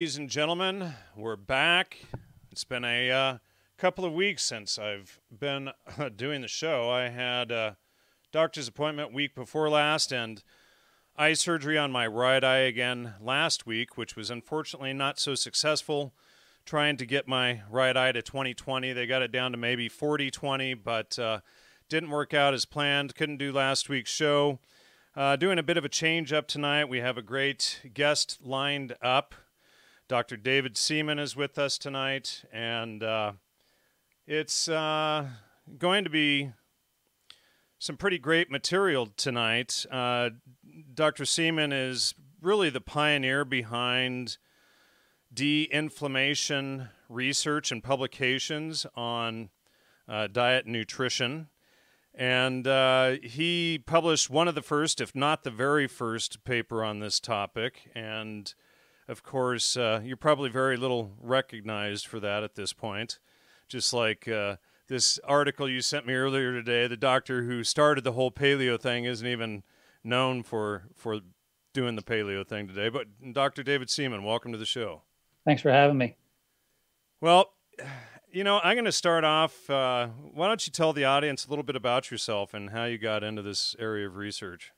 [0.00, 1.98] Ladies and gentlemen, we're back.
[2.52, 3.38] It's been a uh,
[3.78, 6.88] couple of weeks since I've been uh, doing the show.
[6.88, 7.78] I had a
[8.30, 10.40] doctor's appointment week before last and
[11.16, 16.14] eye surgery on my right eye again last week, which was unfortunately not so successful.
[16.64, 18.92] Trying to get my right eye to 2020.
[18.92, 21.40] They got it down to maybe 40 20, but uh,
[21.88, 23.16] didn't work out as planned.
[23.16, 24.60] Couldn't do last week's show.
[25.16, 26.84] Uh, doing a bit of a change up tonight.
[26.84, 29.34] We have a great guest lined up.
[30.08, 30.38] Dr.
[30.38, 33.32] David Seaman is with us tonight, and uh,
[34.26, 35.26] it's uh,
[35.76, 36.50] going to be
[37.78, 39.84] some pretty great material tonight.
[39.92, 40.30] Uh,
[40.94, 41.26] Dr.
[41.26, 44.38] Seaman is really the pioneer behind
[45.32, 49.50] de inflammation research and publications on
[50.08, 51.48] uh, diet and nutrition.
[52.14, 57.00] And uh, he published one of the first, if not the very first, paper on
[57.00, 57.90] this topic.
[57.94, 58.54] And
[59.08, 63.18] of course, uh, you're probably very little recognized for that at this point.
[63.68, 64.56] Just like uh,
[64.88, 69.04] this article you sent me earlier today, the doctor who started the whole paleo thing
[69.04, 69.62] isn't even
[70.04, 71.20] known for for
[71.74, 72.88] doing the paleo thing today.
[72.88, 73.62] But Dr.
[73.62, 75.02] David Seaman, welcome to the show.
[75.44, 76.16] Thanks for having me.
[77.20, 77.52] Well,
[78.30, 79.68] you know, I'm going to start off.
[79.70, 82.98] Uh, why don't you tell the audience a little bit about yourself and how you
[82.98, 84.72] got into this area of research?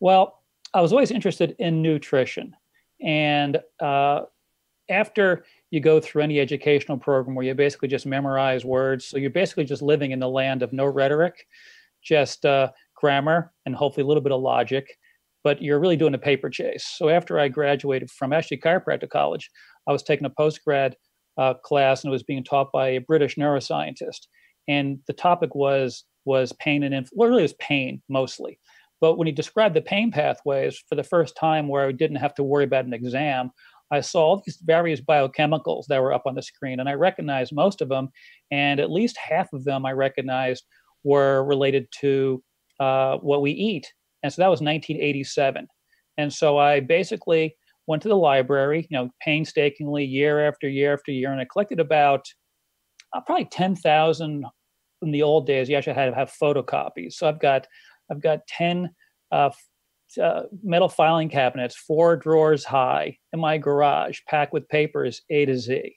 [0.00, 0.42] Well,
[0.74, 2.56] I was always interested in nutrition.
[3.02, 4.22] And uh,
[4.88, 9.30] after you go through any educational program where you basically just memorize words, so you're
[9.30, 11.46] basically just living in the land of no rhetoric,
[12.02, 14.96] just uh, grammar and hopefully a little bit of logic,
[15.44, 16.86] but you're really doing a paper chase.
[16.96, 19.50] So after I graduated from actually chiropractic college,
[19.86, 20.94] I was taking a postgrad
[21.38, 24.26] uh, class and it was being taught by a British neuroscientist,
[24.68, 28.58] and the topic was was pain and inf- well, really it was pain mostly.
[29.00, 32.34] But when he described the pain pathways for the first time, where I didn't have
[32.36, 33.50] to worry about an exam,
[33.90, 37.54] I saw all these various biochemicals that were up on the screen, and I recognized
[37.54, 38.08] most of them,
[38.50, 40.64] and at least half of them I recognized
[41.04, 42.42] were related to
[42.80, 43.92] uh, what we eat.
[44.22, 45.68] And so that was 1987.
[46.18, 47.54] And so I basically
[47.86, 51.78] went to the library, you know, painstakingly year after year after year, and I collected
[51.78, 52.24] about
[53.14, 54.44] uh, probably 10,000
[55.02, 55.68] in the old days.
[55.68, 57.12] You actually had to have photocopies.
[57.12, 57.66] So I've got
[58.10, 58.90] I've got 10
[59.32, 59.50] uh,
[60.22, 65.56] uh, metal filing cabinets, four drawers high in my garage, packed with papers A to
[65.56, 65.96] Z.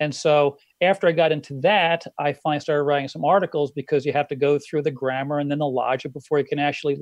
[0.00, 4.12] And so after I got into that, I finally started writing some articles because you
[4.12, 6.98] have to go through the grammar and then the logic before you can actually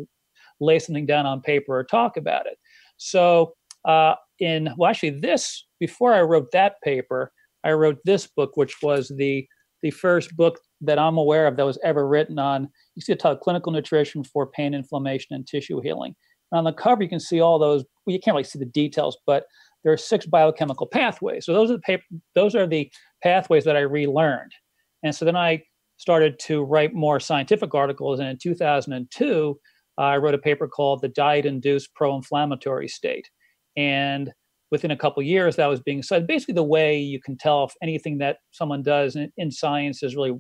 [0.61, 2.59] lay something down on paper or talk about it.
[2.99, 3.55] So
[3.87, 7.33] uh, in well, actually, this before I wrote that paper,
[7.65, 9.47] I wrote this book, which was the
[9.83, 12.69] the first book that I'm aware of that was ever written on.
[13.01, 16.15] You see a title, Clinical Nutrition for Pain, Inflammation, and Tissue Healing.
[16.53, 17.83] And on the cover, you can see all those.
[18.05, 19.45] Well, you can't really see the details, but
[19.83, 21.47] there are six biochemical pathways.
[21.47, 22.03] So those are the paper,
[22.35, 24.53] those are the pathways that I relearned.
[25.03, 25.63] And so then I
[25.97, 28.21] started to write more scientific articles.
[28.21, 29.59] And in 2002,
[29.97, 33.31] uh, I wrote a paper called "The Diet-Induced Pro-Inflammatory State."
[33.79, 34.31] And
[34.71, 37.73] within a couple years that was being said basically the way you can tell if
[37.83, 40.39] anything that someone does in, in science is really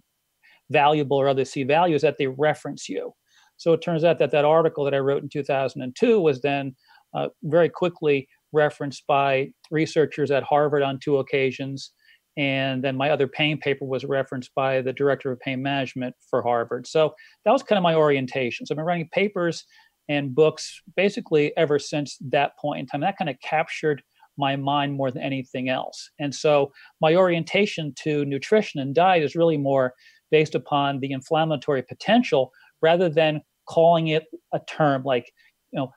[0.71, 3.13] valuable or others see value is that they reference you.
[3.57, 6.75] So it turns out that that article that i wrote in 2002 was then
[7.15, 11.93] uh, very quickly referenced by researchers at harvard on two occasions
[12.37, 16.43] and then my other pain paper was referenced by the director of pain management for
[16.43, 16.87] harvard.
[16.87, 17.15] So
[17.45, 18.65] that was kind of my orientation.
[18.65, 19.65] So i've been writing papers
[20.09, 23.01] and books basically ever since that point in time.
[23.01, 24.03] That kind of captured
[24.39, 26.11] my mind more than anything else.
[26.19, 29.93] And so my orientation to nutrition and diet is really more
[30.31, 32.53] based upon the inflammatory potential
[32.83, 35.33] rather than calling it a term like,
[35.73, 35.93] you know,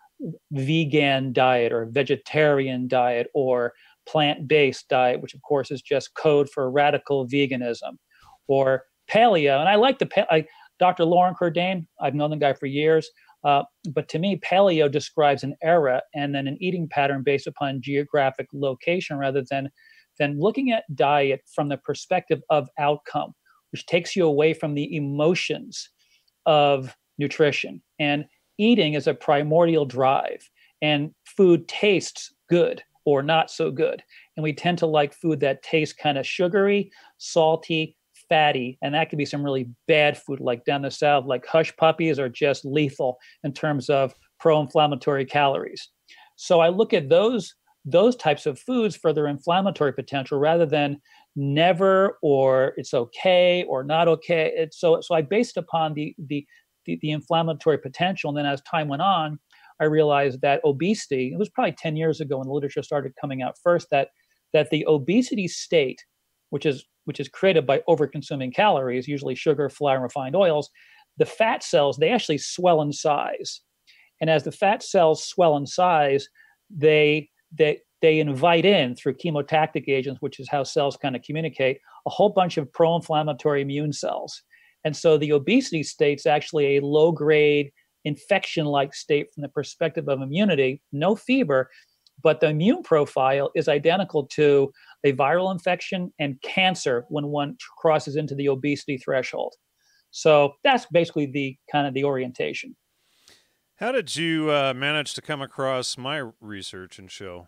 [0.51, 3.73] vegan diet or vegetarian diet or
[4.07, 7.97] plant-based diet, which of course is just code for radical veganism,
[8.47, 9.59] or paleo.
[9.59, 10.45] And I like the I,
[10.79, 11.05] Dr.
[11.05, 11.85] Loren Cordain.
[12.01, 13.09] I've known the guy for years.
[13.43, 13.63] Uh,
[13.93, 18.47] but to me, paleo describes an era and then an eating pattern based upon geographic
[18.53, 19.69] location rather than,
[20.17, 23.33] than looking at diet from the perspective of outcome,
[23.73, 25.89] which takes you away from the emotions
[26.45, 27.81] of nutrition.
[27.99, 28.25] And
[28.57, 30.47] eating is a primordial drive,
[30.81, 34.01] and food tastes good or not so good.
[34.37, 37.97] And we tend to like food that tastes kind of sugary, salty,
[38.29, 41.75] fatty, and that could be some really bad food, like down the south, like hush
[41.75, 45.89] puppies are just lethal in terms of pro-inflammatory calories.
[46.35, 47.55] So I look at those
[47.85, 51.01] those types of foods for their inflammatory potential rather than
[51.35, 54.51] never or it's okay or not okay.
[54.55, 56.45] It's so so I based upon the, the
[56.85, 59.39] the the inflammatory potential, and then as time went on,
[59.79, 61.31] I realized that obesity.
[61.33, 64.09] It was probably ten years ago when the literature started coming out first that
[64.53, 66.03] that the obesity state,
[66.49, 70.69] which is which is created by overconsuming calories, usually sugar, flour, and refined oils,
[71.17, 73.61] the fat cells they actually swell in size,
[74.21, 76.27] and as the fat cells swell in size,
[76.69, 81.79] they they they invite in through chemotactic agents, which is how cells kind of communicate,
[82.05, 84.43] a whole bunch of pro-inflammatory immune cells.
[84.83, 87.71] And so the obesity state's actually a low grade
[88.03, 91.69] infection like state from the perspective of immunity, no fever,
[92.21, 94.73] but the immune profile is identical to
[95.05, 99.53] a viral infection and cancer when one crosses into the obesity threshold.
[100.11, 102.75] So that's basically the kind of the orientation.
[103.77, 107.47] How did you uh, manage to come across my research and show?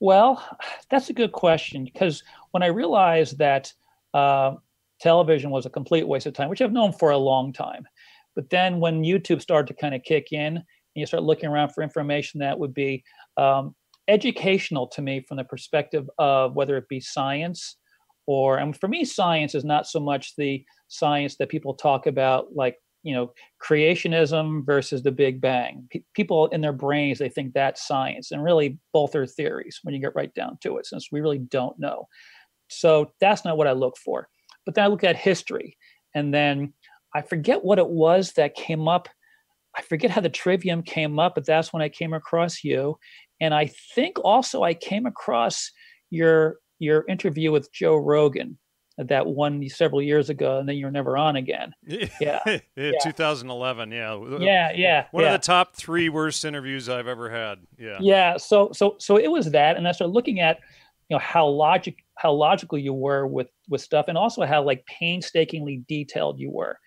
[0.00, 0.44] Well,
[0.90, 2.22] that's a good question because
[2.52, 3.72] when I realized that
[4.14, 4.54] uh,
[5.00, 7.86] television was a complete waste of time, which I've known for a long time,
[8.34, 10.64] but then when YouTube started to kind of kick in and
[10.94, 13.02] you start looking around for information that would be
[13.36, 13.74] um,
[14.06, 17.76] educational to me from the perspective of whether it be science
[18.26, 22.54] or, and for me, science is not so much the science that people talk about
[22.54, 25.86] like you know creationism versus the big bang.
[25.90, 29.94] P- people in their brains they think that's science and really both are theories when
[29.94, 32.08] you get right down to it since we really don't know.
[32.68, 34.28] So that's not what i look for.
[34.64, 35.76] But then i look at history
[36.14, 36.72] and then
[37.14, 39.08] i forget what it was that came up.
[39.76, 42.98] I forget how the trivium came up but that's when i came across you.
[43.40, 45.70] And i think also i came across
[46.10, 48.58] your your interview with joe rogan
[48.98, 51.72] that one several years ago, and then you're never on again.
[52.20, 52.92] Yeah, yeah.
[53.02, 53.92] 2011.
[53.92, 55.06] Yeah, yeah, yeah.
[55.12, 55.34] One yeah.
[55.34, 57.58] of the top three worst interviews I've ever had.
[57.78, 58.36] Yeah, yeah.
[58.36, 60.58] So, so, so it was that, and I started looking at,
[61.08, 64.84] you know, how logic, how logical you were with with stuff, and also how like
[64.86, 66.78] painstakingly detailed you were,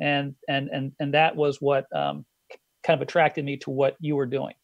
[0.00, 2.24] and and and and that was what um,
[2.84, 4.54] kind of attracted me to what you were doing.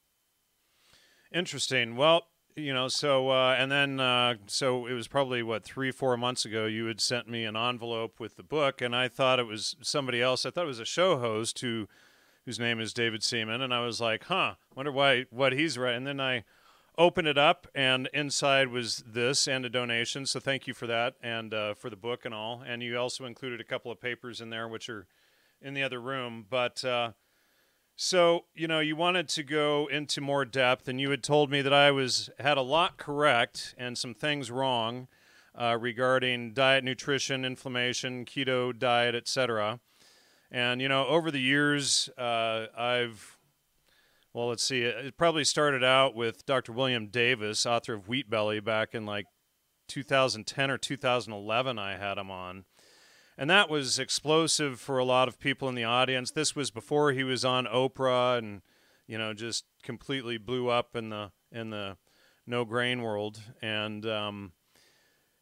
[1.34, 1.96] Interesting.
[1.96, 2.26] Well,
[2.56, 6.44] you know so uh, and then uh, so it was probably what three four months
[6.44, 9.76] ago you had sent me an envelope with the book and i thought it was
[9.80, 11.88] somebody else i thought it was a show host who
[12.44, 15.98] whose name is david seaman and i was like huh wonder why what he's writing.
[15.98, 16.44] and then i
[16.98, 21.14] opened it up and inside was this and a donation so thank you for that
[21.22, 24.40] and uh, for the book and all and you also included a couple of papers
[24.40, 25.06] in there which are
[25.62, 27.12] in the other room but uh,
[27.96, 31.62] so, you know, you wanted to go into more depth, and you had told me
[31.62, 35.08] that I was had a lot correct and some things wrong
[35.54, 39.80] uh, regarding diet, nutrition, inflammation, keto diet, etc.
[40.50, 43.38] And you know, over the years, uh, I've
[44.32, 46.72] well, let's see, it probably started out with Dr.
[46.72, 49.26] William Davis, author of Wheat Belly, back in like
[49.88, 51.78] 2010 or 2011.
[51.78, 52.64] I had him on
[53.38, 56.30] and that was explosive for a lot of people in the audience.
[56.30, 58.62] This was before he was on Oprah and
[59.06, 61.96] you know just completely blew up in the in the
[62.46, 63.40] no grain world.
[63.60, 64.52] And um,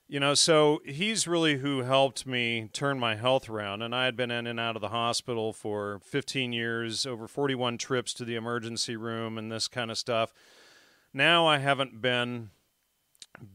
[0.09, 3.83] you know so he's really who helped me turn my health around.
[3.83, 7.79] And i had been in and out of the hospital for 15 years over 41
[7.79, 10.33] trips to the emergency room and this kind of stuff.
[11.13, 12.51] Now i haven't been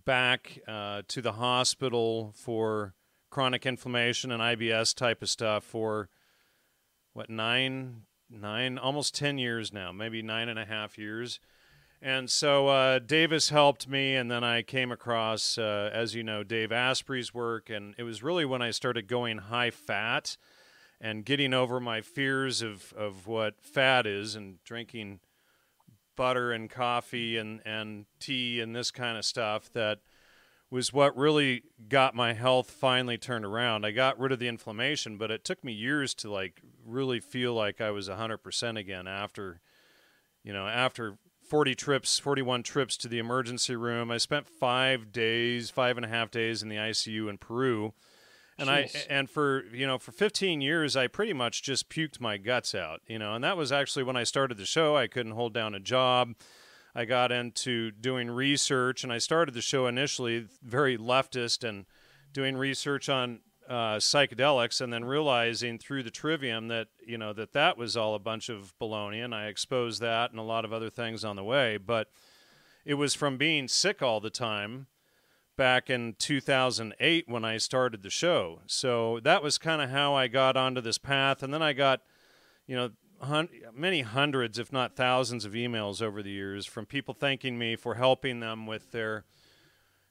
[0.06, 2.95] back uh, to the hospital for
[3.36, 6.08] chronic inflammation and IBS type of stuff for
[7.12, 11.42] what nine nine almost 10 years now maybe nine and a half years.
[12.02, 16.46] And so uh, davis helped me and then i came across uh, as you know
[16.46, 20.38] dave asprey's work and it was really when i started going high fat
[21.02, 25.20] and getting over my fears of, of what fat is and drinking
[26.16, 30.00] butter and coffee and, and tea and this kind of stuff that–
[30.72, 33.86] was what really got my health finally turned around.
[33.86, 37.54] I got rid of the inflammation, but it took me years to like really feel
[37.54, 39.62] like I was 100% again after
[40.46, 41.18] you know, after
[41.50, 44.12] 40 trips, 41 trips to the emergency room.
[44.12, 47.94] I spent 5 days, five and a half days in the ICU in Peru.
[48.58, 48.96] And Jeez.
[48.96, 52.74] I and for, you know, for 15 years I pretty much just puked my guts
[52.74, 54.96] out, you know, and that was actually when I started the show.
[54.96, 56.36] I couldn't hold down a job.
[56.96, 61.86] I got into doing research, and I started the show initially very leftist and
[62.32, 67.52] doing research on uh, psychedelics, and then realizing through the trivium that you know that
[67.54, 70.72] that was all a bunch of baloney, and I exposed that and a lot of
[70.72, 71.78] other things on the way.
[71.78, 72.08] But
[72.86, 74.88] it was from being sick all the time
[75.58, 78.60] back in 2008 when I started the show.
[78.68, 82.02] So that was kind of how I got onto this path, and then I got
[82.68, 82.92] you know
[83.22, 87.76] hun- many hundreds, if not thousands, of emails over the years from people thanking me
[87.76, 89.26] for helping them with their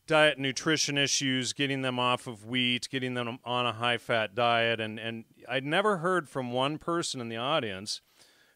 [0.06, 4.80] diet nutrition issues, getting them off of wheat, getting them on a high fat diet.
[4.80, 8.00] And, and I'd never heard from one person in the audience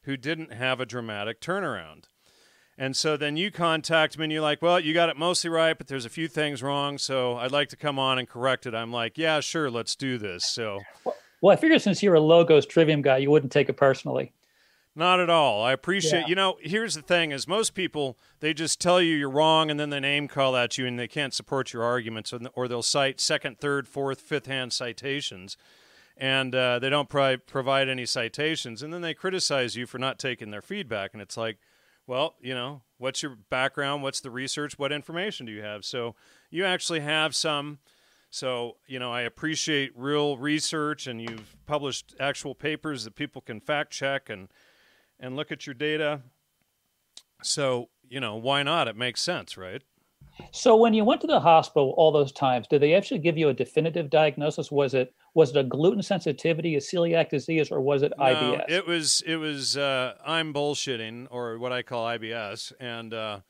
[0.03, 2.05] who didn't have a dramatic turnaround.
[2.81, 5.77] And so then you contact me and you're like, well, you got it mostly right,
[5.77, 6.97] but there's a few things wrong.
[6.97, 8.75] So I'd like to come on and correct it.
[8.75, 10.45] I'm like, yeah, sure, let's do this.
[10.45, 10.79] So,
[11.41, 14.33] well, I figure since you're a logos trivium guy, you wouldn't take it personally.
[14.99, 15.63] Not at all.
[15.63, 16.23] I appreciate.
[16.23, 16.27] Yeah.
[16.27, 19.79] You know, here's the thing: is most people they just tell you you're wrong, and
[19.79, 23.21] then they name call at you, and they can't support your arguments, or they'll cite
[23.21, 25.57] second, third, fourth, fifth hand citations,
[26.17, 30.19] and uh, they don't pro- provide any citations, and then they criticize you for not
[30.19, 31.59] taking their feedback, and it's like,
[32.09, 34.03] well, you know, what's your background?
[34.03, 34.81] What's the research?
[34.81, 35.85] What information do you have?
[35.85, 36.17] So
[36.51, 37.79] you actually have some.
[38.31, 43.59] So, you know, I appreciate real research and you've published actual papers that people can
[43.59, 44.49] fact check and
[45.21, 46.23] and look at your data.
[47.43, 48.89] So, you know, why not?
[48.89, 49.83] It makes sense, right?
[50.53, 53.49] So when you went to the hospital all those times, did they actually give you
[53.49, 54.71] a definitive diagnosis?
[54.71, 58.65] Was it was it a gluten sensitivity, a celiac disease, or was it no, IBS?
[58.69, 63.41] It was it was uh, I'm bullshitting or what I call IBS, and uh,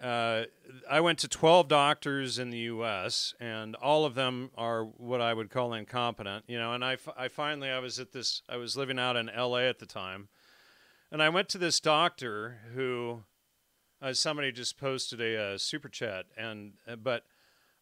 [0.00, 0.44] uh,
[0.90, 3.34] I went to 12 doctors in the U.S.
[3.38, 6.44] and all of them are what I would call incompetent.
[6.48, 9.28] You know, and I, I finally I was at this I was living out in
[9.28, 9.68] L.A.
[9.68, 10.28] at the time
[11.12, 13.24] and I went to this doctor who,
[14.02, 17.24] uh, somebody just posted a, uh, super chat, and uh, but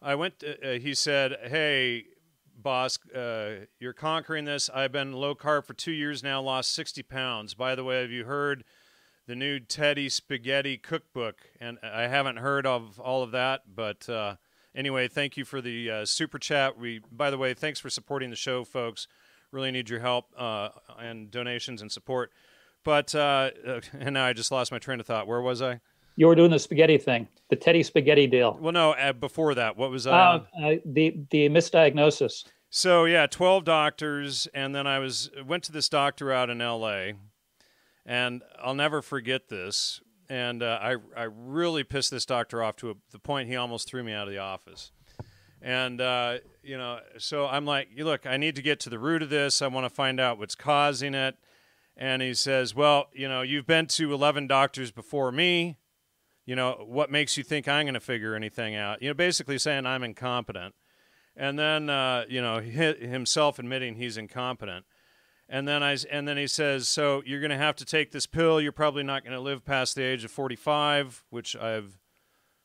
[0.02, 0.40] I went.
[0.40, 2.06] To, uh, he said, "Hey,
[2.56, 4.68] boss, uh, you're conquering this.
[4.70, 7.54] I've been low carb for two years now, lost 60 pounds.
[7.54, 8.64] By the way, have you heard?"
[9.26, 14.36] The new Teddy Spaghetti Cookbook, and I haven't heard of all of that, but uh,
[14.74, 16.78] anyway, thank you for the super chat.
[16.78, 19.06] We, by the way, thanks for supporting the show, folks.
[19.50, 22.32] Really need your help and donations and support.
[22.84, 23.50] But uh,
[23.98, 25.26] and now I just lost my train of thought.
[25.26, 25.80] Where was I?
[26.16, 28.58] You were doing the spaghetti thing, the Teddy spaghetti deal.
[28.60, 32.44] Well, no, uh, before that, what was uh, uh, uh, the the misdiagnosis?
[32.70, 37.14] So yeah, twelve doctors, and then I was went to this doctor out in L.A.
[38.04, 40.00] And I'll never forget this.
[40.30, 43.86] And uh, I I really pissed this doctor off to a, the point he almost
[43.86, 44.90] threw me out of the office.
[45.60, 48.98] And uh, you know, so I'm like, you look, I need to get to the
[48.98, 49.60] root of this.
[49.62, 51.36] I want to find out what's causing it
[51.98, 55.78] and he says, "Well, you know, you've been to 11 doctors before me.
[56.46, 59.58] You know, what makes you think I'm going to figure anything out?" You know, basically
[59.58, 60.74] saying I'm incompetent.
[61.36, 64.86] And then, uh, you know, himself admitting he's incompetent.
[65.48, 68.26] And then I and then he says, "So you're going to have to take this
[68.26, 68.60] pill.
[68.60, 71.98] You're probably not going to live past the age of 45, which I've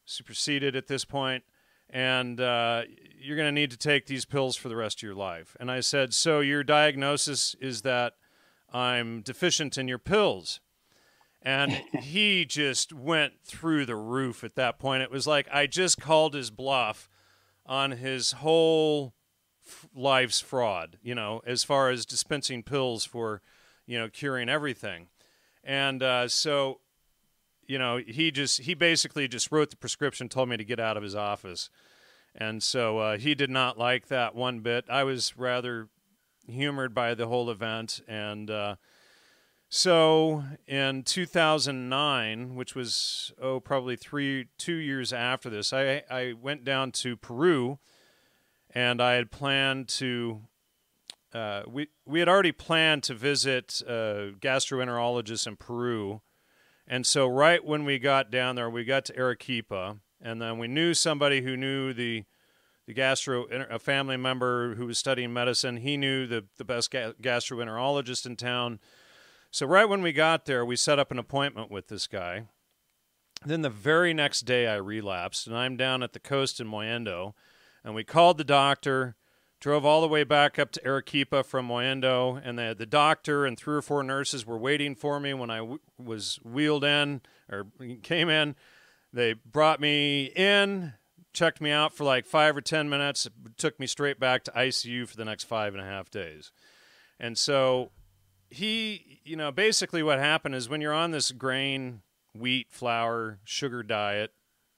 [0.05, 1.43] superseded at this point,
[1.89, 2.83] and uh,
[3.17, 5.71] you're going to need to take these pills for the rest of your life." And
[5.71, 8.13] I said, "So your diagnosis is that
[8.73, 10.59] I'm deficient in your pills.
[11.41, 15.03] And he just went through the roof at that point.
[15.03, 17.09] It was like I just called his bluff
[17.65, 19.13] on his whole
[19.67, 23.41] f- life's fraud, you know, as far as dispensing pills for,
[23.85, 25.07] you know, curing everything.
[25.65, 26.79] And uh, so,
[27.67, 30.95] you know, he just, he basically just wrote the prescription, told me to get out
[30.95, 31.69] of his office.
[32.35, 34.85] And so uh, he did not like that one bit.
[34.89, 35.89] I was rather
[36.47, 38.01] humored by the whole event.
[38.07, 38.75] And uh,
[39.69, 46.63] so in 2009, which was, oh, probably three, two years after this, I, I went
[46.63, 47.79] down to Peru
[48.73, 50.41] and I had planned to.
[51.33, 56.21] Uh, we we had already planned to visit a gastroenterologist in Peru,
[56.87, 60.67] and so right when we got down there, we got to Arequipa, and then we
[60.67, 62.25] knew somebody who knew the
[62.85, 65.77] the gastro a family member who was studying medicine.
[65.77, 68.79] He knew the the best ga- gastroenterologist in town.
[69.51, 72.47] So right when we got there, we set up an appointment with this guy.
[73.45, 77.33] Then the very next day, I relapsed, and I'm down at the coast in Mollendo,
[77.83, 79.15] and we called the doctor.
[79.59, 83.57] Drove all the way back up to Arequipa from Mollendo, and the, the doctor and
[83.57, 87.67] three or four nurses were waiting for me when I w- was wheeled in or
[88.01, 88.55] came in.
[89.13, 90.93] They brought me in
[91.33, 95.07] checked me out for like five or 10 minutes, took me straight back to ICU
[95.07, 96.51] for the next five and a half days.
[97.19, 97.91] And so
[98.49, 102.01] he, you know, basically what happened is when you're on this grain,
[102.33, 104.31] wheat, flour, sugar diet,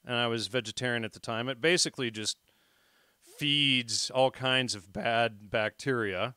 [0.06, 2.38] and I was vegetarian at the time, it basically just
[3.38, 6.36] feeds all kinds of bad bacteria.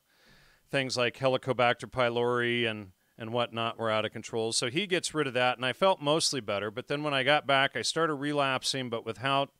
[0.69, 4.53] Things like Helicobacter pylori and and whatnot were out of control.
[4.53, 6.71] So he gets rid of that, and I felt mostly better.
[6.71, 9.51] But then when I got back, I started relapsing, but without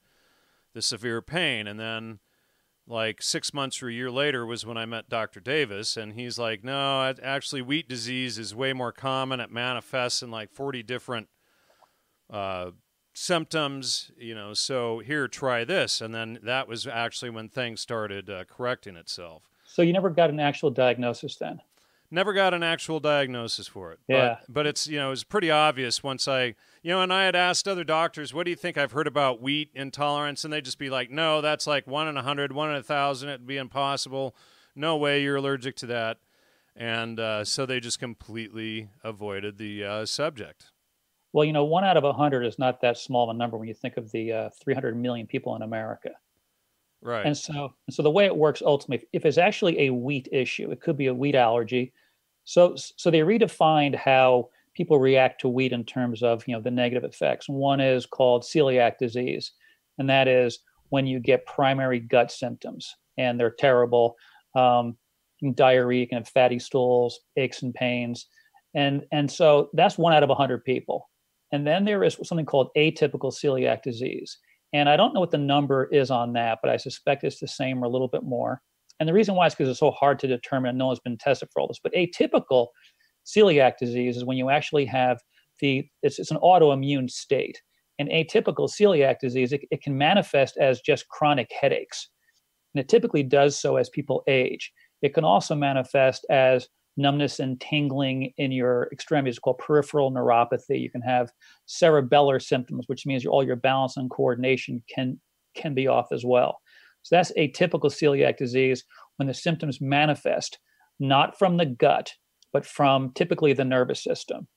[0.73, 1.67] the severe pain.
[1.67, 2.19] And then,
[2.87, 5.39] like six months or a year later, was when I met Dr.
[5.39, 9.39] Davis, and he's like, "No, actually, wheat disease is way more common.
[9.39, 11.27] It manifests in like 40 different
[12.31, 12.71] uh,
[13.13, 14.11] symptoms.
[14.17, 18.45] You know, so here, try this." And then that was actually when things started uh,
[18.45, 19.43] correcting itself.
[19.69, 21.61] So you never got an actual diagnosis then?
[22.11, 23.99] Never got an actual diagnosis for it.
[24.07, 24.37] Yeah.
[24.47, 27.35] But, but it's, you know, it's pretty obvious once I, you know, and I had
[27.35, 30.43] asked other doctors, what do you think I've heard about wheat intolerance?
[30.43, 32.83] And they'd just be like, no, that's like one in a hundred, one in a
[32.83, 33.29] thousand.
[33.29, 34.35] It'd be impossible.
[34.75, 36.17] No way you're allergic to that.
[36.75, 40.67] And uh, so they just completely avoided the uh, subject.
[41.33, 43.57] Well, you know, one out of a hundred is not that small of a number
[43.57, 46.11] when you think of the uh, 300 million people in America.
[47.01, 47.25] Right.
[47.25, 50.81] And so, so the way it works ultimately, if it's actually a wheat issue, it
[50.81, 51.93] could be a wheat allergy.
[52.45, 56.71] So, so they redefined how people react to wheat in terms of you know the
[56.71, 57.49] negative effects.
[57.49, 59.51] One is called celiac disease,
[59.97, 64.15] and that is when you get primary gut symptoms, and they're terrible.
[64.55, 64.97] Um,
[65.53, 68.27] diarrhea, can have fatty stools, aches and pains,
[68.73, 71.09] and and so that's one out of a hundred people.
[71.51, 74.37] And then there is something called atypical celiac disease,
[74.71, 77.49] and I don't know what the number is on that, but I suspect it's the
[77.49, 78.61] same or a little bit more.
[79.01, 80.77] And the reason why is because it's so hard to determine.
[80.77, 81.79] No one's been tested for all this.
[81.81, 82.67] But atypical
[83.37, 85.19] celiac disease is when you actually have
[85.59, 87.61] the it's, it's an autoimmune state.
[87.97, 92.09] And atypical celiac disease, it, it can manifest as just chronic headaches.
[92.73, 94.71] And it typically does so as people age.
[95.01, 100.79] It can also manifest as numbness and tingling in your extremities called peripheral neuropathy.
[100.79, 101.31] You can have
[101.67, 105.19] cerebellar symptoms, which means all your balance and coordination can
[105.55, 106.59] can be off as well.
[107.01, 108.83] So that's atypical celiac disease
[109.17, 110.59] when the symptoms manifest
[110.99, 112.11] not from the gut,
[112.53, 114.47] but from typically the nervous system.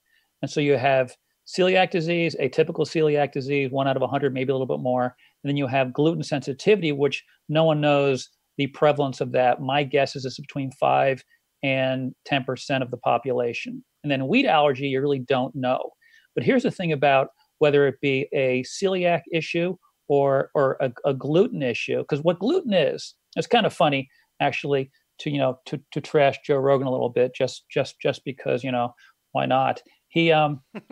[0.40, 1.14] And so you have
[1.46, 5.04] celiac disease, atypical celiac disease, one out of 100, maybe a little bit more.
[5.04, 9.60] And then you have gluten sensitivity, which no one knows the prevalence of that.
[9.60, 11.22] My guess is it's between 5
[11.62, 13.84] and 10% of the population.
[14.02, 15.90] And then wheat allergy, you really don't know.
[16.34, 19.76] But here's the thing about whether it be a celiac issue
[20.08, 24.08] or or a, a gluten issue, because what gluten is, it's kind of funny
[24.40, 24.90] actually
[25.22, 28.62] to you know to to trash Joe Rogan a little bit just just just because
[28.62, 28.94] you know
[29.32, 29.82] why not?
[30.08, 30.60] He um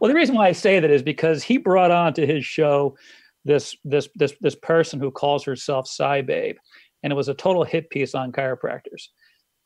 [0.00, 2.96] well the reason why I say that is because he brought on to his show
[3.44, 6.56] this this this this person who calls herself Psy SciBabe,
[7.02, 9.08] and it was a total hit piece on chiropractors.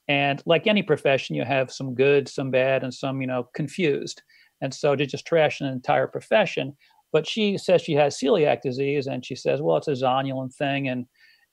[0.06, 4.22] And like any profession, you have some good, some bad, and some, you know, confused.
[4.60, 6.76] And so to just trash an entire profession.
[7.10, 10.88] But she says she has celiac disease, and she says, well, it's a zonulin thing,
[10.88, 11.06] and,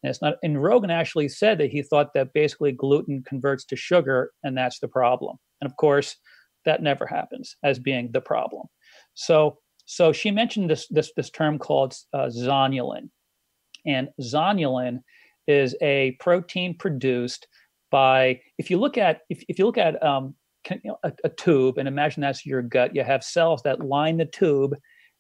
[0.04, 0.36] and it's not.
[0.44, 4.80] And Rogan actually said that he thought that basically gluten converts to sugar, and that's
[4.80, 5.38] the problem.
[5.62, 6.16] And of course,
[6.66, 8.68] that never happens as being the problem.
[9.14, 13.10] So, so she mentioned this this this term called uh, zonulin,
[13.86, 15.00] and zonulin
[15.48, 17.48] is a protein produced
[17.92, 20.36] by if you look at if, if you look at um,
[21.04, 24.76] a, a, tube and imagine that's your gut you have cells that line the tube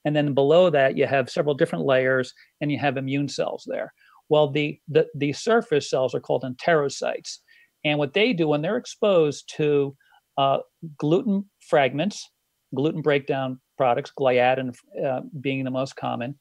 [0.06, 3.92] and then below that you have several different layers and you have immune cells there
[4.32, 7.40] well the the, the surface cells are called enterocytes.
[7.84, 9.96] And what they do when they're exposed to
[10.38, 10.60] uh,
[10.98, 12.28] gluten fragments
[12.74, 14.74] gluten breakdown products gliadin
[15.06, 16.40] uh, being the most common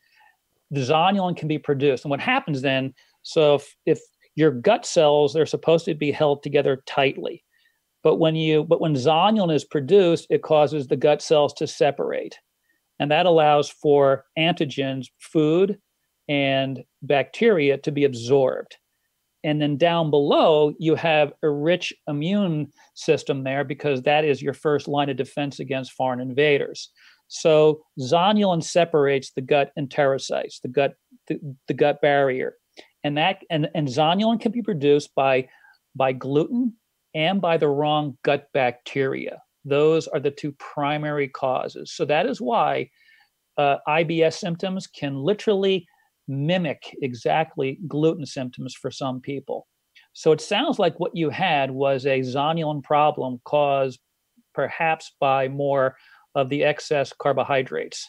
[0.74, 2.05] zonulin can be produced.
[2.05, 4.00] And what happens then so if, if
[4.37, 7.44] your gut cells they're supposed to be held together tightly.
[8.05, 12.38] But when you but when zonulin is produced it causes the gut cells to separate.
[13.00, 15.79] And that allows for antigens food
[16.31, 18.77] and bacteria to be absorbed.
[19.43, 24.55] And then down below you have a rich immune system there because that is your
[24.55, 26.90] first line of defense against foreign invaders.
[27.27, 30.95] So zonulin separates the gut enterocytes the gut
[31.27, 31.38] the,
[31.69, 32.55] the gut barrier.
[33.03, 35.49] And that and, and zonulin can be produced by
[35.97, 36.75] by gluten
[37.14, 39.43] and by the wrong gut bacteria.
[39.64, 41.93] Those are the two primary causes.
[41.93, 42.90] So that is why
[43.57, 45.87] uh, ibs symptoms can literally
[46.31, 49.66] mimic exactly gluten symptoms for some people.
[50.12, 54.01] So it sounds like what you had was a zonulin problem caused
[54.55, 55.97] perhaps by more
[56.35, 58.09] of the excess carbohydrates.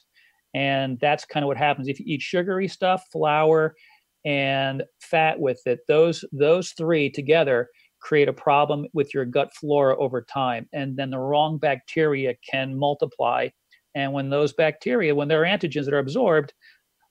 [0.53, 1.87] And that's kind of what happens.
[1.87, 3.75] If you eat sugary stuff flour
[4.23, 7.67] and fat with it those those three together
[8.01, 10.67] create a problem with your gut flora over time.
[10.73, 13.49] And then the wrong bacteria can multiply.
[13.95, 16.53] And when those bacteria when there are antigens that are absorbed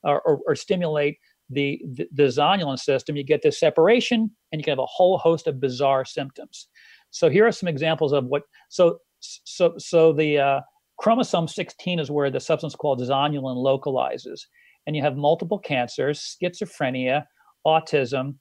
[0.02, 4.64] or, or, or stimulate the, the, the zonulin system you get this separation and you
[4.64, 6.68] can have a whole host of bizarre symptoms
[7.10, 10.60] so here are some examples of what so so so the uh,
[10.98, 14.46] chromosome 16 is where the substance called zonulin localizes
[14.86, 17.24] and you have multiple cancers, schizophrenia,
[17.66, 18.36] autism.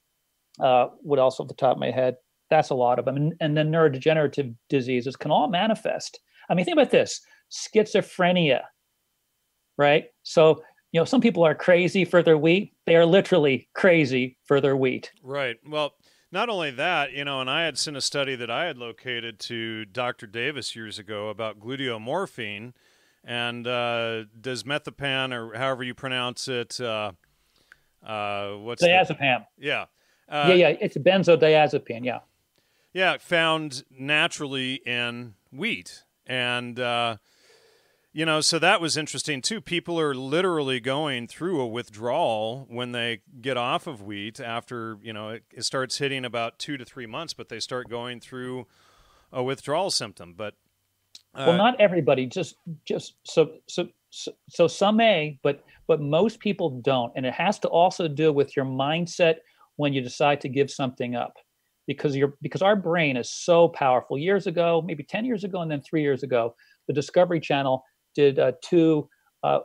[0.59, 2.15] Uh, what else off the top of my head?
[2.49, 3.15] That's a lot of them.
[3.15, 6.19] And, and then neurodegenerative diseases can all manifest.
[6.49, 8.61] I mean, think about this schizophrenia,
[9.77, 10.05] right?
[10.23, 12.73] So, you know, some people are crazy for their wheat.
[12.85, 15.11] They are literally crazy for their wheat.
[15.23, 15.57] Right.
[15.67, 15.93] Well,
[16.31, 19.39] Not only that, you know, and I had sent a study that I had located
[19.41, 20.27] to Dr.
[20.27, 22.73] Davis years ago about gluteomorphine
[23.23, 26.79] and uh, does methapan or however you pronounce it.
[26.79, 27.13] Uh,
[28.05, 29.45] uh, what's diazepam?
[29.57, 29.85] The, yeah,
[30.29, 30.67] uh, yeah, yeah.
[30.79, 32.05] It's a benzodiazepine.
[32.05, 32.19] Yeah,
[32.93, 33.17] yeah.
[33.17, 37.17] Found naturally in wheat, and uh,
[38.11, 39.61] you know, so that was interesting too.
[39.61, 45.13] People are literally going through a withdrawal when they get off of wheat after, you
[45.13, 48.65] know, it, it starts hitting about two to three months, but they start going through
[49.31, 50.33] a withdrawal symptom.
[50.35, 50.55] But
[51.35, 52.25] uh, well, not everybody.
[52.25, 57.33] Just, just so, so, so, so some may, but but most people don't, and it
[57.33, 59.35] has to also do with your mindset
[59.75, 61.37] when you decide to give something up,
[61.85, 64.17] because you're because our brain is so powerful.
[64.17, 66.55] Years ago, maybe ten years ago, and then three years ago,
[66.87, 67.83] the Discovery Channel
[68.19, 69.09] did uh, two
[69.43, 69.59] uh,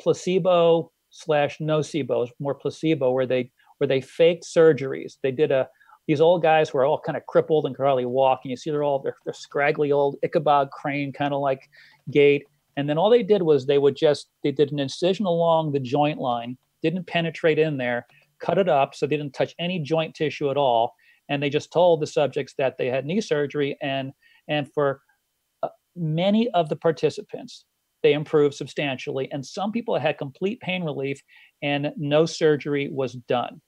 [0.00, 5.18] placebo slash nocebo, more placebo, where they where they faked surgeries.
[5.22, 5.68] They did a
[6.06, 8.56] these old guys who are all kind of crippled and can hardly walk, and you
[8.56, 11.68] see they're all they're, they're scraggly old Ichabod Crane kind of like
[12.10, 12.44] gait.
[12.76, 15.80] And then all they did was they would just they did an incision along the
[15.80, 18.06] joint line, didn't penetrate in there,
[18.40, 20.94] cut it up so they didn't touch any joint tissue at all,
[21.28, 24.12] and they just told the subjects that they had knee surgery and
[24.48, 25.02] and for
[25.62, 27.66] uh, many of the participants
[28.02, 29.28] they improved substantially.
[29.32, 31.20] And some people had complete pain relief
[31.62, 33.60] and no surgery was done.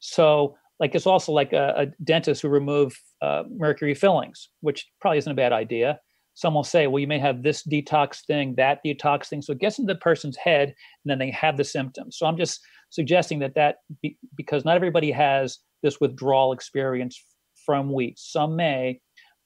[0.00, 5.18] So, like, it's also like a, a dentist who remove uh, mercury fillings, which probably
[5.18, 6.00] isn't a bad idea.
[6.34, 9.42] Some will say, well, you may have this detox thing, that detox thing.
[9.42, 12.16] So it gets into the person's head and then they have the symptoms.
[12.16, 17.22] So I'm just suggesting that that be, because not everybody has this withdrawal experience
[17.66, 18.18] from wheat.
[18.18, 19.00] Some may,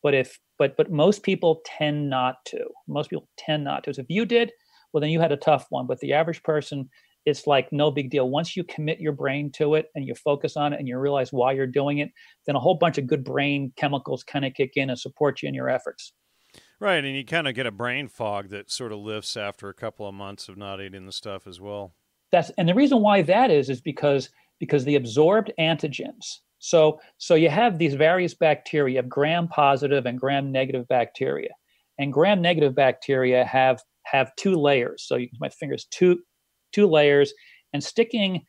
[0.04, 2.64] but if but but most people tend not to.
[2.88, 3.94] Most people tend not to.
[3.94, 4.52] So if you did,
[4.92, 5.86] well, then you had a tough one.
[5.86, 6.88] But the average person,
[7.26, 8.30] it's like no big deal.
[8.30, 11.32] Once you commit your brain to it and you focus on it and you realize
[11.32, 12.10] why you're doing it,
[12.46, 15.48] then a whole bunch of good brain chemicals kind of kick in and support you
[15.48, 16.12] in your efforts.
[16.80, 19.74] Right, and you kind of get a brain fog that sort of lifts after a
[19.74, 21.94] couple of months of not eating the stuff as well.
[22.30, 24.28] That's and the reason why that is is because
[24.60, 30.50] because the absorbed antigens so, so you have these various bacteria, gram positive and gram
[30.50, 31.50] negative bacteria.
[31.98, 35.04] And gram negative bacteria have have two layers.
[35.06, 36.20] So you can my fingers two
[36.72, 37.34] two layers,
[37.74, 38.46] and sticking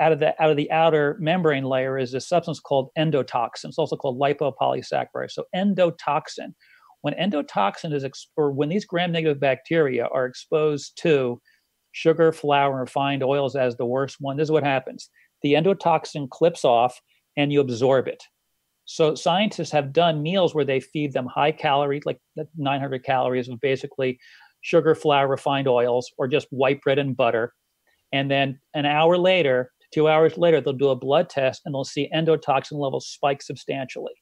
[0.00, 3.64] out of the out of the outer membrane layer is a substance called endotoxin.
[3.64, 5.32] It's also called lipopolysaccharide.
[5.32, 6.54] So endotoxin.
[7.00, 11.40] When endotoxin is or when these gram negative bacteria are exposed to
[11.90, 15.10] sugar, flour, and refined oils as the worst one, this is what happens.
[15.42, 17.00] The endotoxin clips off
[17.38, 18.22] and you absorb it.
[18.84, 22.18] So scientists have done meals where they feed them high calorie, like
[22.56, 24.18] 900 calories of basically
[24.60, 27.54] sugar, flour, refined oils, or just white bread and butter.
[28.12, 31.84] And then an hour later, two hours later, they'll do a blood test and they'll
[31.84, 34.14] see endotoxin levels spike substantially.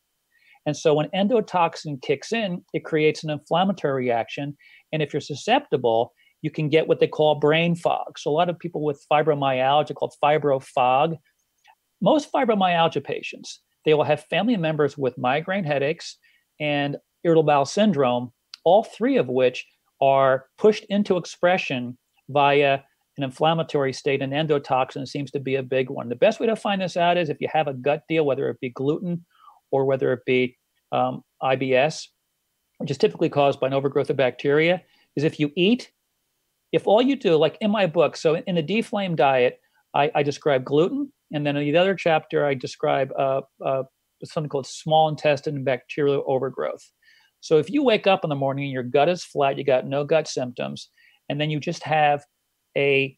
[0.66, 4.56] And so when endotoxin kicks in, it creates an inflammatory reaction.
[4.92, 8.18] And if you're susceptible, you can get what they call brain fog.
[8.18, 11.14] So a lot of people with fibromyalgia called fibro fog,
[12.00, 16.18] most fibromyalgia patients, they will have family members with migraine headaches
[16.60, 18.32] and irritable bowel syndrome,
[18.64, 19.66] all three of which
[20.00, 21.96] are pushed into expression
[22.28, 22.80] via
[23.16, 26.08] an inflammatory state, and endotoxin seems to be a big one.
[26.08, 28.48] The best way to find this out is if you have a gut deal, whether
[28.50, 29.24] it be gluten
[29.70, 30.56] or whether it be
[30.92, 32.08] um, IBS,
[32.78, 34.82] which is typically caused by an overgrowth of bacteria,
[35.16, 35.90] is if you eat,
[36.72, 39.60] if all you do, like in my book, so in the deflame diet,
[39.94, 43.82] I, I describe gluten, and then in the other chapter, I describe uh, uh,
[44.24, 46.90] something called small intestine bacterial overgrowth.
[47.40, 49.86] So if you wake up in the morning and your gut is flat, you got
[49.86, 50.90] no gut symptoms,
[51.28, 52.24] and then you just have
[52.76, 53.16] a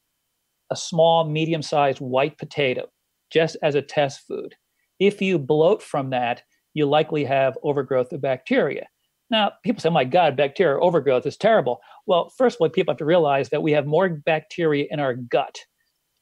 [0.71, 2.87] a small, medium-sized white potato
[3.33, 4.55] just as a test food.
[5.01, 6.43] If you bloat from that,
[6.75, 8.87] you likely have overgrowth of bacteria.
[9.31, 11.81] Now, people say, oh my God, bacteria overgrowth is terrible.
[12.07, 15.15] Well, first of all, people have to realize that we have more bacteria in our
[15.15, 15.59] gut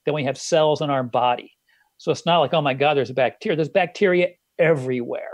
[0.04, 1.52] than we have cells in our body.
[1.98, 3.56] So it's not like, oh my God, there's a bacteria.
[3.56, 4.28] There's bacteria
[4.58, 5.32] everywhere.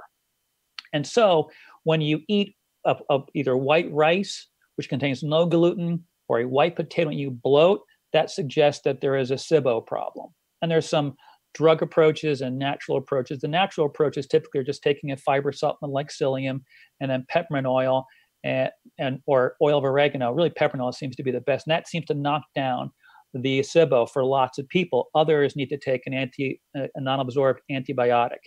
[0.92, 1.50] And so
[1.84, 6.76] when you eat a, a, either white rice, which contains no gluten, or a white
[6.76, 7.80] potato and you bloat,
[8.12, 10.30] that suggests that there is a SIBO problem.
[10.60, 11.14] And there's some
[11.54, 13.40] drug approaches and natural approaches.
[13.40, 16.60] The natural approaches typically are just taking a fiber supplement like psyllium
[17.00, 18.06] and then peppermint oil
[18.44, 20.32] and, and or oil of oregano.
[20.32, 21.66] Really, peppermint oil seems to be the best.
[21.66, 22.90] And that seems to knock down
[23.34, 25.08] the SIBO for lots of people.
[25.14, 28.38] Others need to take an anti, a non-absorbed antibiotic.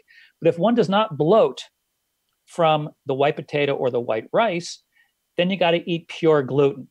[0.42, 1.62] But if one does not bloat
[2.46, 4.82] from the white potato or the white rice,
[5.38, 6.88] then you got to eat pure gluten.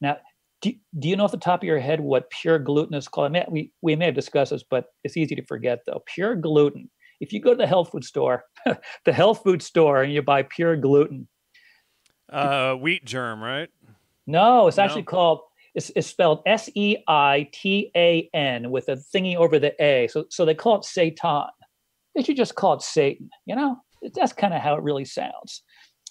[0.00, 0.18] Now,
[0.60, 3.26] do, do you know off the top of your head what pure gluten is called?
[3.26, 6.02] I may, we, we may have discussed this, but it's easy to forget though.
[6.06, 8.44] Pure gluten if you go to the health food store,
[9.04, 11.28] the health food store, and you buy pure gluten,
[12.30, 13.70] uh, wheat germ, right?
[14.26, 14.82] No, it's no.
[14.82, 15.40] actually called.
[15.78, 20.08] It's, it's spelled S E I T A N with a thingy over the A.
[20.08, 21.46] So so they call it Satan.
[22.16, 23.30] They should just call it Satan.
[23.46, 23.76] You know,
[24.12, 25.62] that's kind of how it really sounds.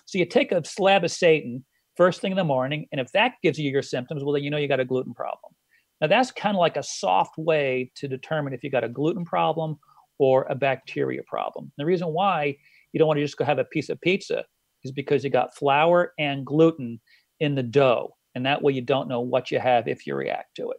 [0.06, 1.66] So you take a slab of Satan
[1.98, 4.50] first thing in the morning, and if that gives you your symptoms, well, then you
[4.50, 5.54] know you got a gluten problem.
[6.00, 9.26] Now that's kind of like a soft way to determine if you got a gluten
[9.26, 9.78] problem
[10.18, 11.74] or a bacteria problem.
[11.78, 12.56] The reason why
[12.94, 14.46] you don't want to just go have a piece of pizza
[14.86, 17.02] is because you got flour and gluten
[17.42, 18.17] in the dough.
[18.38, 20.78] And that way you don't know what you have if you react to it.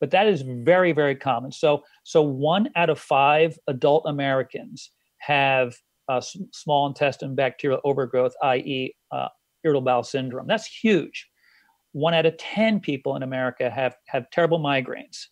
[0.00, 1.52] But that is very, very common.
[1.52, 5.76] So, so one out of five adult Americans have
[6.08, 6.20] uh,
[6.52, 9.28] small intestine bacterial overgrowth, i.e., uh,
[9.62, 10.46] irritable bowel syndrome.
[10.46, 11.28] That's huge.
[11.92, 15.26] One out of 10 people in America have, have terrible migraines.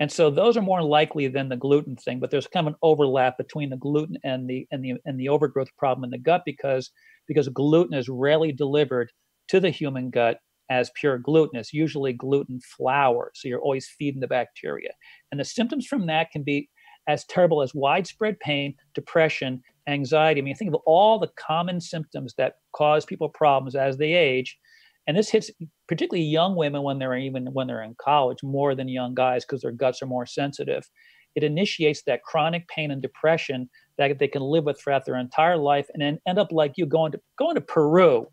[0.00, 2.78] And so those are more likely than the gluten thing, but there's kind of an
[2.82, 6.42] overlap between the gluten and the and the and the overgrowth problem in the gut
[6.44, 6.90] because
[7.28, 9.12] because gluten is rarely delivered
[9.46, 10.38] to the human gut
[10.70, 11.58] as pure gluten.
[11.58, 13.32] It's usually gluten flour.
[13.34, 14.90] So you're always feeding the bacteria.
[15.30, 16.68] And the symptoms from that can be
[17.08, 20.40] as terrible as widespread pain, depression, anxiety.
[20.40, 24.58] I mean, think of all the common symptoms that cause people problems as they age
[25.06, 25.50] and this hits
[25.88, 29.62] particularly young women when they're even when they're in college more than young guys because
[29.62, 30.88] their guts are more sensitive
[31.34, 35.56] it initiates that chronic pain and depression that they can live with throughout their entire
[35.56, 38.26] life and then end up like you going to going to peru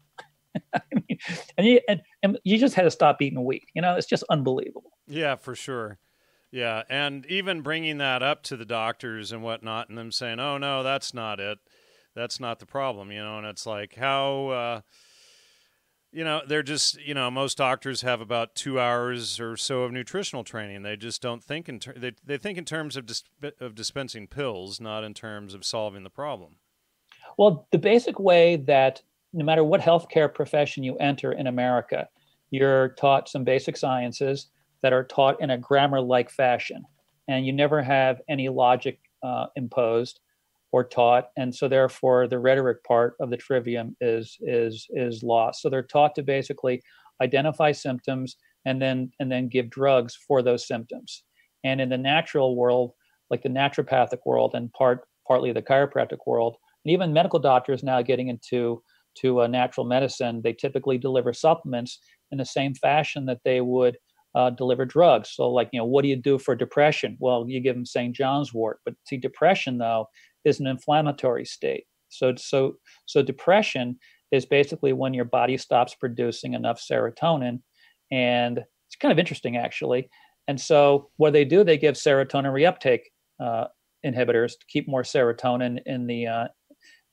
[1.57, 3.95] and you and, and you just had to stop eating wheat you know?
[3.95, 4.91] It's just unbelievable.
[5.07, 5.99] Yeah for sure.
[6.51, 10.57] Yeah and even bringing that up to the doctors and whatnot and them saying oh
[10.57, 11.59] no that's not it.
[12.15, 13.38] That's not the problem you know?
[13.38, 14.81] And it's like how uh
[16.12, 19.91] you know, they're just, you know, most doctors have about two hours or so of
[19.91, 20.81] nutritional training.
[20.81, 23.23] They just don't think in ter- they they think in terms of dis-
[23.59, 26.55] of dispensing pills, not in terms of solving the problem.
[27.38, 32.07] Well, the basic way that no matter what healthcare profession you enter in America,
[32.51, 34.47] you're taught some basic sciences
[34.81, 36.83] that are taught in a grammar-like fashion,
[37.27, 40.19] and you never have any logic uh, imposed
[40.71, 45.61] or taught and so therefore the rhetoric part of the trivium is is is lost.
[45.61, 46.81] So they're taught to basically
[47.21, 51.23] identify symptoms and then and then give drugs for those symptoms.
[51.63, 52.93] And in the natural world
[53.29, 58.01] like the naturopathic world and part partly the chiropractic world and even medical doctors now
[58.01, 58.81] getting into
[59.21, 61.99] to uh, natural medicine they typically deliver supplements
[62.32, 63.97] in the same fashion that they would
[64.36, 65.32] uh, deliver drugs.
[65.32, 67.17] So, like, you know, what do you do for depression?
[67.19, 68.15] Well, you give them St.
[68.15, 68.79] John's wort.
[68.86, 70.08] But see, depression, though,
[70.45, 71.86] is an inflammatory state.
[72.10, 73.97] So, so, so depression
[74.32, 77.62] is basically when your body stops producing enough serotonin,
[78.12, 80.10] and it's kind of interesting actually.
[80.47, 83.01] And so, what they do, they give serotonin reuptake
[83.39, 83.67] uh,
[84.05, 86.47] inhibitors to keep more serotonin in the uh,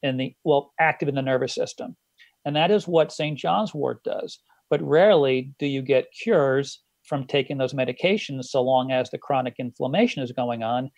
[0.07, 1.97] in the well active in the nervous system,
[2.45, 3.38] and that is what St.
[3.38, 4.38] John's Wort does.
[4.71, 9.55] But rarely do you get cures from taking those medications, so long as the chronic
[9.59, 10.90] inflammation is going on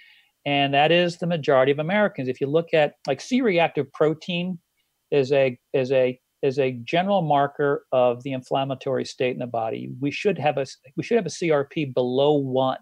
[0.49, 2.27] and that is the majority of Americans.
[2.27, 4.59] If you look at like C-reactive protein
[5.11, 9.91] is a is a is a general marker of the inflammatory state in the body.
[10.01, 10.67] We should have a
[10.97, 12.79] we should have a CRP below one.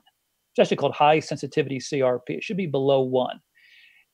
[0.52, 2.28] It's actually called high sensitivity CRP.
[2.28, 3.40] It should be below one,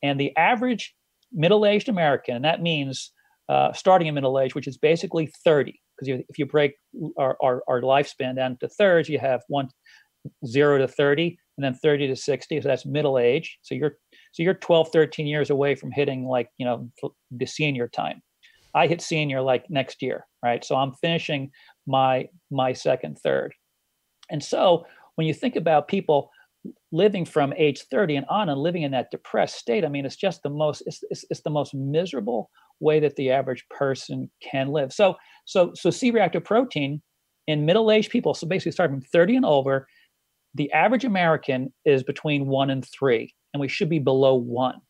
[0.03, 0.95] and the average
[1.33, 3.13] middle-aged American, and that means
[3.49, 6.75] uh, starting in middle age, which is basically 30, because if you break
[7.19, 9.69] our, our, our lifespan down to thirds, you have one
[10.47, 13.59] zero to 30 and then 30 to 60 so that's middle age.
[13.63, 13.97] So you're
[14.33, 16.89] so you're 12 13 years away from hitting like you know
[17.31, 18.23] the senior time.
[18.75, 20.65] I hit senior like next year right?
[20.65, 21.51] So i'm finishing
[21.87, 23.55] my my second third.
[24.31, 26.31] And so when you think about people
[26.93, 30.15] living from age 30 and on and living in that depressed state i mean it's
[30.15, 32.49] just the most it's, it's, it's the most miserable
[32.79, 37.03] way that the average person can live so so so c-reactive protein
[37.49, 39.89] in middle-aged people so basically starting from 30 and over
[40.55, 44.81] the average American is between one and three, and we should be below one.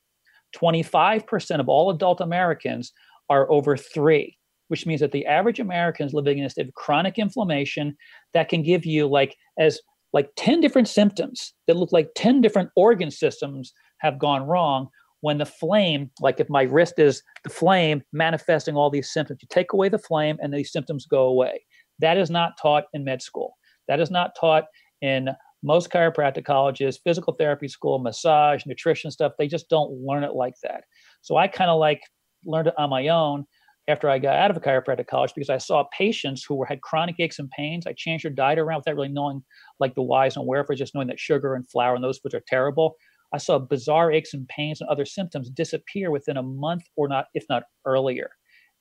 [0.57, 2.93] 25% of all adult Americans
[3.31, 4.37] are over three,
[4.69, 7.97] which means that the average American is living in a state of chronic inflammation
[8.35, 9.81] that can give you like as
[10.13, 14.89] like 10 different symptoms that look like 10 different organ systems have gone wrong
[15.21, 19.49] when the flame, like if my wrist is the flame manifesting all these symptoms, you
[19.51, 21.65] take away the flame and these symptoms go away.
[22.01, 23.55] That is not taught in med school.
[23.89, 24.65] That is not taught
[25.01, 25.29] in
[25.63, 30.55] most chiropractic colleges, physical therapy school, massage, nutrition stuff, they just don't learn it like
[30.63, 30.85] that.
[31.21, 32.01] So I kind of like
[32.45, 33.47] learned it on my own
[33.89, 36.83] after I got out of a chiropractic college because I saw patients who were, had
[36.83, 37.87] chronic aches and pains.
[37.87, 39.43] I changed their diet around without really knowing
[39.81, 42.43] like the whys and wherefores, just knowing that sugar and flour and those foods are
[42.47, 42.97] terrible.
[43.35, 47.27] I saw bizarre aches and pains and other symptoms disappear within a month or not,
[47.35, 48.31] if not earlier.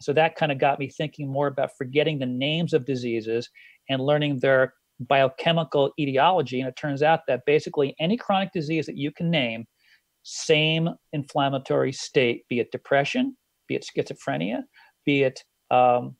[0.01, 3.49] So that kind of got me thinking more about forgetting the names of diseases
[3.89, 6.59] and learning their biochemical etiology.
[6.59, 9.65] And it turns out that basically any chronic disease that you can name,
[10.23, 13.37] same inflammatory state, be it depression,
[13.67, 14.61] be it schizophrenia,
[15.05, 16.15] be it um,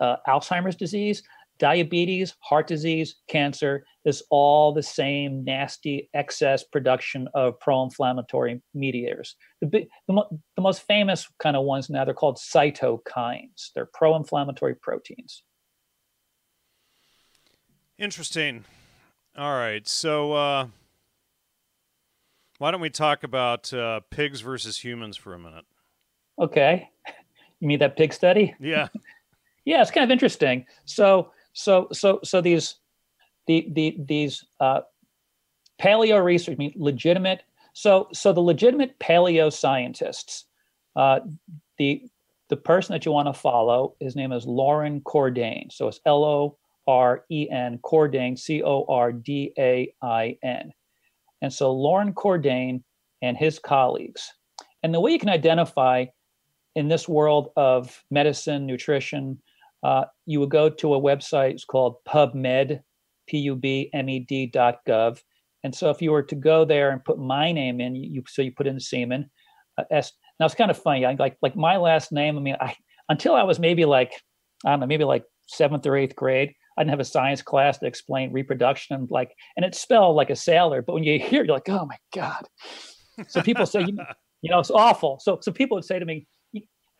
[0.00, 1.22] uh, Alzheimer's disease,
[1.58, 9.36] diabetes, heart disease, cancer is all the same nasty excess production of pro-inflammatory mediators.
[9.60, 13.70] The, big, the, mo- the most famous kind of ones now they're called cytokines.
[13.74, 15.42] They're pro-inflammatory proteins.
[17.98, 18.64] Interesting.
[19.36, 20.66] All right, so uh,
[22.58, 25.64] why don't we talk about uh, pigs versus humans for a minute?
[26.40, 26.88] Okay,
[27.60, 28.54] you mean that pig study?
[28.60, 28.88] Yeah.
[29.64, 30.66] yeah, it's kind of interesting.
[30.84, 32.76] So so so so these
[33.48, 34.80] the the these uh,
[35.80, 37.42] paleo research I mean legitimate
[37.72, 40.44] so so the legitimate paleo scientists
[40.94, 41.20] uh,
[41.78, 42.02] the
[42.48, 46.24] the person that you want to follow his name is Loren Cordain so it's L
[46.24, 50.72] O R E N Cordain C O R D A I N
[51.42, 52.82] and so Loren Cordain
[53.22, 54.32] and his colleagues
[54.82, 56.04] and the way you can identify
[56.78, 59.38] in this world of medicine nutrition
[59.82, 61.52] uh, you would go to a website.
[61.52, 62.80] It's called PubMed,
[63.28, 65.20] P-U-B-M-E-D dot gov.
[65.64, 68.42] And so if you were to go there and put my name in, you so
[68.42, 69.30] you put in Seaman.
[69.76, 71.04] Uh, S, now it's kind of funny.
[71.04, 72.38] I, like like my last name.
[72.38, 72.74] I mean, I
[73.08, 74.12] until I was maybe like
[74.64, 76.52] I don't know, maybe like seventh or eighth grade.
[76.76, 78.94] I didn't have a science class that explained reproduction.
[78.94, 80.80] And like, and it's spelled like a sailor.
[80.80, 82.46] But when you hear, you're like, oh my god.
[83.26, 83.98] So people say, you,
[84.42, 85.18] you know, it's awful.
[85.20, 86.28] So so people would say to me,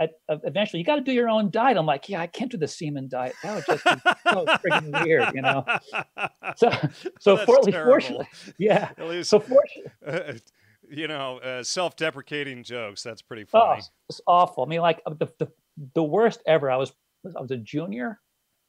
[0.00, 1.76] at, uh, eventually you got to do your own diet.
[1.76, 3.34] I'm like, yeah, I can't do the Seaman diet.
[3.42, 5.64] That would just be so freaking weird, you know.
[6.56, 6.70] So,
[7.20, 8.90] so for, fortunately, yeah.
[8.96, 10.34] At least, so fortunately, uh,
[10.90, 13.02] you know, uh, self-deprecating jokes.
[13.02, 13.82] That's pretty oh, funny.
[13.82, 14.64] Oh, it's awful.
[14.64, 15.48] I mean, like uh, the the,
[15.94, 16.70] the worst ever.
[16.70, 16.92] I was
[17.36, 18.20] I was a junior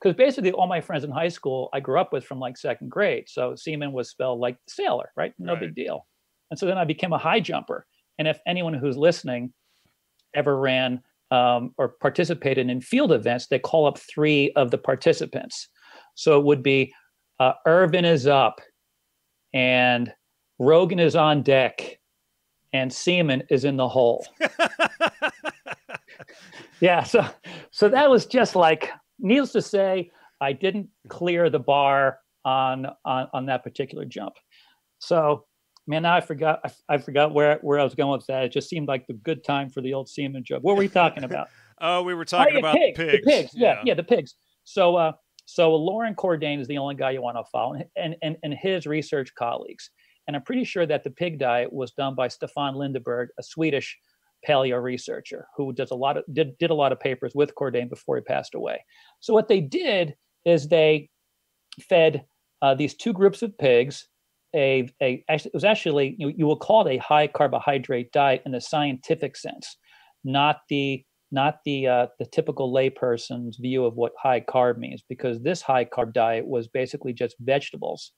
[0.01, 2.89] because basically all my friends in high school I grew up with from like second
[2.89, 3.25] grade.
[3.27, 5.33] So Seaman was spelled like sailor, right?
[5.37, 5.61] No right.
[5.61, 6.07] big deal.
[6.49, 7.85] And so then I became a high jumper.
[8.17, 9.53] And if anyone who's listening
[10.33, 15.67] ever ran um, or participated in field events, they call up three of the participants.
[16.15, 16.93] So it would be
[17.39, 18.61] uh, Irvin is up,
[19.53, 20.13] and
[20.57, 21.99] Rogan is on deck,
[22.73, 24.25] and Seaman is in the hole.
[26.81, 27.25] yeah, so
[27.71, 30.11] so that was just like, needless to say,
[30.41, 34.33] I didn't clear the bar on on, on that particular jump.
[34.99, 35.45] So
[35.89, 36.61] man, now I forgot.
[36.63, 38.43] I, I, forgot where where I was going with that.
[38.43, 40.63] It just seemed like the good time for the old seaman joke.
[40.63, 41.49] What were we talking about?
[41.81, 43.25] oh, we were talking oh, yeah, about pigs, the pigs.
[43.25, 43.51] The pigs.
[43.55, 43.67] Yeah.
[43.67, 44.35] yeah, yeah, the pigs.
[44.63, 45.13] So, uh,
[45.45, 48.85] so Loren Cordain is the only guy you want to follow, and and and his
[48.85, 49.89] research colleagues.
[50.27, 53.97] And I'm pretty sure that the pig diet was done by Stefan Lindeberg, a Swedish
[54.47, 57.89] paleo researcher who does a lot of did, did a lot of papers with Cordain
[57.89, 58.85] before he passed away.
[59.21, 60.13] So what they did
[60.45, 61.09] is they
[61.81, 62.25] fed
[62.61, 64.07] uh, these two groups of pigs
[64.55, 68.51] a, a it was actually you, you will call it a high carbohydrate diet in
[68.51, 69.77] the scientific sense,
[70.23, 75.41] not the not the uh, the typical layperson's view of what high carb means, because
[75.41, 78.13] this high carb diet was basically just vegetables,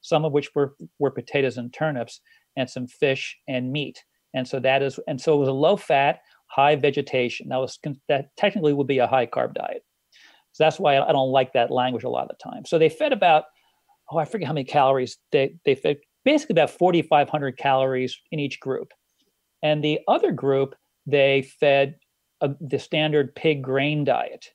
[0.00, 2.20] some of which were were potatoes and turnips,
[2.56, 4.02] and some fish and meat,
[4.34, 7.48] and so that is and so it was a low fat, high vegetation.
[7.48, 9.84] That was that technically would be a high carb diet.
[10.52, 12.64] So that's why I don't like that language a lot of the time.
[12.66, 13.44] So they fed about
[14.10, 18.60] oh, I forget how many calories they they fed basically about 4,500 calories in each
[18.60, 18.92] group,
[19.62, 20.74] and the other group
[21.06, 21.96] they fed
[22.40, 24.46] a, the standard pig grain diet,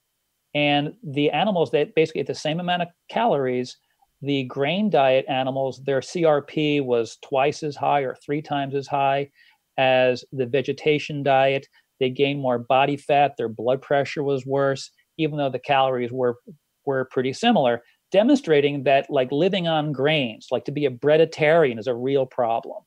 [0.53, 3.77] and the animals that basically ate the same amount of calories.
[4.23, 9.29] The grain diet animals, their CRP was twice as high or three times as high
[9.77, 11.67] as the vegetation diet.
[11.99, 13.33] They gained more body fat.
[13.37, 16.37] Their blood pressure was worse, even though the calories were
[16.85, 21.87] were pretty similar demonstrating that like living on grains, like to be a breaditarian is
[21.87, 22.83] a real problem.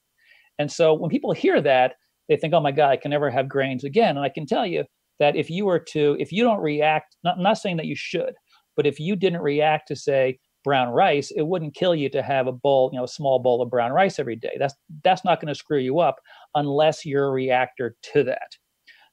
[0.59, 1.95] And so when people hear that,
[2.29, 4.17] they think, oh my God, I can never have grains again.
[4.17, 4.85] And I can tell you
[5.19, 7.97] that if you were to, if you don't react, not, I'm not saying that you
[7.97, 8.35] should,
[8.77, 12.47] but if you didn't react to say brown rice, it wouldn't kill you to have
[12.47, 14.57] a bowl, you know, a small bowl of brown rice every day.
[14.59, 16.17] That's that's not going to screw you up
[16.55, 18.57] unless you're a reactor to that.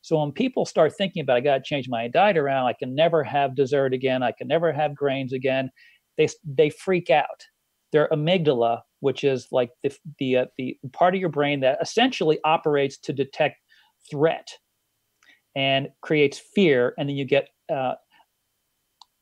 [0.01, 2.95] So when people start thinking about, I got to change my diet around, I can
[2.95, 5.70] never have dessert again, I can never have grains again,
[6.18, 7.45] they they freak out.
[7.93, 12.39] Their amygdala, which is like the the uh, the part of your brain that essentially
[12.43, 13.57] operates to detect
[14.09, 14.49] threat
[15.55, 17.95] and creates fear, and then you get uh,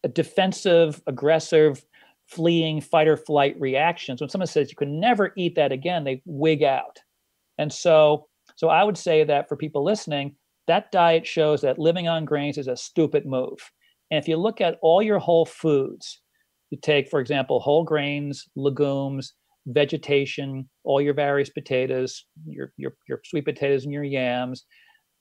[0.04, 1.86] a defensive, aggressive,
[2.28, 4.22] fleeing, fight or flight reactions.
[4.22, 7.00] When someone says you can never eat that again, they wig out.
[7.58, 10.36] And so, so I would say that for people listening,
[10.68, 13.72] that diet shows that living on grains is a stupid move.
[14.12, 16.22] And if you look at all your whole foods,
[16.70, 19.34] you take, for example, whole grains, legumes,
[19.68, 24.66] vegetation, all your various potatoes, your your your sweet potatoes and your yams,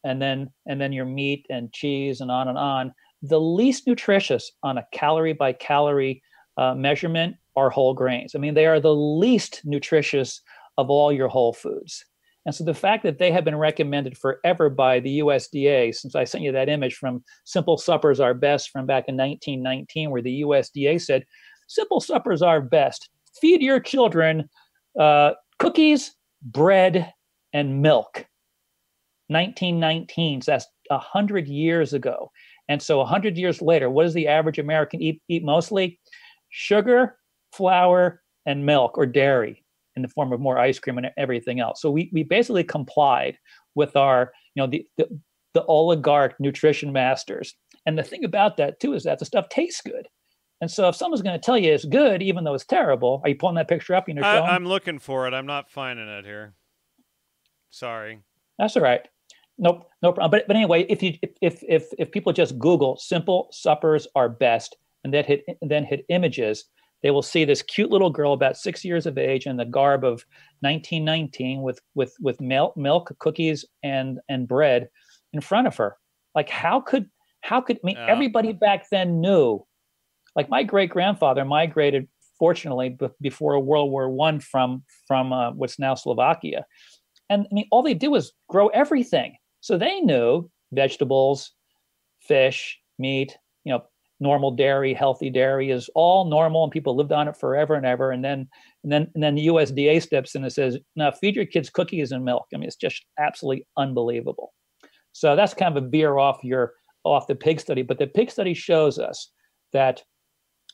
[0.05, 2.93] and then and then your meat and cheese and on and on.
[3.23, 6.23] The least nutritious on a calorie by calorie
[6.57, 8.35] uh, measurement are whole grains.
[8.35, 10.43] I mean, they are the least nutritious
[10.77, 12.05] of all your whole foods.
[12.47, 16.25] And so the fact that they have been recommended forever by the USDA, since I
[16.25, 20.43] sent you that image from Simple Suppers Are Best from back in 1919, where the
[20.43, 21.25] USDA said,
[21.69, 23.09] Simple Suppers are best.
[23.41, 24.49] Feed your children
[24.99, 27.13] uh, cookies, bread,
[27.53, 28.27] and milk.
[29.29, 32.31] 1919, so that's 100 years ago.
[32.69, 35.99] And so 100 years later, what does the average American eat, eat mostly?
[36.51, 37.17] Sugar,
[37.53, 39.64] flour, and milk or dairy
[39.97, 41.81] in the form of more ice cream and everything else.
[41.81, 43.39] So we, we basically complied
[43.75, 45.09] with our, you know, the, the,
[45.55, 47.55] the oligarch nutrition masters.
[47.87, 50.09] And the thing about that too is that the stuff tastes good.
[50.61, 53.29] And so if someone's going to tell you it's good, even though it's terrible, are
[53.29, 54.09] you pulling that picture up?
[54.09, 55.35] You know, I, am looking for it.
[55.35, 56.55] I'm not finding it here.
[57.71, 58.21] Sorry.
[58.59, 59.07] That's all right.
[59.59, 60.31] Nope, no problem.
[60.31, 64.77] But but anyway, if you if if if people just Google "simple suppers are best"
[65.05, 66.65] and then hit then hit images,
[67.05, 70.05] they will see this cute little girl about six years of age in the garb
[70.05, 70.25] of
[70.61, 74.89] 1919 with with with milk, milk cookies and and bread
[75.35, 75.99] in front of her.
[76.35, 77.11] Like how could
[77.43, 78.07] how could I mean yeah.
[78.09, 79.67] everybody back then knew.
[80.35, 85.79] Like my great grandfather migrated fortunately b- before world war one from from uh, what's
[85.79, 86.65] now slovakia.
[87.29, 89.37] And i mean all they did was grow everything.
[89.61, 91.53] So they knew vegetables
[92.21, 93.37] fish meat
[94.25, 98.11] normal dairy, healthy dairy is all normal, and people lived on it forever and ever.
[98.11, 98.49] And then,
[98.83, 102.11] and then, and then the USDA steps in and says, "Now feed your kids cookies
[102.11, 104.53] and milk." I mean, it's just absolutely unbelievable.
[105.13, 106.73] So that's kind of a veer off your
[107.05, 109.31] off the pig study, but the pig study shows us
[109.73, 110.03] that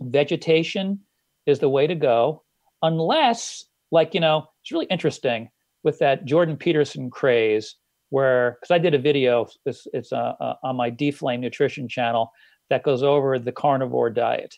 [0.01, 1.01] vegetation
[1.47, 2.45] is the way to go,
[2.83, 5.49] unless, like you know, it's really interesting
[5.83, 7.75] with that Jordan Peterson craze
[8.11, 12.31] where because I did a video, it's, it's uh, uh, on my DeFlame Nutrition channel
[12.71, 14.55] that goes over the carnivore diet.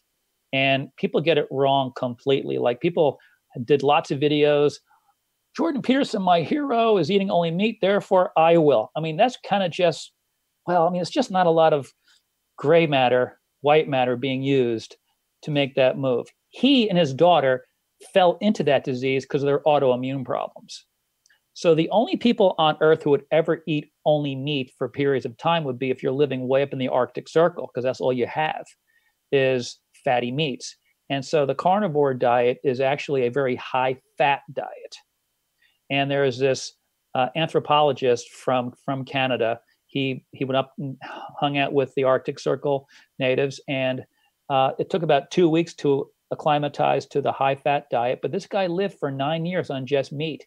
[0.52, 2.58] And people get it wrong completely.
[2.58, 3.18] Like people
[3.64, 4.74] did lots of videos.
[5.56, 8.90] Jordan Peterson, my hero, is eating only meat, therefore I will.
[8.96, 10.12] I mean, that's kind of just,
[10.66, 11.92] well, I mean, it's just not a lot of
[12.56, 14.96] gray matter, white matter being used
[15.42, 16.26] to make that move.
[16.50, 17.64] He and his daughter
[18.12, 20.86] fell into that disease because of their autoimmune problems.
[21.54, 25.36] So the only people on Earth who would ever eat only meat for periods of
[25.36, 28.12] time would be if you're living way up in the Arctic Circle, because that's all
[28.12, 28.64] you have
[29.30, 30.76] is fatty meats.
[31.10, 34.96] And so the carnivore diet is actually a very high fat diet.
[35.90, 36.72] And there is this
[37.14, 39.60] uh, anthropologist from from Canada.
[39.86, 40.96] He he went up and
[41.38, 42.88] hung out with the Arctic Circle
[43.18, 44.04] natives, and
[44.48, 48.20] uh, it took about two weeks to acclimatize to the high fat diet.
[48.22, 50.46] But this guy lived for nine years on just meat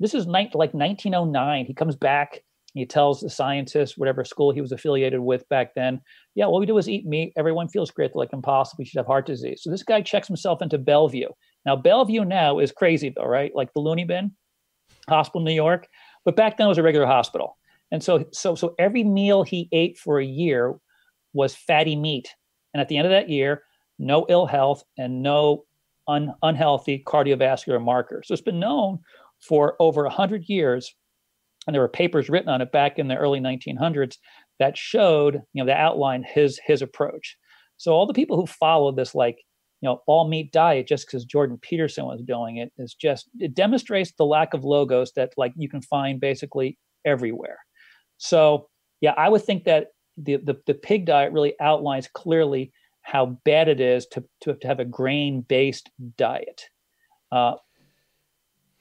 [0.00, 1.66] this is like 1909.
[1.66, 2.42] He comes back.
[2.74, 6.00] He tells the scientists, whatever school he was affiliated with back then,
[6.34, 7.32] yeah, what we do is eat meat.
[7.36, 8.14] Everyone feels great.
[8.14, 8.76] Like impossible.
[8.78, 9.60] We should have heart disease.
[9.62, 11.28] So this guy checks himself into Bellevue.
[11.66, 13.52] Now Bellevue now is crazy though, right?
[13.54, 14.32] Like the loony bin
[15.08, 15.88] hospital in New York,
[16.24, 17.56] but back then it was a regular hospital.
[17.90, 20.76] And so, so, so every meal he ate for a year
[21.32, 22.28] was fatty meat.
[22.72, 23.64] And at the end of that year,
[23.98, 25.64] no ill health and no
[26.06, 28.28] un- unhealthy cardiovascular markers.
[28.28, 29.00] So it's been known
[29.40, 30.94] for over 100 years
[31.66, 34.16] and there were papers written on it back in the early 1900s
[34.58, 37.36] that showed you know that outlined his his approach.
[37.76, 39.38] So all the people who followed this like
[39.80, 43.54] you know all meat diet just because jordan peterson was doing it is just it
[43.54, 47.58] demonstrates the lack of logos that like you can find basically everywhere.
[48.18, 48.68] So
[49.00, 52.72] yeah i would think that the the, the pig diet really outlines clearly
[53.02, 56.64] how bad it is to, to, to have a grain based diet.
[57.32, 57.54] Uh,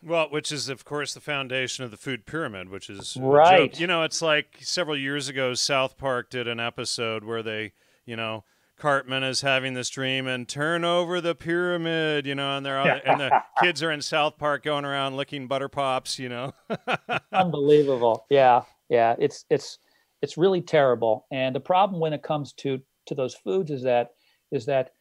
[0.02, 3.78] well, which is of course the foundation of the food pyramid, which is right.
[3.80, 7.74] You know, it's like several years ago, South Park did an episode where they,
[8.06, 8.44] you know,
[8.80, 13.20] Cartman is having this dream and turn over the pyramid, you know, and they're and
[13.20, 16.54] the kids are in South Park going around licking butter pops, you know.
[17.34, 18.26] Unbelievable.
[18.30, 18.62] Yeah.
[18.88, 19.16] Yeah.
[19.20, 19.80] It's it's
[20.22, 21.28] it's really terrible.
[21.30, 24.12] And the problem when it comes to to those foods is that
[24.52, 24.92] is that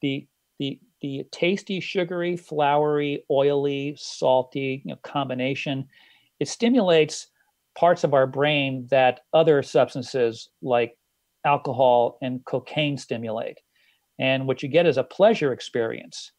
[0.00, 0.26] the
[0.58, 5.86] the the tasty, sugary, floury, oily, salty you know, combination,
[6.40, 7.26] it stimulates
[7.76, 10.96] parts of our brain that other substances like
[11.44, 13.58] alcohol and cocaine stimulate.
[14.18, 16.32] And what you get is a pleasure experience.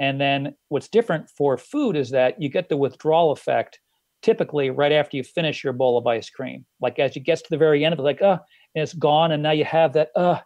[0.00, 3.78] And then what's different for food is that you get the withdrawal effect
[4.22, 6.64] typically right after you finish your bowl of ice cream.
[6.80, 8.38] Like as you get to the very end of it, like, uh,
[8.74, 9.32] and it's gone.
[9.32, 10.40] And now you have that, uh,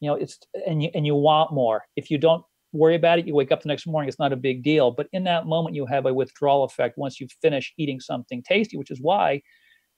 [0.00, 1.84] you know, it's, and you, and you want more.
[1.96, 2.44] If you don't
[2.76, 4.90] worry about it, you wake up the next morning, it's not a big deal.
[4.90, 8.76] But in that moment, you have a withdrawal effect once you finish eating something tasty,
[8.76, 9.42] which is why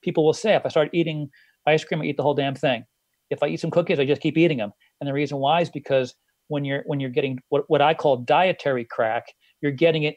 [0.01, 1.29] people will say, if I start eating
[1.65, 2.83] ice cream, I eat the whole damn thing.
[3.29, 4.71] If I eat some cookies, I just keep eating them.
[4.99, 6.15] And the reason why is because
[6.47, 9.25] when you're when you're getting what, what I call dietary crack,
[9.61, 10.15] you're getting it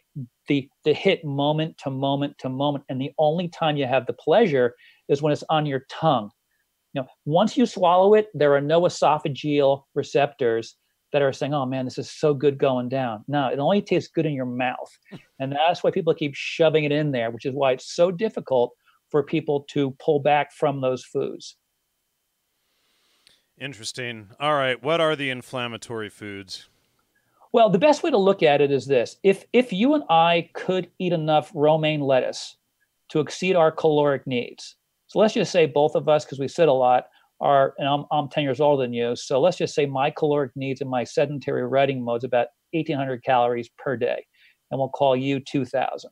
[0.48, 4.12] the the hit moment to moment to moment and the only time you have the
[4.12, 4.74] pleasure
[5.08, 6.30] is when it's on your tongue
[6.92, 10.76] you know once you swallow it there are no esophageal receptors
[11.12, 13.24] that are saying oh man this is so good going down.
[13.28, 14.98] No it only tastes good in your mouth.
[15.38, 18.72] And that's why people keep shoving it in there which is why it's so difficult
[19.10, 21.56] for people to pull back from those foods.
[23.60, 24.28] Interesting.
[24.40, 26.68] All right what are the inflammatory foods?
[27.52, 30.48] Well, the best way to look at it is this: if if you and I
[30.54, 32.56] could eat enough romaine lettuce
[33.10, 34.76] to exceed our caloric needs,
[35.12, 37.08] so let's just say both of us, because we sit a lot,
[37.42, 40.52] are and I'm I'm 10 years older than you, so let's just say my caloric
[40.56, 44.24] needs in my sedentary writing mode is about 1,800 calories per day,
[44.70, 46.10] and we'll call you 2,000.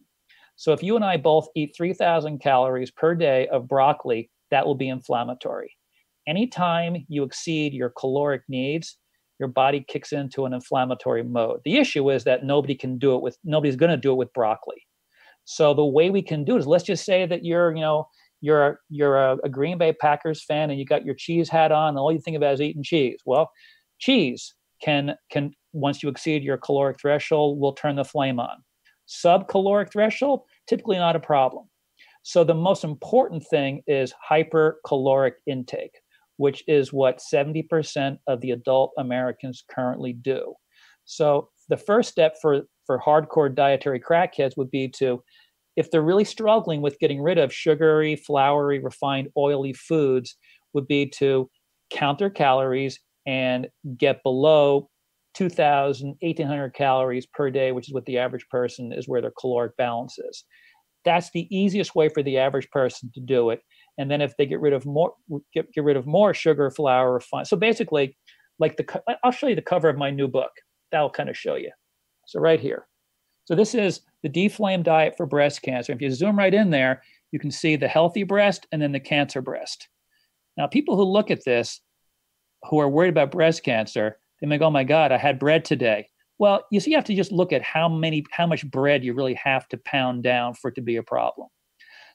[0.57, 4.75] So if you and I both eat 3,000 calories per day of broccoli, that will
[4.75, 5.75] be inflammatory.
[6.29, 8.99] Anytime you exceed your caloric needs,
[9.39, 11.61] your body kicks into an inflammatory mode.
[11.65, 14.33] The issue is that nobody can do it with nobody's going to do it with
[14.35, 14.87] broccoli.
[15.47, 18.07] So the way we can do it is let's just say that you're, you know,
[18.41, 21.91] you're you're a, a Green Bay Packers fan and you got your cheese hat on
[21.91, 23.19] and all you think about is eating cheese.
[23.25, 23.51] Well,
[23.99, 28.63] cheese can can once you exceed your caloric threshold will turn the flame on.
[29.09, 31.67] Subcaloric threshold typically not a problem.
[32.23, 35.93] So the most important thing is hypercaloric intake
[36.41, 40.55] which is what 70% of the adult Americans currently do.
[41.05, 45.23] So the first step for, for hardcore dietary crackheads would be to,
[45.77, 50.37] if they're really struggling with getting rid of sugary, floury, refined, oily foods,
[50.73, 51.49] would be to
[51.91, 54.89] count their calories and get below
[55.35, 59.77] 2,000, 1,800 calories per day, which is what the average person is where their caloric
[59.77, 60.45] balance is.
[61.05, 63.61] That's the easiest way for the average person to do it.
[63.99, 65.13] And then if they get rid of more
[65.53, 68.17] get, get rid of more sugar flour fine so basically
[68.59, 70.51] like the i'll show you the cover of my new book.
[70.91, 71.71] That'll kind of show you.
[72.27, 72.87] So right here
[73.51, 75.93] so this is the deflame diet for breast cancer.
[75.93, 79.01] If you zoom right in there you can see the healthy breast and then the
[79.01, 79.89] cancer breast.
[80.57, 81.81] Now people who look at this
[82.69, 85.65] who are worried about breast cancer they may go oh my god i had bread
[85.65, 86.07] today.
[86.39, 89.15] Well you see you have to just look at how many how much bread you
[89.15, 91.49] really have to pound down for it to be a problem.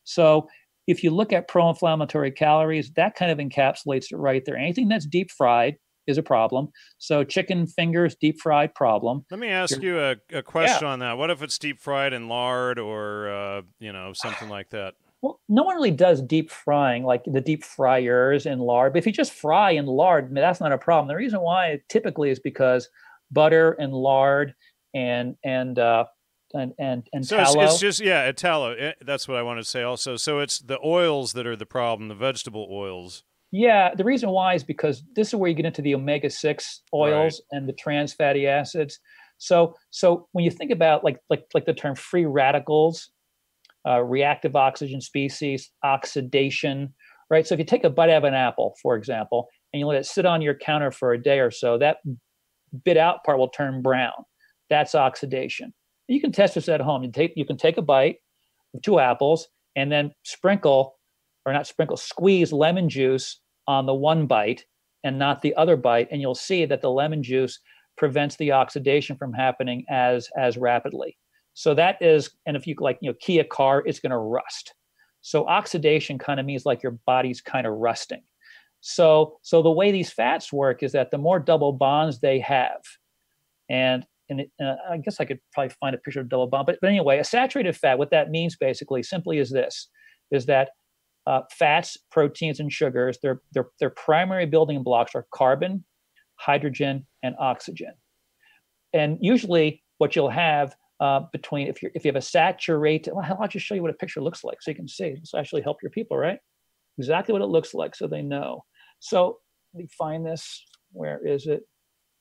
[0.06, 0.48] So
[0.88, 4.56] if you look at pro inflammatory calories, that kind of encapsulates it right there.
[4.56, 5.76] Anything that's deep fried
[6.08, 6.70] is a problem.
[6.98, 9.26] So chicken fingers, deep fried problem.
[9.32, 10.94] Let me ask You're, you a, a question yeah.
[10.94, 11.18] on that.
[11.18, 14.96] What if it's deep fried in lard or uh, you know something like that?
[15.22, 18.94] Well, no one really does deep frying like the deep fryers in lard.
[18.94, 21.08] But if you just fry in lard, that's not a problem.
[21.08, 22.90] The reason why typically is because
[23.32, 24.54] butter and lard
[24.94, 26.06] and and uh,
[26.54, 27.64] and and and so tallow.
[27.64, 28.74] It's, it's just yeah, tallow.
[28.74, 29.84] Eh, that's what I wanted to say.
[29.84, 33.24] Also, so it's the oils that are the problem, the vegetable oils.
[33.52, 36.82] Yeah, the reason why is because this is where you get into the omega six
[36.94, 37.58] oils right.
[37.58, 39.00] and the trans fatty acids.
[39.38, 43.12] So so when you think about like like like the term free radicals,
[43.88, 46.94] uh, reactive oxygen species, oxidation,
[47.30, 47.46] right?
[47.46, 49.98] So if you take a bite out of an apple, for example, and you let
[49.98, 51.98] it sit on your counter for a day or so, that
[52.84, 54.14] bit out part will turn brown.
[54.70, 55.74] That's oxidation.
[56.08, 57.04] You can test this at home.
[57.04, 58.18] You take you can take a bite
[58.74, 60.95] of two apples and then sprinkle
[61.46, 64.66] or not sprinkle squeeze lemon juice on the one bite
[65.04, 67.60] and not the other bite and you'll see that the lemon juice
[67.98, 71.18] prevents the oxidation from happening as as rapidly.
[71.54, 74.18] So that is and if you like you know key a car it's going to
[74.18, 74.74] rust.
[75.22, 78.24] So oxidation kind of means like your body's kind of rusting.
[78.82, 82.82] So so the way these fats work is that the more double bonds they have
[83.70, 86.66] and and it, uh, I guess I could probably find a picture of double bond.
[86.66, 89.88] But, but anyway, a saturated fat, what that means basically simply is this,
[90.32, 90.70] is that
[91.28, 95.84] uh, fats, proteins, and sugars, their, their, their primary building blocks are carbon,
[96.36, 97.94] hydrogen, and oxygen.
[98.94, 103.38] And usually what you'll have uh, between, if, you if you have a saturated, well,
[103.40, 105.16] I'll just show you what a picture looks like so you can see.
[105.20, 106.40] This actually help your people, right?
[106.98, 108.64] Exactly what it looks like so they know.
[109.00, 109.40] So
[109.74, 110.64] let me find this.
[110.92, 111.64] Where is it?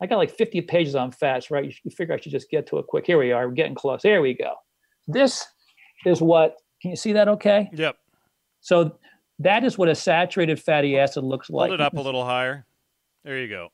[0.03, 1.65] I got like 50 pages on fats, right?
[1.65, 3.07] You, you figure I should just get to it quick.
[3.07, 3.47] Here we are.
[3.47, 4.03] We're getting close.
[4.03, 4.55] There we go.
[5.07, 5.47] This
[6.05, 7.71] is what, can you see that okay?
[7.73, 7.97] Yep.
[8.65, 8.97] So
[9.41, 11.69] that is what a saturated fatty acid looks like.
[11.69, 12.67] Hold it up a little higher.
[13.23, 13.69] There you go.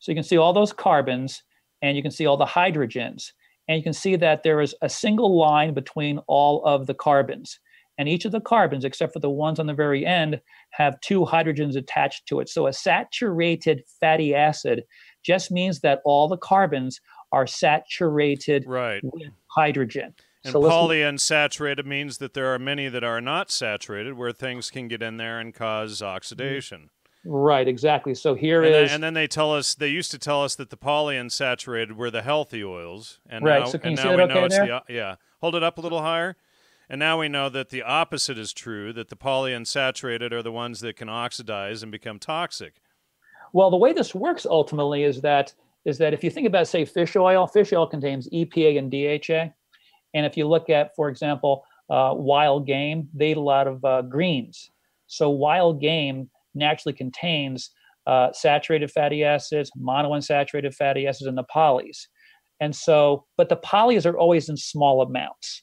[0.00, 1.42] So you can see all those carbons
[1.80, 3.32] and you can see all the hydrogens.
[3.68, 7.58] And you can see that there is a single line between all of the carbons.
[7.96, 10.42] And each of the carbons, except for the ones on the very end,
[10.72, 12.50] have two hydrogens attached to it.
[12.50, 14.84] So a saturated fatty acid
[15.22, 17.00] just means that all the carbons
[17.30, 19.00] are saturated right.
[19.02, 20.14] with hydrogen.
[20.44, 24.88] And so polyunsaturated means that there are many that are not saturated, where things can
[24.88, 26.90] get in there and cause oxidation.
[27.24, 28.14] Right, exactly.
[28.14, 30.56] So here and is, then, and then they tell us they used to tell us
[30.56, 33.60] that the polyunsaturated were the healthy oils, and right.
[33.60, 34.80] now, so can and you now see we that know okay it's there?
[34.88, 35.14] the yeah.
[35.40, 36.36] Hold it up a little higher.
[36.88, 40.80] And now we know that the opposite is true, that the polyunsaturated are the ones
[40.80, 42.82] that can oxidize and become toxic.
[43.52, 46.84] Well, the way this works ultimately is that is that if you think about say
[46.84, 49.52] fish oil, fish oil contains EPA and DHA.
[50.14, 53.84] And if you look at, for example, uh, wild game, they eat a lot of
[53.84, 54.70] uh, greens.
[55.06, 57.70] So wild game naturally contains
[58.06, 62.06] uh, saturated fatty acids, monounsaturated fatty acids, and the polys.
[62.60, 65.62] And so, but the polys are always in small amounts.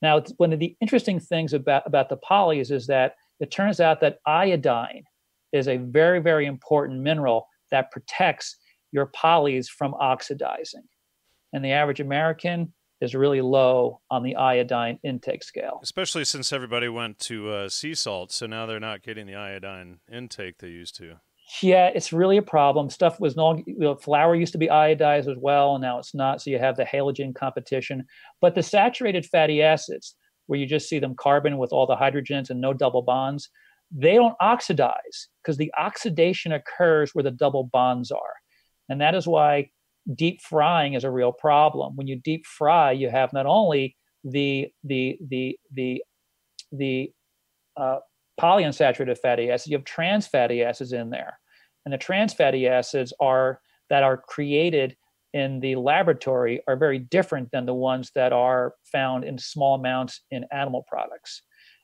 [0.00, 4.00] Now, one of the interesting things about, about the polys is that it turns out
[4.00, 5.04] that iodine
[5.52, 8.56] is a very, very important mineral that protects
[8.90, 10.84] your polys from oxidizing.
[11.52, 12.72] And the average American
[13.02, 15.80] is really low on the iodine intake scale.
[15.82, 19.98] Especially since everybody went to uh, sea salt, so now they're not getting the iodine
[20.10, 21.16] intake they used to.
[21.60, 22.88] Yeah, it's really a problem.
[22.88, 26.14] Stuff was no, you know, flour used to be iodized as well, and now it's
[26.14, 26.40] not.
[26.40, 28.04] So you have the halogen competition.
[28.40, 30.14] But the saturated fatty acids,
[30.46, 33.50] where you just see them carbon with all the hydrogens and no double bonds,
[33.90, 38.34] they don't oxidize because the oxidation occurs where the double bonds are.
[38.88, 39.70] And that is why
[40.14, 41.96] deep frying is a real problem.
[41.96, 46.02] When you deep fry, you have not only the the the the
[46.70, 47.12] the
[47.76, 47.98] uh,
[48.40, 51.38] polyunsaturated fatty acids, you have trans fatty acids in there,
[51.84, 54.96] and the trans fatty acids are that are created
[55.32, 60.20] in the laboratory are very different than the ones that are found in small amounts
[60.30, 61.42] in animal products.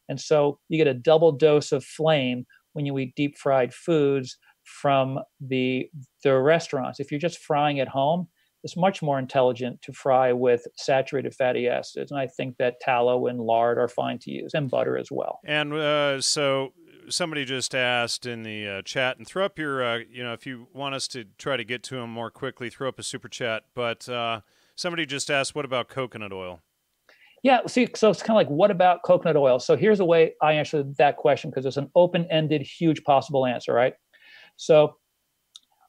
[0.09, 4.37] And so you get a double dose of flame when you eat deep fried foods
[4.69, 5.89] from the
[6.23, 7.01] the restaurants.
[7.01, 8.29] If you're just frying at home,
[8.65, 13.27] it's much more intelligent to fry with saturated fatty acids, and I think that tallow
[13.27, 15.41] and lard are fine to use, and butter as well.
[15.45, 16.73] And uh, so
[17.09, 20.47] somebody just asked in the uh, chat, and throw up your, uh, you know, if
[20.47, 23.29] you want us to try to get to them more quickly, throw up a super
[23.29, 23.65] chat.
[23.75, 24.41] But uh,
[24.75, 26.61] somebody just asked, what about coconut oil?
[27.45, 29.61] Yeah, see, so it's kind of like, what about coconut oil?
[29.61, 33.73] So here's the way I answer that question because it's an open-ended, huge possible answer,
[33.73, 33.95] right?
[34.59, 34.97] So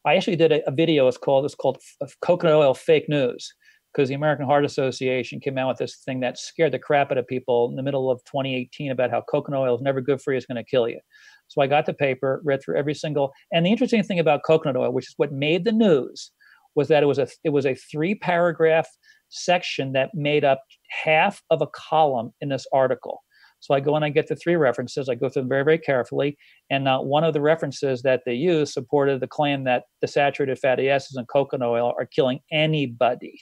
[0.05, 1.07] I actually did a, a video.
[1.07, 1.79] It's called it's called
[2.21, 3.53] coconut oil fake news
[3.91, 7.17] because the American Heart Association came out with this thing that scared the crap out
[7.17, 10.31] of people in the middle of 2018 about how coconut oil is never good for
[10.31, 10.99] you; it's going to kill you.
[11.47, 13.33] So I got the paper, read through every single.
[13.51, 16.31] And the interesting thing about coconut oil, which is what made the news,
[16.75, 18.87] was that it was a it was a three paragraph
[19.29, 20.61] section that made up
[21.03, 23.23] half of a column in this article.
[23.59, 25.09] So I go and I get the three references.
[25.09, 26.37] I go through them very, very carefully.
[26.69, 30.89] And one of the references that they use supported the claim that the saturated fatty
[30.89, 33.41] acids in coconut oil are killing anybody.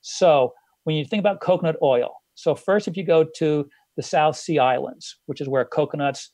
[0.00, 0.52] So
[0.84, 4.60] when you think about coconut oil, so first, if you go to the South Sea
[4.60, 6.30] Islands, which is where coconuts,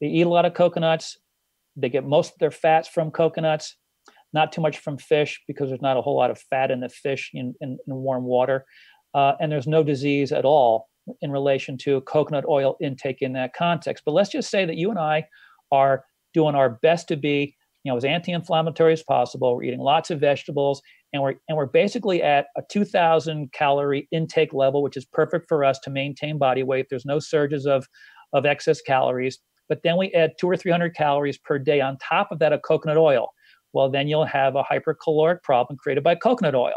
[0.00, 1.18] they eat a lot of coconuts.
[1.76, 3.76] They get most of their fats from coconuts,
[4.32, 6.88] not too much from fish because there's not a whole lot of fat in the
[6.88, 8.64] fish in, in, in warm water.
[9.14, 10.88] Uh, and there's no disease at all
[11.20, 14.04] in relation to coconut oil intake in that context.
[14.04, 15.24] But let's just say that you and I
[15.70, 19.56] are doing our best to be, you know, as anti-inflammatory as possible.
[19.56, 20.82] We're eating lots of vegetables,
[21.12, 25.64] and we're and we're basically at a 2,000 calorie intake level, which is perfect for
[25.64, 26.86] us to maintain body weight.
[26.88, 27.86] There's no surges of
[28.32, 29.38] of excess calories.
[29.68, 32.62] But then we add two or 300 calories per day on top of that of
[32.62, 33.28] coconut oil.
[33.72, 36.76] Well, then you'll have a hypercaloric problem created by coconut oil.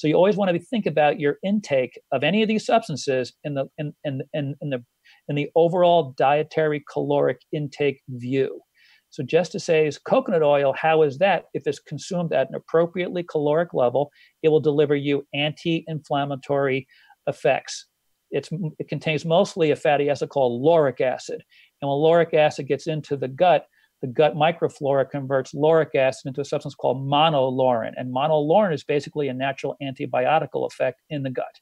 [0.00, 3.52] So you always want to think about your intake of any of these substances in
[3.52, 4.82] the in, in, in, in the
[5.28, 8.62] in the overall dietary caloric intake view.
[9.10, 11.44] So just to say is coconut oil, how is that?
[11.52, 14.10] If it's consumed at an appropriately caloric level,
[14.42, 16.86] it will deliver you anti-inflammatory
[17.26, 17.86] effects.
[18.30, 18.48] It's,
[18.78, 21.42] it contains mostly a fatty acid called lauric acid.
[21.82, 23.66] And when lauric acid gets into the gut,
[24.00, 27.92] the gut microflora converts lauric acid into a substance called monolaurin.
[27.96, 31.60] And monolaurin is basically a natural antibiotical effect in the gut.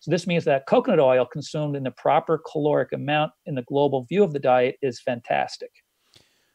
[0.00, 4.04] So this means that coconut oil consumed in the proper caloric amount in the global
[4.04, 5.70] view of the diet is fantastic.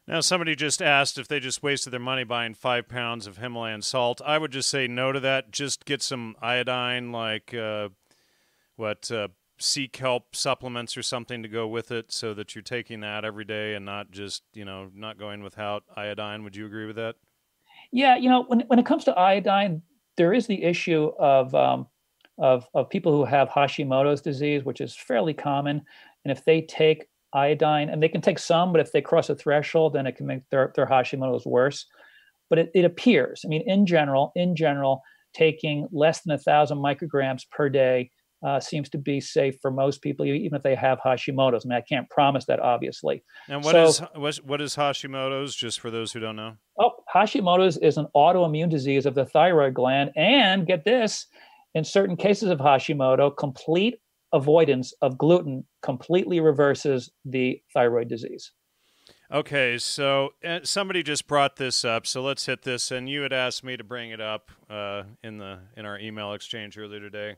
[0.06, 3.82] Now, somebody just asked if they just wasted their money buying five pounds of Himalayan
[3.82, 4.20] salt.
[4.24, 5.52] I would just say no to that.
[5.52, 7.90] Just get some iodine, like uh,
[8.74, 9.28] what uh,
[9.62, 13.44] sea kelp supplements or something to go with it so that you're taking that every
[13.44, 16.44] day and not just, you know, not going without iodine.
[16.44, 17.16] Would you agree with that?
[17.92, 19.82] Yeah, you know, when, when it comes to iodine,
[20.16, 21.86] there is the issue of, um,
[22.38, 25.82] of, of people who have Hashimoto's disease, which is fairly common.
[26.24, 29.34] and if they take iodine, and they can take some, but if they cross a
[29.34, 31.86] threshold, then it can make their, their Hashimoto's worse.
[32.50, 35.02] But it, it appears, I mean, in general, in general,
[35.32, 38.10] taking less than a thousand micrograms per day
[38.42, 41.64] uh, seems to be safe for most people, even if they have Hashimoto's.
[41.64, 43.22] I mean, I can't promise that, obviously.
[43.48, 45.54] And what so, is what is Hashimoto's?
[45.54, 46.56] Just for those who don't know.
[46.78, 51.26] Oh, Hashimoto's is an autoimmune disease of the thyroid gland, and get this:
[51.74, 53.98] in certain cases of Hashimoto, complete
[54.32, 58.52] avoidance of gluten completely reverses the thyroid disease.
[59.30, 62.90] Okay, so uh, somebody just brought this up, so let's hit this.
[62.90, 66.34] And you had asked me to bring it up uh, in the in our email
[66.34, 67.36] exchange earlier today.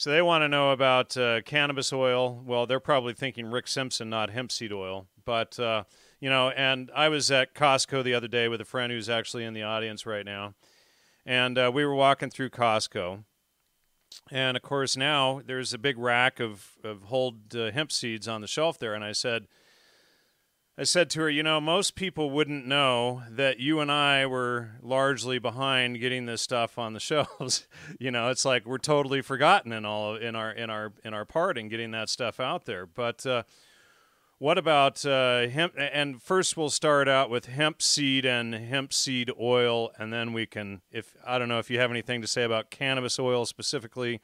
[0.00, 2.42] So they want to know about uh, cannabis oil.
[2.46, 5.08] Well, they're probably thinking Rick Simpson, not hemp seed oil.
[5.26, 5.84] But uh,
[6.20, 9.44] you know, and I was at Costco the other day with a friend who's actually
[9.44, 10.54] in the audience right now,
[11.26, 13.24] and uh, we were walking through Costco,
[14.30, 18.40] and of course, now there's a big rack of, of whole uh, hemp seeds on
[18.40, 18.94] the shelf there.
[18.94, 19.48] And I said,
[20.80, 24.70] I said to her, you know, most people wouldn't know that you and I were
[24.80, 27.68] largely behind getting this stuff on the shelves.
[27.98, 31.26] you know, it's like we're totally forgotten in all in our in our in our
[31.26, 32.86] part in getting that stuff out there.
[32.86, 33.42] But uh,
[34.38, 35.74] what about uh, hemp?
[35.76, 40.46] And first, we'll start out with hemp seed and hemp seed oil, and then we
[40.46, 40.80] can.
[40.90, 44.22] If I don't know if you have anything to say about cannabis oil specifically,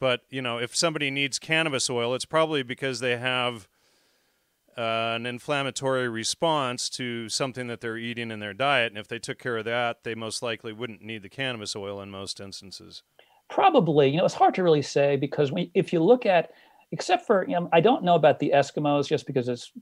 [0.00, 3.68] but you know, if somebody needs cannabis oil, it's probably because they have
[4.76, 9.18] uh, an inflammatory response to something that they're eating in their diet, and if they
[9.18, 13.02] took care of that, they most likely wouldn't need the cannabis oil in most instances.
[13.50, 16.50] Probably, you know, it's hard to really say because we, if you look at
[16.92, 19.72] except for you know, I don't know about the Eskimos just because it's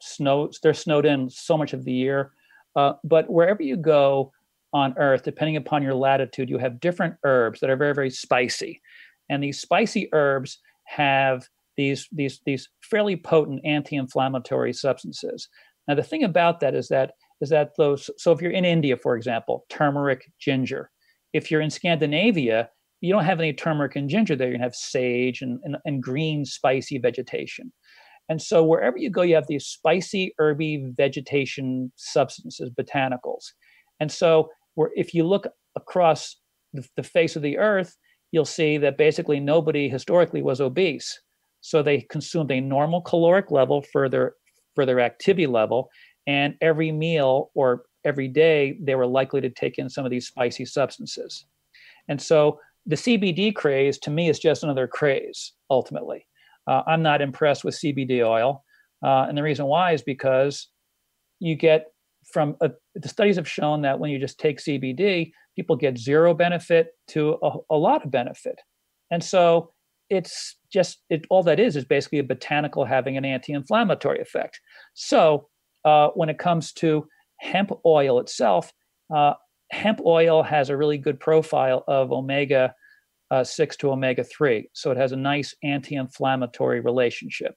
[0.00, 0.50] snow.
[0.62, 2.32] They're snowed in so much of the year.
[2.76, 4.32] Uh, but wherever you go
[4.74, 8.80] on Earth, depending upon your latitude, you have different herbs that are very very spicy,
[9.28, 11.48] and these spicy herbs have
[11.78, 15.48] these these these fairly potent anti-inflammatory substances.
[15.86, 18.10] Now the thing about that is that is that those.
[18.18, 20.90] So if you're in India, for example, turmeric, ginger.
[21.32, 22.68] If you're in Scandinavia,
[23.00, 24.50] you don't have any turmeric and ginger there.
[24.50, 27.72] You have sage and, and, and, green, spicy vegetation.
[28.28, 33.52] And so wherever you go, you have these spicy, herby vegetation substances, botanicals.
[34.00, 36.36] And so where if you look across
[36.72, 37.96] the, the face of the earth,
[38.32, 41.20] you'll see that basically nobody historically was obese.
[41.60, 44.34] So they consumed a normal caloric level for their
[44.74, 45.90] for their activity level,
[46.26, 50.28] and every meal or every day they were likely to take in some of these
[50.28, 51.46] spicy substances.
[52.08, 56.26] And so the CBD craze to me is just another craze ultimately.
[56.66, 58.64] Uh, I'm not impressed with CBD oil.
[59.02, 60.68] Uh, and the reason why is because
[61.40, 61.86] you get
[62.32, 66.34] from a, the studies have shown that when you just take CBD, people get zero
[66.34, 68.60] benefit to a, a lot of benefit.
[69.10, 69.72] And so
[70.10, 74.60] it's just it, all that is is basically a botanical having an anti-inflammatory effect.
[74.94, 75.48] So
[75.84, 77.06] uh, when it comes to
[77.38, 78.72] hemp oil itself,
[79.14, 79.34] uh,
[79.70, 82.74] hemp oil has a really good profile of omega
[83.30, 84.68] uh, 6 to omega 3.
[84.72, 87.54] So it has a nice anti inflammatory relationship.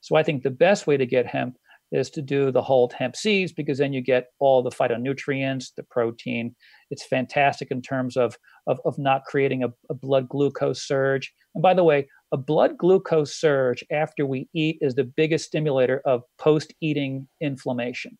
[0.00, 1.56] So I think the best way to get hemp
[1.90, 5.82] is to do the whole hemp seeds because then you get all the phytonutrients, the
[5.84, 6.54] protein.
[6.90, 8.36] It's fantastic in terms of,
[8.66, 11.32] of, of not creating a, a blood glucose surge.
[11.54, 16.02] And by the way, a blood glucose surge after we eat is the biggest stimulator
[16.04, 18.18] of post eating inflammation.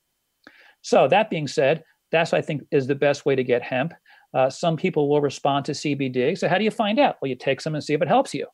[0.83, 3.93] So, that being said, that's I think is the best way to get hemp.
[4.35, 6.37] Uh, some people will respond to CBD.
[6.37, 7.17] So how do you find out?
[7.21, 8.47] Well, you take some and see if it helps you.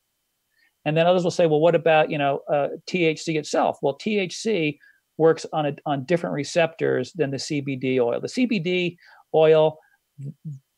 [0.84, 3.78] And then others will say, well, what about you know uh, THC itself?
[3.82, 4.78] Well, THC
[5.16, 8.20] works on a, on different receptors than the CBD oil.
[8.20, 8.96] The CBD
[9.34, 9.78] oil,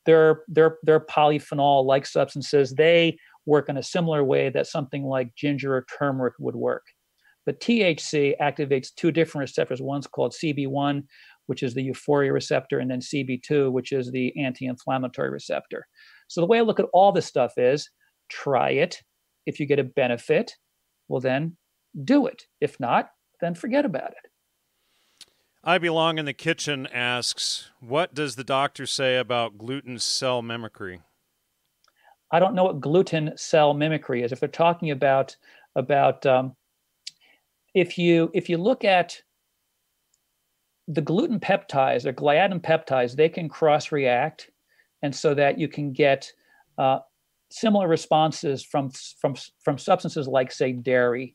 [0.05, 2.73] they're they're they're polyphenol-like substances.
[2.73, 3.17] They
[3.47, 6.83] work in a similar way that something like ginger or turmeric would work.
[7.47, 9.81] But THC activates two different receptors.
[9.81, 11.03] One's called CB1,
[11.47, 15.87] which is the euphoria receptor, and then CB2, which is the anti inflammatory receptor.
[16.27, 17.89] So the way I look at all this stuff is
[18.29, 19.01] try it.
[19.45, 20.53] If you get a benefit,
[21.07, 21.55] well, then
[22.03, 22.43] do it.
[22.59, 24.29] If not, then forget about it.
[25.63, 31.01] I Belong in the Kitchen asks, What does the doctor say about gluten cell mimicry?
[32.31, 34.31] I don't know what gluten cell mimicry is.
[34.31, 35.35] If they're talking about
[35.75, 36.55] about um,
[37.73, 39.21] if you if you look at
[40.87, 44.49] the gluten peptides or gliadin peptides, they can cross react,
[45.01, 46.31] and so that you can get
[46.77, 46.99] uh,
[47.49, 51.33] similar responses from from from substances like say dairy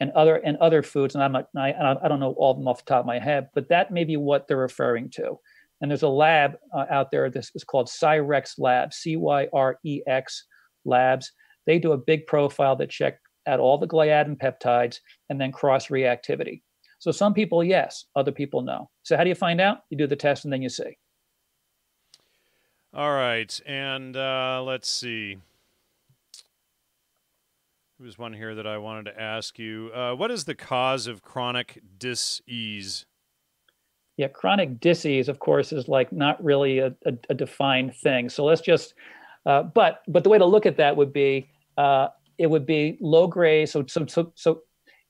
[0.00, 1.14] and other and other foods.
[1.14, 1.72] And I'm not I,
[2.02, 4.04] I don't know all of them off the top of my head, but that may
[4.04, 5.38] be what they're referring to.
[5.80, 7.28] And there's a lab uh, out there.
[7.30, 10.44] This is called Cyrex Labs, C Y R E X
[10.84, 11.30] Labs.
[11.66, 14.98] They do a big profile that check at all the gliadin peptides
[15.28, 16.62] and then cross reactivity.
[16.98, 18.88] So some people, yes, other people, no.
[19.02, 19.80] So how do you find out?
[19.90, 20.96] You do the test and then you see.
[22.94, 23.60] All right.
[23.66, 25.38] And uh, let's see.
[27.98, 29.90] There was one here that I wanted to ask you.
[29.94, 33.06] Uh, what is the cause of chronic disease?
[34.16, 38.28] Yeah, chronic disease, of course, is like not really a, a, a defined thing.
[38.28, 38.94] So let's just,
[39.44, 42.08] uh, but but the way to look at that would be uh,
[42.38, 43.68] it would be low grade.
[43.68, 44.60] So so so so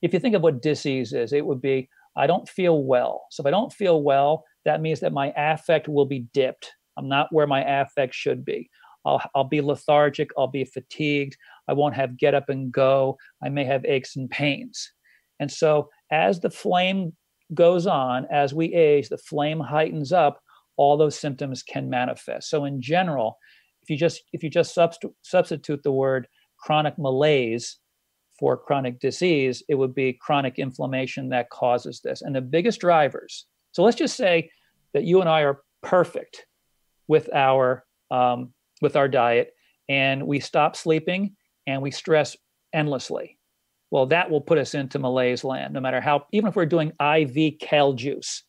[0.01, 1.87] if you think of what disease is, it would be
[2.17, 3.25] I don't feel well.
[3.29, 6.71] So if I don't feel well, that means that my affect will be dipped.
[6.97, 8.69] I'm not where my affect should be.
[9.05, 10.31] I'll, I'll be lethargic.
[10.37, 11.37] I'll be fatigued.
[11.67, 13.17] I won't have get up and go.
[13.43, 14.91] I may have aches and pains.
[15.39, 17.13] And so as the flame
[17.53, 20.41] goes on, as we age, the flame heightens up,
[20.77, 22.49] all those symptoms can manifest.
[22.49, 23.37] So in general,
[23.81, 26.27] if you just if you just subst- substitute the word
[26.57, 27.77] chronic malaise
[28.39, 32.21] for chronic disease, it would be chronic inflammation that causes this.
[32.21, 33.45] And the biggest drivers.
[33.71, 34.49] So let's just say
[34.93, 36.45] that you and I are perfect
[37.07, 39.53] with our um, with our diet,
[39.87, 41.35] and we stop sleeping
[41.67, 42.35] and we stress
[42.73, 43.37] endlessly
[43.91, 46.91] well, that will put us into malaise land, no matter how, even if we're doing
[46.99, 48.43] IV kale juice,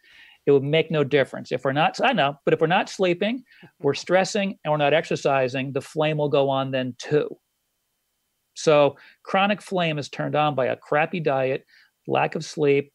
[0.46, 1.52] it would make no difference.
[1.52, 3.66] If we're not, I know, but if we're not sleeping, mm-hmm.
[3.80, 7.36] we're stressing, and we're not exercising, the flame will go on then too.
[8.54, 11.66] So chronic flame is turned on by a crappy diet,
[12.06, 12.92] lack of sleep,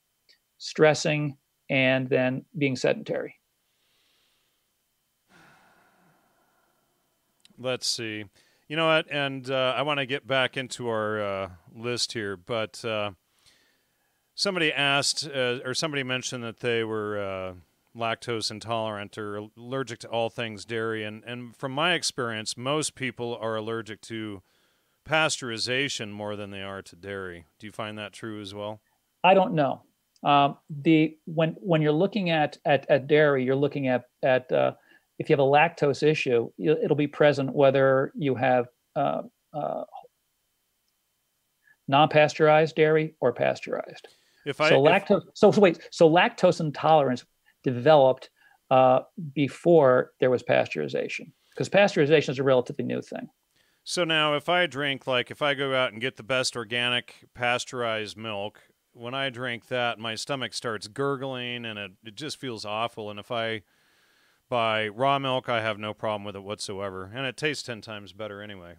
[0.57, 1.37] stressing,
[1.69, 3.35] and then being sedentary.
[7.59, 8.25] Let's see.
[8.71, 9.11] You know what?
[9.11, 13.11] And uh, I want to get back into our uh, list here, but uh,
[14.33, 17.53] somebody asked, uh, or somebody mentioned that they were uh,
[17.99, 21.03] lactose intolerant or allergic to all things dairy.
[21.03, 24.41] And, and from my experience, most people are allergic to
[25.05, 27.43] pasteurization more than they are to dairy.
[27.59, 28.79] Do you find that true as well?
[29.21, 29.81] I don't know.
[30.23, 34.75] Um, the when when you're looking at at, at dairy, you're looking at at uh,
[35.21, 39.21] if you have a lactose issue, it'll be present whether you have uh,
[39.53, 39.83] uh,
[41.87, 44.07] non-pasteurized dairy or pasteurized.
[44.47, 47.23] If I so lactose, if, so, so, wait, so lactose intolerance
[47.63, 48.31] developed
[48.71, 49.01] uh,
[49.33, 53.29] before there was pasteurization because pasteurization is a relatively new thing.
[53.83, 57.27] So now, if I drink like if I go out and get the best organic
[57.35, 58.59] pasteurized milk,
[58.93, 63.11] when I drink that, my stomach starts gurgling and it, it just feels awful.
[63.11, 63.61] And if I
[64.51, 68.11] buy raw milk, I have no problem with it whatsoever, and it tastes ten times
[68.11, 68.75] better anyway.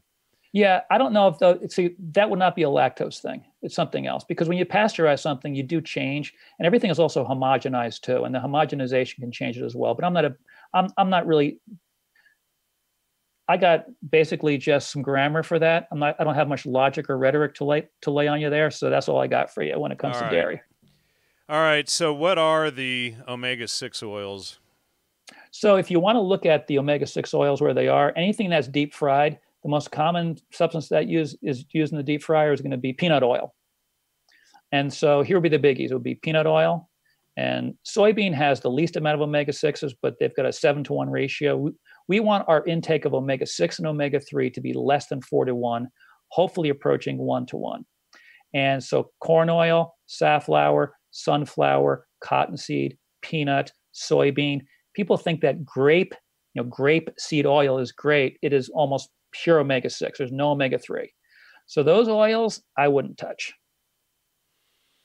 [0.53, 3.43] Yeah, I don't know if the see that would not be a lactose thing.
[3.63, 7.25] It's something else because when you pasteurize something, you do change, and everything is also
[7.25, 9.95] homogenized too, and the homogenization can change it as well.
[9.95, 10.37] But I'm not a,
[10.75, 11.59] I'm I'm not really.
[13.49, 15.89] I got basically just some grammar for that.
[15.91, 16.17] I'm not.
[16.21, 18.71] I don't have much logic or rhetoric to lay to lay on you there.
[18.71, 20.33] So that's all I got for you when it comes all to right.
[20.33, 20.61] dairy.
[21.49, 21.89] All right.
[21.89, 24.59] So what are the omega six oils?
[25.53, 28.67] So if you want to look at the omega-6 oils where they are, anything that's
[28.67, 32.63] deep fried, the most common substance that use, is used in the deep fryer is
[32.63, 33.55] going to be peanut oil.
[34.73, 35.91] And so here would be the biggies.
[35.91, 36.89] It would be peanut oil.
[37.37, 40.95] And soybean has the least amount of omega 6s, but they've got a seven to
[40.95, 41.57] one ratio.
[41.59, 41.73] We,
[42.09, 45.45] we want our intake of omega 6 and omega 3 to be less than four
[45.45, 45.89] to one,
[46.29, 47.85] hopefully approaching one to one.
[48.55, 54.63] And so corn oil, safflower, sunflower, cottonseed, peanut, soybean,
[54.95, 56.15] people think that grape,
[56.55, 58.39] you know, grape seed oil is great.
[58.43, 60.19] It is almost pure omega 6.
[60.19, 61.13] There's no omega 3.
[61.67, 63.53] So those oils I wouldn't touch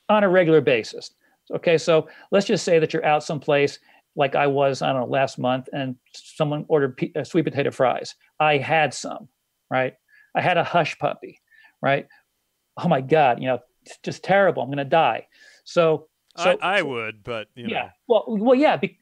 [0.09, 1.11] on a regular basis.
[1.53, 3.79] Okay, so let's just say that you're out someplace
[4.17, 7.71] like I was, I don't know, last month, and someone ordered p- uh, sweet potato
[7.71, 8.15] fries.
[8.39, 9.29] I had some,
[9.69, 9.93] right?
[10.35, 11.39] I had a hush puppy,
[11.81, 12.07] right?
[12.77, 14.63] Oh my God, you know, it's just terrible.
[14.63, 15.27] I'm going to die.
[15.63, 17.89] So, so I, I would, but yeah, know.
[18.07, 18.99] well, well, yeah, be,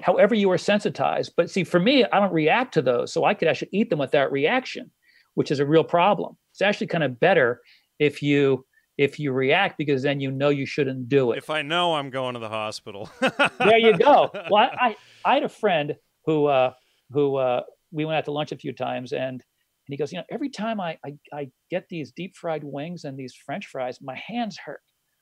[0.00, 1.32] however you are sensitized.
[1.36, 3.12] But see, for me, I don't react to those.
[3.12, 4.90] So I could actually eat them without reaction,
[5.34, 6.36] which is a real problem.
[6.52, 7.60] It's actually kind of better
[7.98, 8.64] if you
[8.96, 11.38] if you react because then you know you shouldn't do it.
[11.38, 13.10] If I know I'm going to the hospital.
[13.58, 14.30] there you go.
[14.50, 16.72] Well, I, I, had a friend who uh,
[17.10, 19.42] who uh, we went out to lunch a few times and
[19.86, 23.04] and he goes, you know, every time I, I I get these deep fried wings
[23.04, 24.80] and these French fries, my hands hurt.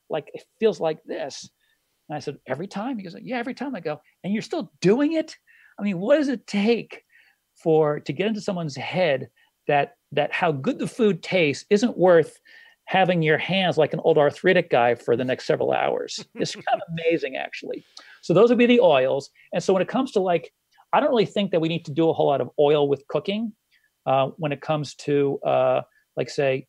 [0.09, 1.49] Like it feels like this.
[2.09, 2.97] And I said, every time?
[2.97, 5.35] He goes, yeah, every time I go, and you're still doing it?
[5.79, 7.03] I mean, what does it take
[7.55, 9.29] for to get into someone's head
[9.67, 12.39] that that how good the food tastes isn't worth
[12.85, 16.23] having your hands like an old arthritic guy for the next several hours.
[16.35, 17.85] It's kind of amazing, actually.
[18.21, 19.29] So those would be the oils.
[19.53, 20.51] And so when it comes to like,
[20.91, 23.07] I don't really think that we need to do a whole lot of oil with
[23.07, 23.53] cooking.
[24.05, 25.81] Uh, when it comes to uh,
[26.17, 26.67] like say,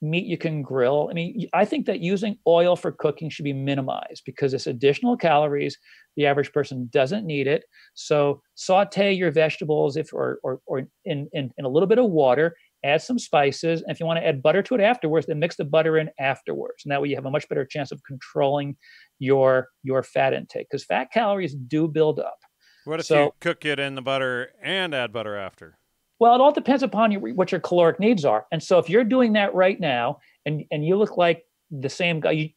[0.00, 1.08] meat you can grill.
[1.10, 5.16] I mean, I think that using oil for cooking should be minimized because it's additional
[5.16, 5.76] calories.
[6.16, 7.64] The average person doesn't need it.
[7.94, 12.10] So saute your vegetables if or or, or in, in, in a little bit of
[12.10, 13.82] water, add some spices.
[13.82, 16.10] And if you want to add butter to it afterwards, then mix the butter in
[16.18, 16.84] afterwards.
[16.84, 18.76] And that way you have a much better chance of controlling
[19.18, 22.38] your your fat intake because fat calories do build up.
[22.84, 25.77] What if so, you cook it in the butter and add butter after?
[26.20, 28.46] Well, it all depends upon your, what your caloric needs are.
[28.50, 32.20] And so if you're doing that right now and, and you look like the same
[32.20, 32.48] guy, you,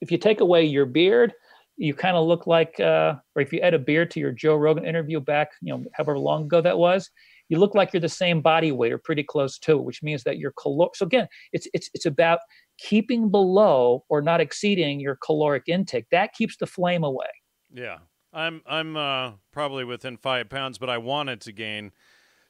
[0.00, 1.32] if you take away your beard,
[1.76, 4.56] you kind of look like, uh, or if you add a beard to your Joe
[4.56, 7.08] Rogan interview back, you know, however long ago that was,
[7.48, 10.24] you look like you're the same body weight or pretty close to it, which means
[10.24, 10.96] that your caloric.
[10.96, 12.40] So again, it's it's it's about
[12.78, 16.06] keeping below or not exceeding your caloric intake.
[16.10, 17.28] That keeps the flame away.
[17.72, 17.98] Yeah,
[18.32, 21.92] I'm I'm uh, probably within five pounds, but I wanted to gain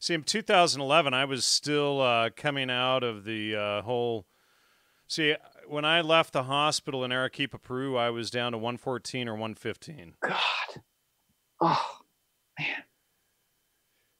[0.00, 4.26] See, in 2011, I was still uh, coming out of the uh, whole.
[5.08, 5.34] See,
[5.66, 10.14] when I left the hospital in Arequipa, Peru, I was down to 114 or 115.
[10.20, 10.36] God.
[11.60, 11.98] Oh,
[12.58, 12.84] man.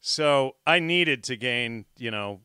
[0.01, 2.41] So I needed to gain, you know,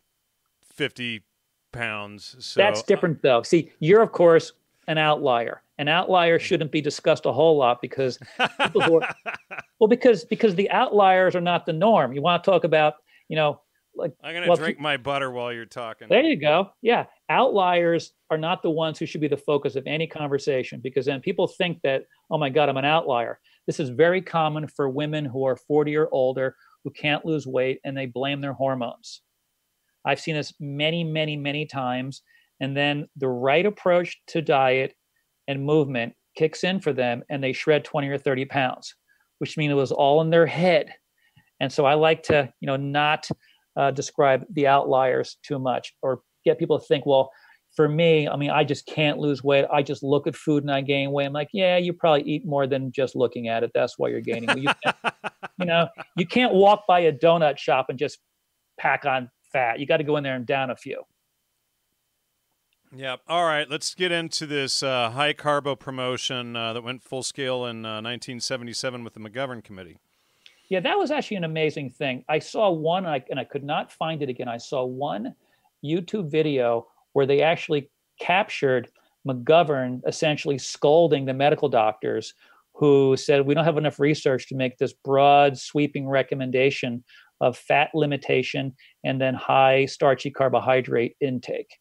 [0.73, 1.23] 50
[1.71, 2.35] pounds.
[2.39, 3.41] So That's different, though.
[3.41, 4.51] See, you're, of course,
[4.87, 5.63] an outlier.
[5.79, 8.19] An outlier shouldn't be discussed a whole lot because
[8.61, 9.15] people who are,
[9.79, 12.13] well, because because the outliers are not the norm.
[12.13, 12.95] You want to talk about
[13.33, 13.59] you know,
[13.95, 16.07] like I'm gonna well, drink my butter while you're talking.
[16.07, 16.69] There you go.
[16.83, 21.07] Yeah, outliers are not the ones who should be the focus of any conversation because
[21.07, 23.39] then people think that, oh my God, I'm an outlier.
[23.65, 27.79] This is very common for women who are 40 or older who can't lose weight
[27.83, 29.23] and they blame their hormones.
[30.05, 32.21] I've seen this many, many, many times.
[32.59, 34.93] And then the right approach to diet
[35.47, 38.93] and movement kicks in for them and they shred 20 or 30 pounds,
[39.39, 40.93] which means it was all in their head
[41.59, 43.27] and so I like to, you know, not
[43.75, 47.31] uh, describe the outliers too much or get people to think, well,
[47.75, 49.65] for me, I mean, I just can't lose weight.
[49.71, 51.25] I just look at food and I gain weight.
[51.25, 53.71] I'm like, yeah, you probably eat more than just looking at it.
[53.73, 54.57] That's why you're gaining.
[54.57, 54.69] You,
[55.59, 58.19] you know, you can't walk by a donut shop and just
[58.79, 59.79] pack on fat.
[59.79, 61.01] You got to go in there and down a few.
[62.95, 63.15] Yeah.
[63.27, 63.67] All right.
[63.67, 68.01] Let's get into this uh, high carbo promotion uh, that went full scale in uh,
[68.01, 69.97] 1977 with the McGovern Committee.
[70.73, 72.25] Yeah, that was actually an amazing thing.
[72.27, 74.47] I saw one, and I, and I could not find it again.
[74.47, 75.35] I saw one
[75.85, 78.89] YouTube video where they actually captured
[79.27, 82.33] McGovern essentially scolding the medical doctors
[82.73, 87.03] who said, We don't have enough research to make this broad, sweeping recommendation
[87.39, 91.77] of fat limitation and then high starchy carbohydrate intake.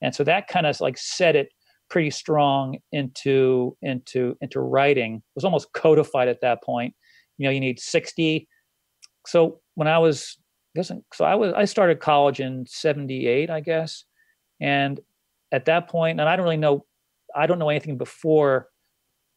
[0.00, 1.50] And so that kind of like set it
[1.90, 5.16] pretty strong into into into writing.
[5.16, 6.94] It was almost codified at that point
[7.40, 8.46] you know you need 60
[9.26, 10.36] so when i was
[10.76, 14.04] doesn't so i was i started college in 78 i guess.
[14.60, 15.00] And
[15.50, 16.84] at that point and i don't really know
[17.34, 18.68] i don't know anything before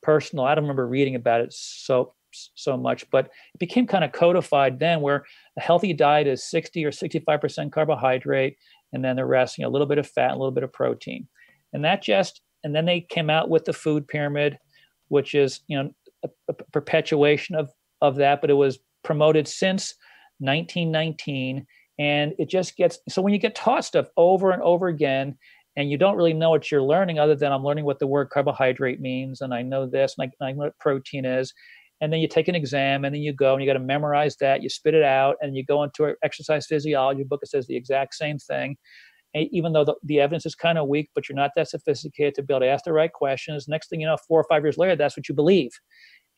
[0.04, 2.14] personal i don't remember reading about it so
[2.56, 5.24] so much but it became kind of codified then where
[5.58, 8.58] a healthy diet is 60 or 65% carbohydrate
[8.92, 10.74] and then the rest you know a little bit of fat a little bit of
[10.74, 11.28] protein.
[11.72, 14.58] And that just and then they came out with the food pyramid
[15.08, 15.92] which is you know
[16.24, 17.70] a, a perpetuation of
[18.04, 19.96] of that, but it was promoted since
[20.40, 21.66] 1919.
[21.98, 25.38] And it just gets so when you get taught stuff over and over again,
[25.76, 28.30] and you don't really know what you're learning other than I'm learning what the word
[28.30, 31.52] carbohydrate means, and I know this, and I, I know what protein is.
[32.02, 34.36] And then you take an exam, and then you go and you got to memorize
[34.38, 34.62] that.
[34.62, 37.76] You spit it out, and you go into an exercise physiology book that says the
[37.76, 38.78] exact same thing
[39.36, 42.44] even though the, the evidence is kind of weak, but you're not that sophisticated to
[42.44, 43.68] be able to ask the right questions.
[43.68, 45.72] Next thing you know, four or five years later, that's what you believe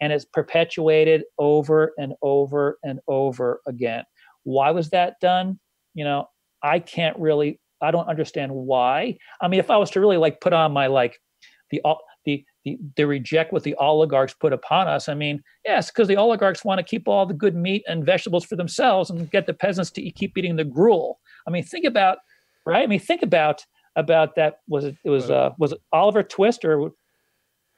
[0.01, 4.03] and it's perpetuated over and over and over again.
[4.43, 5.59] Why was that done?
[5.93, 6.27] You know,
[6.63, 9.17] I can't really I don't understand why.
[9.41, 11.19] I mean, if I was to really like put on my like
[11.71, 11.81] the
[12.25, 15.07] the the, the reject what the oligarchs put upon us.
[15.07, 18.43] I mean, yes, because the oligarchs want to keep all the good meat and vegetables
[18.43, 21.19] for themselves and get the peasants to keep eating the gruel.
[21.47, 22.17] I mean, think about
[22.65, 22.83] right.
[22.83, 23.63] I mean, think about
[23.95, 24.59] about that.
[24.67, 24.95] Was it?
[25.03, 26.91] It was uh, was it Oliver Twist or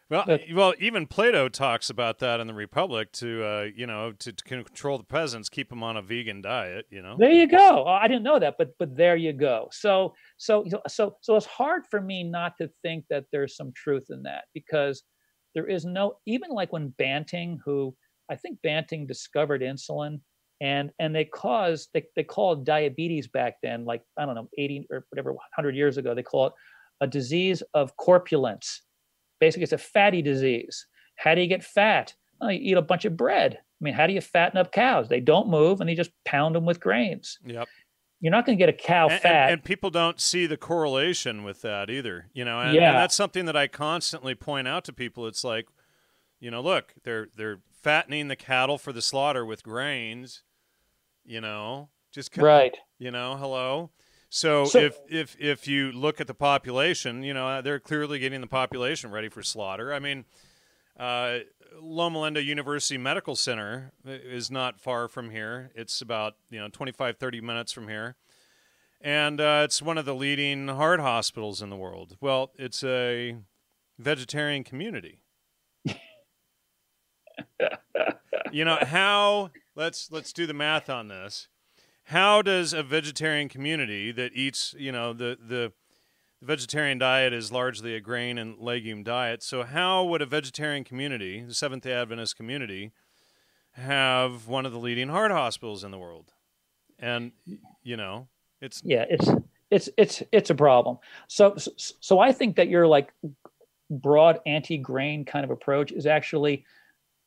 [0.09, 4.13] well, but, well, even Plato talks about that in the Republic to, uh, you know,
[4.19, 6.85] to, to, control the peasants, keep them on a vegan diet.
[6.89, 7.15] You know.
[7.19, 7.83] There you go.
[7.85, 9.67] Oh, I didn't know that, but but there you go.
[9.71, 14.05] So so so so it's hard for me not to think that there's some truth
[14.09, 15.03] in that because
[15.53, 17.95] there is no even like when Banting, who
[18.29, 20.21] I think Banting discovered insulin,
[20.61, 24.87] and and they caused they they called diabetes back then, like I don't know, 80
[24.89, 26.53] or whatever, 100 years ago, they call it
[27.01, 28.83] a disease of corpulence
[29.39, 30.85] basically it's a fatty disease.
[31.15, 32.13] How do you get fat?
[32.39, 33.59] Well, you eat a bunch of bread.
[33.59, 35.07] I mean, how do you fatten up cows?
[35.07, 37.37] They don't move and you just pound them with grains.
[37.45, 37.67] Yep.
[38.19, 39.43] you're not going to get a cow and, fat.
[39.43, 42.27] And, and, people don't see the correlation with that either.
[42.33, 42.89] You know, and, yeah.
[42.89, 45.27] and that's something that I constantly point out to people.
[45.27, 45.67] It's like,
[46.39, 50.43] you know, look, they're they're fattening the cattle for the slaughter with grains.
[51.23, 52.75] You know, just right.
[52.97, 53.91] You know, hello.
[54.29, 58.41] So, so, if if if you look at the population, you know, they're clearly getting
[58.41, 59.93] the population ready for slaughter.
[59.93, 60.25] I mean,
[60.99, 61.39] uh,
[61.79, 65.71] Loma Linda University Medical Center is not far from here.
[65.75, 68.15] It's about, you know, 25, 30 minutes from here.
[68.99, 72.17] And uh, it's one of the leading heart hospitals in the world.
[72.19, 73.37] Well, it's a
[73.99, 75.21] vegetarian community.
[78.51, 81.47] you know, how let's let's do the math on this.
[82.07, 85.73] How does a vegetarian community that eats, you know, the the
[86.41, 89.43] vegetarian diet is largely a grain and legume diet.
[89.43, 92.91] So, how would a vegetarian community, the Seventh day Adventist community,
[93.73, 96.33] have one of the leading heart hospitals in the world?
[96.99, 97.31] And,
[97.83, 98.27] you know,
[98.61, 98.81] it's.
[98.83, 99.29] Yeah, it's.
[99.69, 100.97] It's it's it's a problem.
[101.27, 103.11] So so I think that your like
[103.89, 106.63] broad anti-grain kind of approach is actually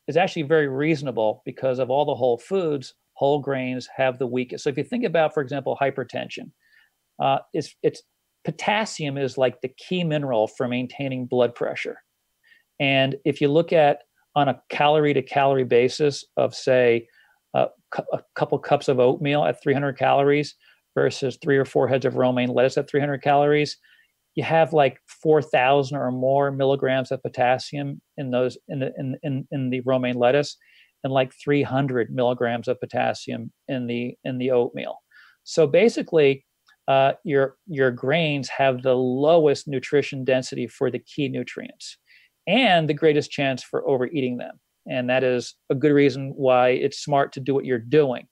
[0.07, 4.63] is actually very reasonable because of all the whole foods, whole grains have the weakest.
[4.63, 6.49] So if you think about, for example, hypertension,
[7.21, 8.01] uh, it's it's
[8.43, 11.97] potassium is like the key mineral for maintaining blood pressure.
[12.79, 13.99] And if you look at
[14.35, 17.07] on a calorie to calorie basis of say
[17.53, 17.67] a
[18.33, 20.55] couple cups of oatmeal at 300 calories
[20.95, 23.77] versus three or four heads of romaine lettuce at 300 calories,
[24.33, 29.47] you have like 4,000 or more milligrams of potassium in those in the in, in,
[29.51, 30.57] in the romaine lettuce,
[31.03, 34.97] and like 300 milligrams of potassium in the in the oatmeal.
[35.43, 36.45] So basically,
[36.87, 41.97] uh, your your grains have the lowest nutrition density for the key nutrients
[42.47, 44.59] and the greatest chance for overeating them.
[44.89, 48.27] And that is a good reason why it's smart to do what you're doing.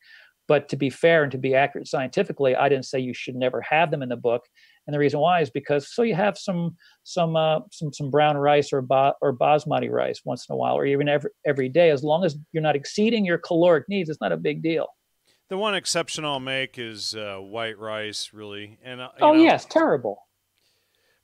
[0.48, 3.62] But to be fair and to be accurate scientifically i didn't say you should never
[3.62, 4.42] have them in the book
[4.88, 8.38] and the reason why is because so you have some some uh, some some brown
[8.38, 11.90] rice or ba- or basmati rice once in a while or even every every day
[11.90, 14.88] as long as you're not exceeding your caloric needs it's not a big deal
[15.50, 18.78] the one exception I'll make is uh, white rice, really.
[18.84, 20.28] And uh, oh know, yes, terrible.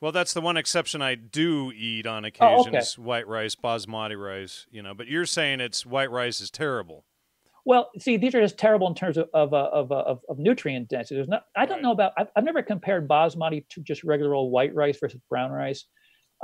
[0.01, 2.74] Well, that's the one exception I do eat on occasion.
[2.74, 2.82] Oh, okay.
[2.97, 4.66] White rice, basmati rice.
[4.72, 7.06] You know, but you're saying it's white rice is terrible.
[7.66, 10.38] Well, see, these are just terrible in terms of of uh, of, uh, of, of,
[10.38, 11.16] nutrient density.
[11.16, 11.45] There's not.
[11.55, 11.84] I don't right.
[11.84, 12.13] know about.
[12.18, 15.86] I've, I've, never compared basmati to just regular old white rice versus brown rice.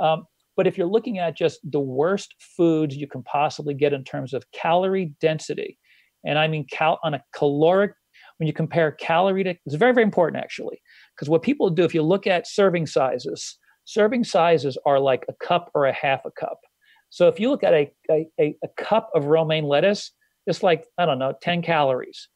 [0.00, 4.02] Um, but if you're looking at just the worst foods you can possibly get in
[4.02, 5.78] terms of calorie density,
[6.24, 7.92] and I mean cal on a caloric
[8.38, 10.80] when you compare calorie to it's very very important actually
[11.14, 15.34] because what people do if you look at serving sizes serving sizes are like a
[15.44, 16.58] cup or a half a cup
[17.10, 20.12] so if you look at a, a, a cup of romaine lettuce
[20.46, 22.28] it's like i don't know 10 calories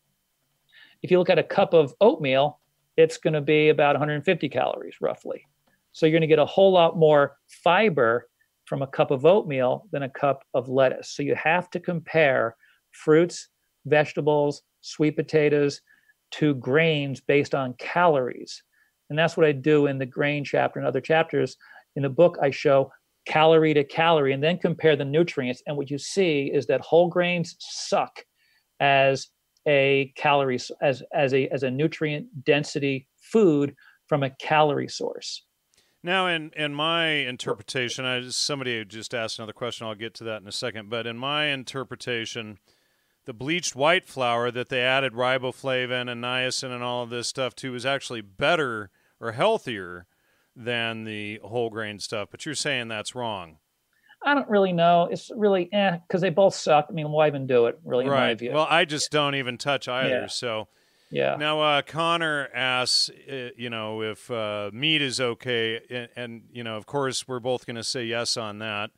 [1.02, 2.60] if you look at a cup of oatmeal
[2.96, 5.46] it's going to be about 150 calories roughly
[5.92, 8.28] so you're going to get a whole lot more fiber
[8.64, 12.56] from a cup of oatmeal than a cup of lettuce so you have to compare
[12.92, 13.48] fruits
[13.86, 15.80] vegetables, sweet potatoes
[16.32, 18.62] to grains based on calories.
[19.08, 21.56] And that's what I do in the grain chapter and other chapters.
[21.94, 22.92] In the book, I show
[23.26, 25.62] calorie to calorie and then compare the nutrients.
[25.66, 28.24] And what you see is that whole grains suck
[28.80, 29.28] as
[29.66, 33.74] a calorie as as a as a nutrient density food
[34.06, 35.42] from a calorie source.
[36.02, 39.86] Now, in in my interpretation, I somebody just asked another question.
[39.86, 40.88] I'll get to that in a second.
[40.88, 42.58] But in my interpretation,
[43.24, 47.56] the bleached white flour that they added riboflavin and niacin and all of this stuff
[47.56, 48.90] to is actually better
[49.20, 50.06] or healthier
[50.56, 52.28] than the whole grain stuff.
[52.30, 53.58] But you're saying that's wrong.
[54.24, 55.08] I don't really know.
[55.10, 56.86] It's really eh because they both suck.
[56.88, 57.78] I mean, why even do it?
[57.84, 58.48] Really, in my view.
[58.48, 58.56] right.
[58.56, 60.22] Well, I just don't even touch either.
[60.22, 60.26] Yeah.
[60.26, 60.68] So.
[61.08, 61.36] Yeah.
[61.36, 66.64] Now, uh, Connor asks, uh, you know, if uh, meat is okay, and, and, you
[66.64, 68.90] know, of course, we're both going to say yes on that.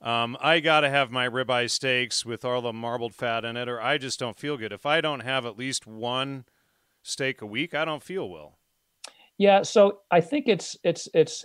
[0.00, 3.68] Um, I got to have my ribeye steaks with all the marbled fat in it,
[3.68, 4.72] or I just don't feel good.
[4.72, 6.46] If I don't have at least one
[7.02, 8.56] steak a week, I don't feel well.
[9.38, 11.44] Yeah, so I think it's it's it's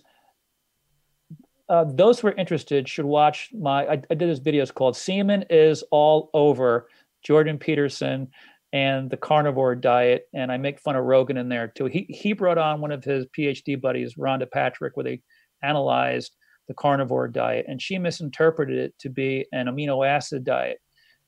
[1.68, 3.86] uh, those who are interested should watch my.
[3.86, 4.62] I, I did this video.
[4.62, 6.88] It's called "Seaman is All Over."
[7.24, 8.30] Jordan Peterson
[8.72, 11.86] and the carnivore diet, and I make fun of Rogan in there too.
[11.86, 15.22] He he brought on one of his PhD buddies, Rhonda Patrick, where they
[15.64, 16.36] analyzed
[16.68, 20.80] the carnivore diet, and she misinterpreted it to be an amino acid diet.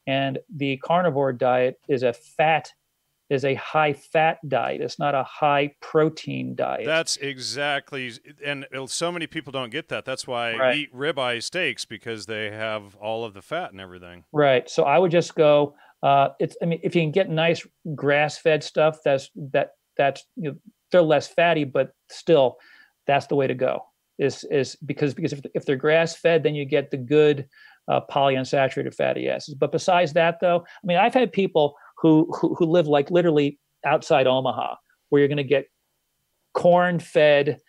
[0.07, 2.71] And the carnivore diet is a fat
[3.31, 4.81] is a high fat diet.
[4.81, 6.85] It's not a high protein diet.
[6.85, 8.11] That's exactly,
[8.45, 10.03] and so many people don't get that.
[10.03, 10.61] That's why right.
[10.61, 14.25] I eat ribeye steaks because they have all of the fat and everything.
[14.33, 14.69] Right.
[14.69, 15.75] So I would just go.
[16.03, 16.57] Uh, it's.
[16.61, 20.57] I mean, if you can get nice grass fed stuff, that's that that's you know,
[20.91, 22.57] they're less fatty, but still,
[23.07, 23.85] that's the way to go.
[24.19, 27.47] Is is because because if if they're grass fed, then you get the good
[27.87, 29.55] uh, polyunsaturated fatty acids.
[29.55, 33.59] But besides that, though, I mean, I've had people who who, who live like literally
[33.85, 34.75] outside Omaha,
[35.09, 35.65] where you're going to get
[36.53, 37.59] corn fed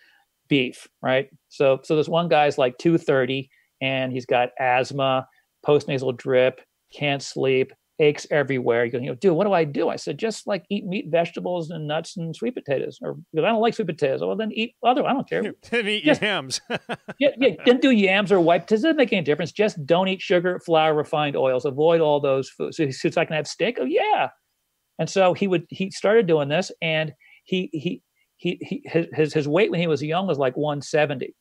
[0.49, 1.29] beef, right?
[1.49, 3.49] So so this one guy's like 230
[3.81, 5.27] and he's got asthma,
[5.67, 6.61] postnasal drip,
[6.93, 8.85] can't sleep, aches everywhere.
[8.85, 9.89] You go, you know, dude, what do I do?
[9.89, 12.99] I said, just like eat meat, vegetables, and nuts and sweet potatoes.
[13.03, 14.21] Or because I don't like sweet potatoes.
[14.21, 15.05] Well, then eat other.
[15.05, 15.43] I don't care.
[15.71, 16.61] Then eat just, yams.
[17.19, 17.55] yeah, yeah.
[17.65, 18.67] Then do yams or white.
[18.67, 19.53] Does it make any difference?
[19.53, 21.65] Just don't eat sugar, flour, refined oils.
[21.65, 22.77] Avoid all those foods.
[22.77, 23.79] So, so I can have steak.
[23.81, 24.29] Oh yeah.
[24.99, 25.67] And so he would.
[25.71, 27.13] He started doing this, and
[27.45, 28.03] he he
[28.37, 31.35] he, he his his weight when he was young was like 170,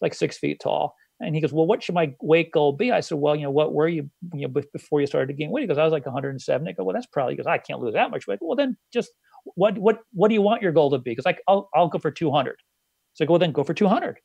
[0.00, 2.92] like six feet tall and he goes, well, what should my weight goal be?
[2.92, 5.50] I said, well, you know, what were you, you know, before you started to gain
[5.50, 5.62] weight?
[5.62, 6.68] He goes, I was like 107.
[6.68, 8.38] I go, well, that's probably, goes, I can't lose that much weight.
[8.42, 9.10] Well, then just
[9.54, 11.12] what, what, what do you want your goal to be?
[11.12, 12.56] Because like, I'll, I'll go for 200.
[13.14, 14.18] So I go, well, then go for 200.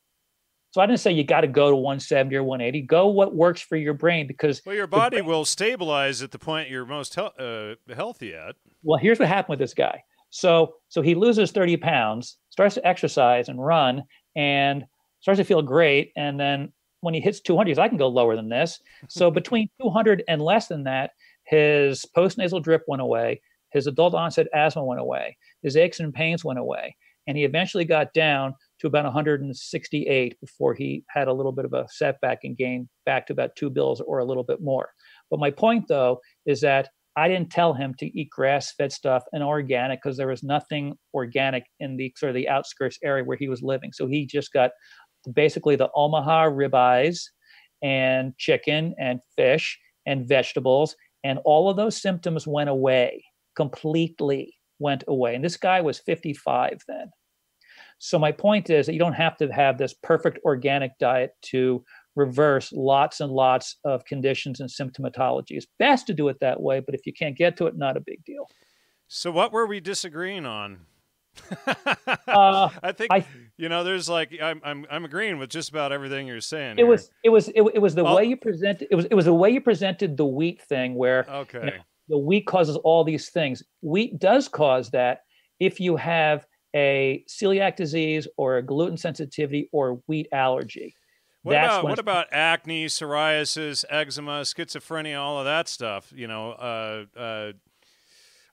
[0.72, 2.86] So I didn't say you got to go to 170 or 180.
[2.86, 6.38] Go what works for your brain because well, your body brain, will stabilize at the
[6.38, 8.56] point you're most he- uh, healthy at.
[8.82, 10.02] Well, here's what happened with this guy.
[10.30, 14.04] So so he loses 30 pounds, starts to exercise and run,
[14.34, 14.86] and
[15.20, 16.72] starts to feel great, and then
[17.02, 18.80] when he hits 200, he goes, I can go lower than this.
[19.08, 21.10] So between 200 and less than that,
[21.44, 26.44] his postnasal drip went away, his adult onset asthma went away, his aches and pains
[26.44, 26.96] went away,
[27.26, 31.72] and he eventually got down to about 168 before he had a little bit of
[31.72, 34.88] a setback and gained back to about two bills or a little bit more.
[35.30, 39.42] But my point, though, is that I didn't tell him to eat grass-fed stuff and
[39.42, 43.48] organic because there was nothing organic in the sort of the outskirts area where he
[43.48, 43.92] was living.
[43.92, 44.70] So he just got
[45.32, 47.28] basically the Omaha ribeyes
[47.82, 50.96] and chicken and fish and vegetables.
[51.24, 53.24] And all of those symptoms went away
[53.56, 55.34] completely, went away.
[55.34, 57.10] And this guy was 55 then.
[57.98, 61.84] So, my point is that you don't have to have this perfect organic diet to
[62.16, 65.52] reverse lots and lots of conditions and symptomatology.
[65.52, 67.96] It's best to do it that way, but if you can't get to it, not
[67.96, 68.48] a big deal.
[69.06, 70.86] So, what were we disagreeing on?
[71.66, 73.26] Uh, I think I,
[73.56, 73.84] you know.
[73.84, 76.72] There's like I'm I'm I'm agreeing with just about everything you're saying.
[76.72, 76.86] It here.
[76.86, 79.34] was it was it, it was the way you presented it was it was the
[79.34, 83.30] way you presented the wheat thing where okay you know, the wheat causes all these
[83.30, 83.62] things.
[83.80, 85.20] Wheat does cause that
[85.60, 90.94] if you have a celiac disease or a gluten sensitivity or wheat allergy.
[91.42, 96.12] What about what about acne, psoriasis, eczema, schizophrenia, all of that stuff?
[96.14, 97.52] You know, uh, uh,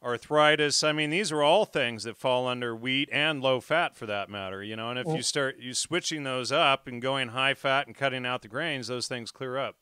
[0.03, 0.83] arthritis.
[0.83, 4.29] I mean, these are all things that fall under wheat and low fat for that
[4.29, 4.89] matter, you know.
[4.89, 8.25] And if well, you start you switching those up and going high fat and cutting
[8.25, 9.75] out the grains, those things clear up.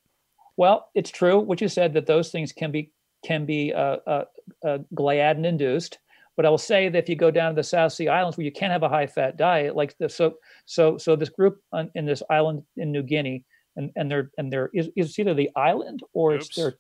[0.56, 2.92] Well, it's true what you said that those things can be
[3.24, 4.26] can be uh, uh,
[4.66, 6.00] uh, gliadin induced.
[6.36, 8.46] But I will say that if you go down to the South Sea Islands where
[8.46, 10.36] you can't have a high fat diet, like the, so
[10.66, 13.44] so so this group on, in this island in New Guinea,
[13.76, 16.46] and and they're and they're is, is either the island or Oops.
[16.46, 16.76] it's their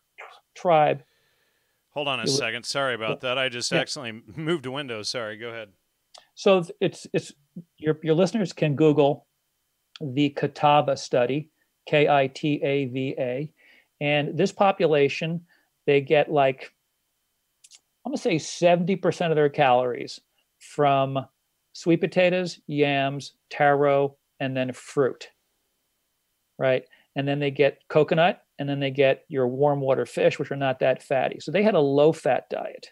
[0.56, 1.02] tribe
[1.98, 2.64] Hold on a second.
[2.64, 3.40] Sorry about that.
[3.40, 3.80] I just yeah.
[3.80, 5.02] accidentally moved a window.
[5.02, 5.36] Sorry.
[5.36, 5.70] Go ahead.
[6.36, 7.34] So it's it's
[7.80, 9.26] your your listeners can Google
[10.00, 11.50] the Kitava study,
[11.88, 13.52] K I T A V A,
[14.00, 15.42] and this population
[15.88, 16.72] they get like
[18.06, 20.22] I'm gonna say 70% of their calories
[20.60, 21.26] from
[21.74, 25.30] sweet potatoes, yams, taro, and then fruit.
[26.60, 26.84] Right.
[27.18, 30.56] And then they get coconut and then they get your warm water fish, which are
[30.56, 31.40] not that fatty.
[31.40, 32.92] So they had a low fat diet,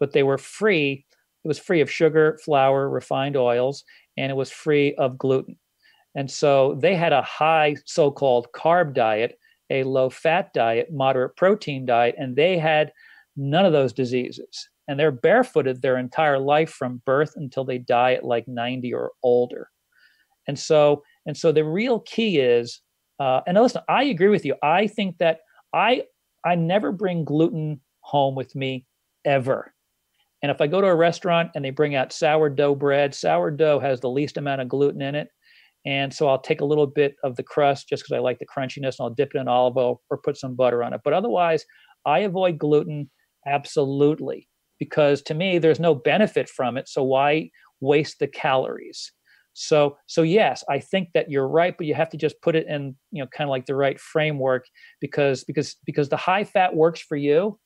[0.00, 1.06] but they were free.
[1.44, 3.84] It was free of sugar, flour, refined oils,
[4.18, 5.56] and it was free of gluten.
[6.16, 9.38] And so they had a high so called carb diet,
[9.70, 12.92] a low fat diet, moderate protein diet, and they had
[13.36, 14.68] none of those diseases.
[14.88, 19.12] And they're barefooted their entire life from birth until they die at like 90 or
[19.22, 19.68] older.
[20.48, 22.80] And so, and so the real key is
[23.18, 24.54] uh, and listen, I agree with you.
[24.62, 25.40] I think that
[25.72, 26.04] I
[26.44, 28.86] I never bring gluten home with me
[29.24, 29.72] ever.
[30.42, 34.00] And if I go to a restaurant and they bring out sourdough bread, sourdough has
[34.00, 35.28] the least amount of gluten in it.
[35.84, 38.46] And so I'll take a little bit of the crust just because I like the
[38.46, 41.00] crunchiness and I'll dip it in olive oil or put some butter on it.
[41.04, 41.64] But otherwise,
[42.04, 43.10] I avoid gluten
[43.46, 44.48] absolutely
[44.78, 46.88] because to me, there's no benefit from it.
[46.88, 49.12] So why waste the calories?
[49.54, 52.66] So so yes, I think that you're right, but you have to just put it
[52.66, 54.66] in, you know, kind of like the right framework
[55.00, 57.58] because because because the high fat works for you.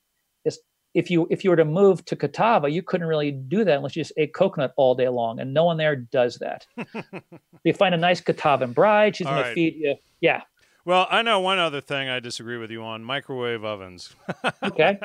[0.45, 0.59] Is
[0.95, 3.95] if you if you were to move to Kitava, you couldn't really do that unless
[3.95, 6.67] you just ate coconut all day long, and no one there does that.
[7.65, 9.49] you find a nice Kitavan bride, she's going right.
[9.49, 9.95] to feed you.
[10.21, 10.43] Yeah.
[10.87, 14.15] Well, I know one other thing I disagree with you on: microwave ovens.
[14.63, 14.97] okay.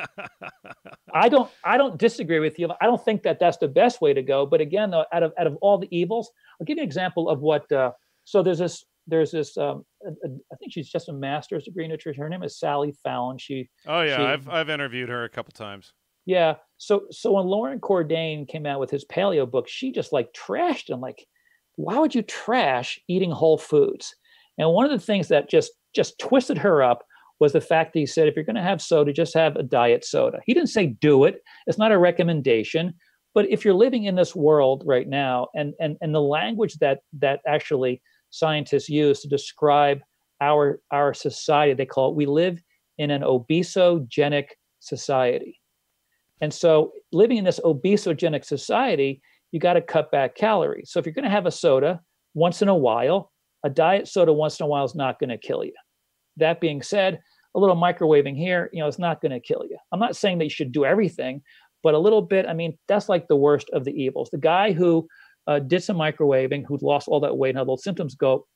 [1.11, 1.49] I don't.
[1.63, 2.69] I don't disagree with you.
[2.79, 4.45] I don't think that that's the best way to go.
[4.45, 6.29] But again, though, out of out of all the evils,
[6.59, 7.69] I'll give you an example of what.
[7.71, 7.91] Uh,
[8.25, 8.85] so there's this.
[9.07, 9.57] There's this.
[9.57, 12.21] Um, I think she's just a master's degree in nutrition.
[12.21, 13.39] Her name is Sally Fallon.
[13.39, 13.67] She.
[13.87, 15.93] Oh yeah, she, I've I've interviewed her a couple times.
[16.27, 16.57] Yeah.
[16.77, 20.91] So so when Loren Cordain came out with his paleo book, she just like trashed
[20.91, 21.01] him.
[21.01, 21.25] Like,
[21.75, 24.15] why would you trash eating whole foods?
[24.61, 27.03] And one of the things that just just twisted her up
[27.39, 29.63] was the fact that he said, if you're going to have soda, just have a
[29.63, 30.39] diet soda.
[30.45, 31.41] He didn't say do it.
[31.65, 32.93] It's not a recommendation.
[33.33, 36.99] But if you're living in this world right now, and and and the language that
[37.19, 39.99] that actually scientists use to describe
[40.39, 42.61] our our society, they call it we live
[42.99, 45.59] in an obesogenic society.
[46.39, 49.21] And so living in this obesogenic society,
[49.51, 50.91] you got to cut back calories.
[50.91, 52.01] So if you're going to have a soda
[52.35, 53.31] once in a while,
[53.63, 55.73] a diet soda once in a while is not going to kill you.
[56.37, 57.19] That being said,
[57.55, 59.77] a little microwaving here, you know, it's not going to kill you.
[59.91, 61.41] I'm not saying that you should do everything,
[61.83, 64.29] but a little bit, I mean, that's like the worst of the evils.
[64.29, 65.07] The guy who
[65.47, 68.47] uh, did some microwaving, who lost all that weight, and how those symptoms go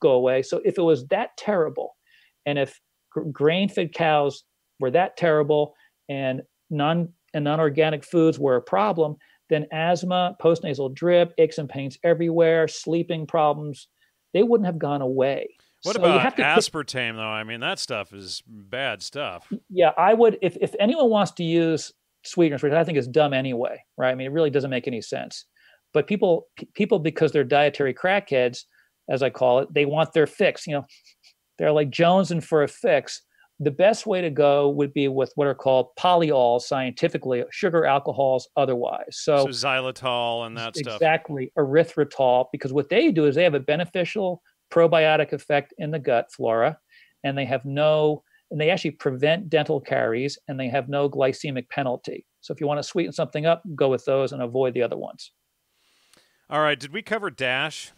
[0.00, 0.42] go away.
[0.42, 1.96] So if it was that terrible,
[2.44, 2.80] and if
[3.10, 4.42] gr- grain-fed cows
[4.80, 5.74] were that terrible,
[6.08, 9.16] and non and non-organic foods were a problem,
[9.48, 13.88] then asthma, postnasal drip, aches and pains everywhere, sleeping problems,
[14.32, 15.48] they wouldn't have gone away.
[15.82, 17.22] What so about aspartame, though?
[17.22, 19.52] I mean, that stuff is bad stuff.
[19.68, 20.38] Yeah, I would.
[20.40, 21.92] If if anyone wants to use
[22.24, 24.10] sweeteners, which I think is dumb anyway, right?
[24.10, 25.46] I mean, it really doesn't make any sense.
[25.92, 28.64] But people, people, because they're dietary crackheads,
[29.08, 30.66] as I call it, they want their fix.
[30.66, 30.86] You know,
[31.58, 33.22] they're like jonesing for a fix.
[33.60, 38.48] The best way to go would be with what are called polyols scientifically, sugar alcohols
[38.56, 39.04] otherwise.
[39.12, 40.94] So, so xylitol and that stuff.
[40.94, 45.98] Exactly, erythritol, because what they do is they have a beneficial probiotic effect in the
[45.98, 46.78] gut flora,
[47.22, 51.68] and they have no, and they actually prevent dental caries, and they have no glycemic
[51.68, 52.26] penalty.
[52.40, 54.96] So if you want to sweeten something up, go with those and avoid the other
[54.96, 55.30] ones.
[56.50, 56.80] All right.
[56.80, 57.92] Did we cover DASH?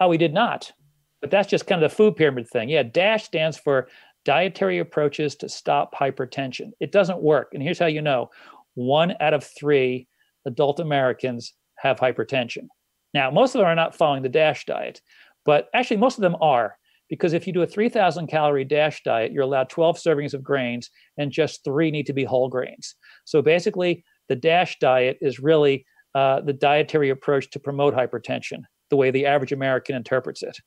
[0.00, 0.72] Oh, we did not.
[1.20, 2.68] But that's just kind of the food pyramid thing.
[2.68, 3.88] Yeah, DASH stands for
[4.24, 6.70] Dietary Approaches to Stop Hypertension.
[6.80, 7.50] It doesn't work.
[7.52, 8.30] And here's how you know
[8.74, 10.06] one out of three
[10.46, 12.68] adult Americans have hypertension.
[13.14, 15.00] Now, most of them are not following the DASH diet,
[15.44, 16.76] but actually, most of them are.
[17.08, 20.90] Because if you do a 3,000 calorie DASH diet, you're allowed 12 servings of grains,
[21.16, 22.96] and just three need to be whole grains.
[23.24, 28.96] So basically, the DASH diet is really uh, the dietary approach to promote hypertension, the
[28.96, 30.58] way the average American interprets it.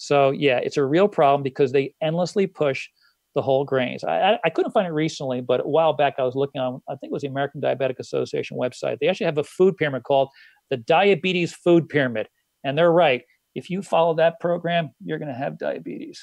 [0.00, 2.88] So, yeah, it's a real problem because they endlessly push
[3.34, 4.04] the whole grains.
[4.04, 6.80] I, I, I, couldn't find it recently, but a while back I was looking on,
[6.88, 8.98] I think it was the American Diabetic Association website.
[9.00, 10.30] They actually have a food pyramid called
[10.70, 12.28] the Diabetes Food Pyramid.
[12.64, 13.22] And they're right
[13.58, 16.22] if you follow that program, you're going to have diabetes.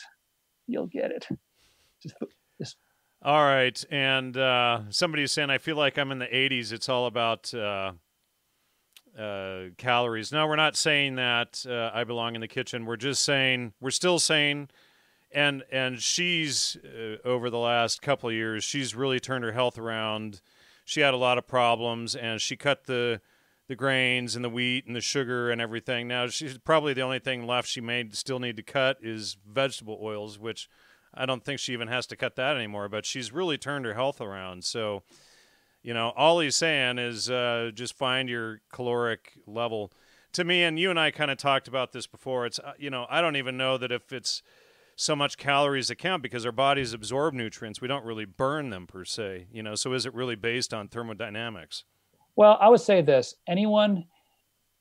[0.68, 1.28] You'll get it.
[2.02, 2.16] Just,
[2.62, 2.78] just.
[3.22, 3.84] All right.
[3.92, 6.72] And uh, somebody's saying, I feel like I'm in the 80s.
[6.72, 7.94] It's all about uh,
[9.18, 10.32] uh, calories.
[10.32, 12.86] No, we're not saying that uh, I belong in the kitchen.
[12.86, 14.70] We're just saying, we're still saying,
[15.32, 19.78] and and she's uh, over the last couple of years, she's really turned her health
[19.78, 20.42] around.
[20.86, 23.22] She had a lot of problems, and she cut the
[23.68, 26.08] the grains and the wheat and the sugar and everything.
[26.08, 30.00] Now she's probably the only thing left she may still need to cut is vegetable
[30.02, 30.70] oils, which
[31.14, 32.90] I don't think she even has to cut that anymore.
[32.90, 34.64] But she's really turned her health around.
[34.64, 35.04] So,
[35.86, 39.94] you know, all he's saying is uh, just find your caloric level.
[40.34, 42.48] To me, and you and I kind of talked about this before.
[42.48, 44.42] It's uh, you know I don't even know that if it's
[44.96, 47.82] so much calories that count because our bodies absorb nutrients.
[47.82, 49.46] We don't really burn them per se.
[49.52, 51.84] You know, so is it really based on thermodynamics?
[52.36, 54.06] Well, I would say this: anyone,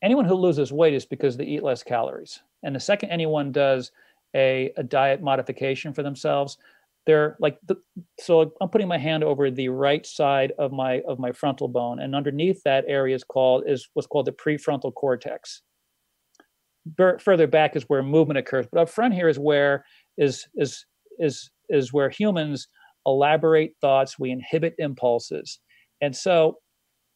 [0.01, 2.41] anyone who loses weight is because they eat less calories.
[2.63, 3.93] And the second anyone does
[4.35, 6.57] a, a diet modification for themselves,
[7.07, 7.77] they're like the,
[8.19, 12.01] so i'm putting my hand over the right side of my of my frontal bone
[12.01, 15.63] and underneath that area is called is what's called the prefrontal cortex
[17.19, 19.85] further back is where movement occurs but up front here is where
[20.19, 20.85] is is
[21.19, 22.69] is is where humans
[23.07, 25.61] elaborate thoughts we inhibit impulses
[26.01, 26.59] and so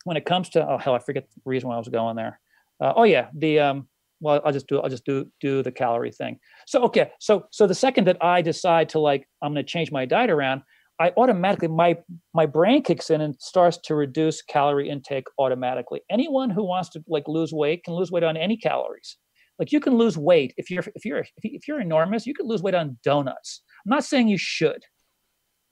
[0.04, 2.40] when it comes to oh hell, I forget the reason why I was going there.
[2.80, 3.88] Uh, oh yeah, the um,
[4.20, 6.38] well, I'll just do I'll just do do the calorie thing.
[6.66, 9.92] So okay, so so the second that I decide to like I'm going to change
[9.92, 10.62] my diet around,
[11.00, 11.96] I automatically my
[12.34, 16.00] my brain kicks in and starts to reduce calorie intake automatically.
[16.10, 19.16] Anyone who wants to like lose weight can lose weight on any calories.
[19.58, 22.62] Like you can lose weight if you're if you're if you're enormous, you can lose
[22.62, 23.62] weight on donuts.
[23.86, 24.82] I'm not saying you should.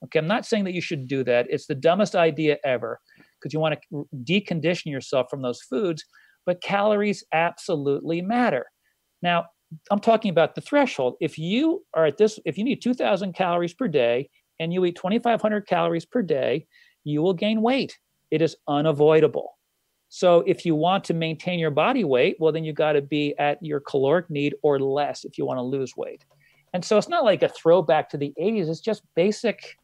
[0.05, 1.47] Okay, I'm not saying that you should do that.
[1.49, 2.99] It's the dumbest idea ever
[3.39, 6.03] because you want to decondition yourself from those foods.
[6.47, 8.65] But calories absolutely matter.
[9.21, 9.45] Now,
[9.91, 11.17] I'm talking about the threshold.
[11.19, 14.29] If you are at this, if you need 2,000 calories per day
[14.59, 16.65] and you eat 2,500 calories per day,
[17.03, 17.99] you will gain weight.
[18.31, 19.57] It is unavoidable.
[20.09, 23.35] So if you want to maintain your body weight, well, then you got to be
[23.37, 26.23] at your caloric need or less if you want to lose weight.
[26.73, 28.69] And so it's not like a throwback to the 80s.
[28.69, 29.75] It's just basic.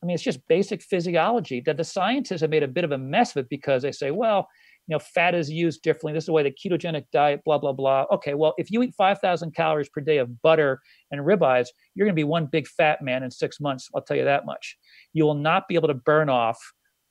[0.00, 2.98] I mean, it's just basic physiology that the scientists have made a bit of a
[2.98, 4.48] mess of it because they say, well,
[4.88, 6.14] you know, fat is used differently.
[6.14, 8.06] This is the way the ketogenic diet, blah, blah, blah.
[8.10, 12.14] Okay, well, if you eat 5,000 calories per day of butter and ribeyes, you're going
[12.14, 13.88] to be one big fat man in six months.
[13.94, 14.78] I'll tell you that much.
[15.12, 16.58] You will not be able to burn off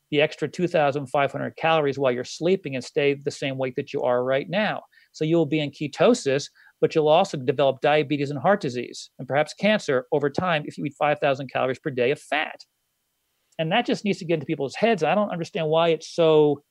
[0.10, 4.24] the extra 2,500 calories while you're sleeping and stay the same weight that you are
[4.24, 4.82] right now.
[5.12, 6.50] So you'll be in ketosis,
[6.82, 10.86] but you'll also develop diabetes and heart disease and perhaps cancer over time if you
[10.86, 12.60] eat 5,000 calories per day of fat.
[13.60, 15.04] And that just needs to get into people's heads.
[15.04, 16.64] I don't understand why it's so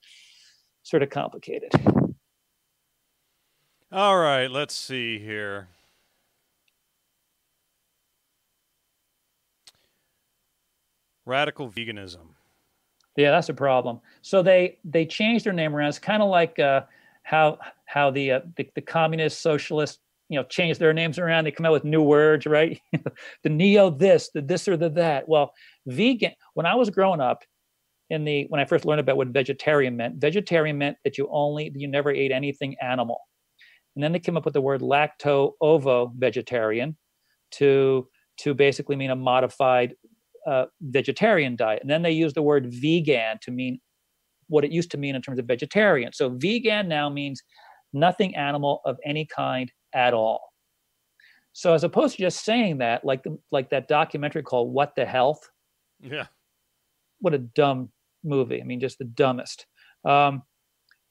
[0.87, 1.69] sort of complicated.
[3.91, 5.67] All right, let's see here.
[11.25, 12.35] Radical veganism.
[13.17, 13.99] Yeah, that's a problem.
[14.21, 15.89] So they they changed their name around.
[15.89, 16.81] It's kind of like uh,
[17.23, 19.99] how how the, uh, the the communist socialists
[20.29, 21.43] you know change their names around.
[21.43, 22.79] They come out with new words, right?
[23.43, 25.27] the neo this, the this or the that.
[25.27, 25.53] Well,
[25.85, 26.31] vegan.
[26.53, 27.43] When I was growing up,
[28.09, 31.71] in the when I first learned about what vegetarian meant, vegetarian meant that you only
[31.75, 33.19] you never ate anything animal,
[33.95, 36.97] and then they came up with the word lacto ovo vegetarian
[37.51, 38.07] to
[38.37, 39.95] to basically mean a modified
[40.45, 41.81] uh, vegetarian diet.
[41.81, 43.79] And then they used the word vegan to mean
[44.47, 46.13] what it used to mean in terms of vegetarian.
[46.13, 47.41] So vegan now means
[47.93, 50.53] nothing animal of any kind at all.
[51.53, 55.05] So as opposed to just saying that, like the, like that documentary called "What the
[55.05, 55.39] Health,"
[55.99, 56.27] yeah,
[57.19, 57.89] what a dumb
[58.27, 58.61] movie.
[58.61, 59.65] I mean, just the dumbest.
[60.05, 60.43] Um,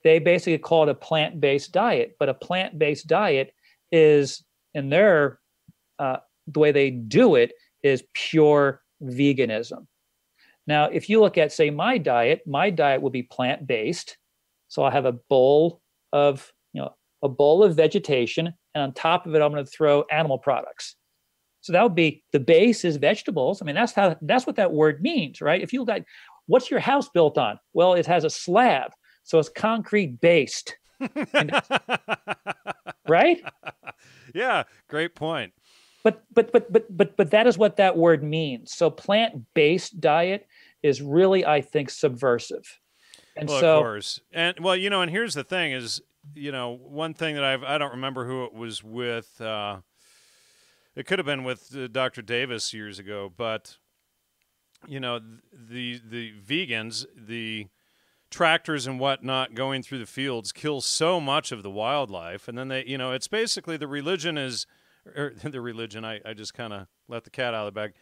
[0.05, 3.53] they basically call it a plant-based diet, but a plant-based diet
[3.91, 4.45] is,
[4.75, 5.41] in their
[5.99, 7.53] uh, the way they do it,
[7.83, 9.87] is pure veganism.
[10.67, 14.19] Now, if you look at, say, my diet, my diet will be plant based.
[14.69, 15.81] So I'll have a bowl
[16.13, 19.71] of, you know, a bowl of vegetation, and on top of it, I'm going to
[19.71, 20.97] throw animal products.
[21.63, 23.61] So that would be the base is vegetables.
[23.61, 25.61] I mean, that's how that's what that word means, right?
[25.61, 26.05] If you at
[26.47, 27.59] what's your house built on?
[27.73, 28.93] Well, it has a slab,
[29.23, 30.77] so it's concrete based.
[33.09, 33.43] right?
[34.35, 35.53] Yeah, great point
[36.07, 40.47] but but but but but but that is what that word means so plant-based diet
[40.81, 42.79] is really i think subversive
[43.37, 46.01] and well, so of course and well you know and here's the thing is
[46.33, 49.79] you know one thing that i've i don't remember who it was with uh
[50.95, 53.77] it could have been with uh, dr davis years ago but
[54.87, 55.21] you know
[55.53, 57.67] the the vegans the
[58.31, 62.69] tractors and whatnot going through the fields kill so much of the wildlife and then
[62.69, 64.67] they you know it's basically the religion is
[65.15, 66.05] or er, the religion.
[66.05, 67.93] I, I just kind of let the cat out of the bag.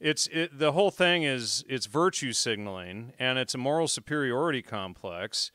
[0.00, 5.52] It's it, the whole thing is it's virtue signaling and it's a moral superiority complex.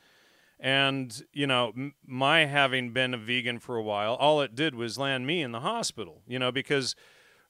[0.60, 4.76] And you know, m- my having been a vegan for a while, all it did
[4.76, 6.22] was land me in the hospital.
[6.28, 6.96] You know, because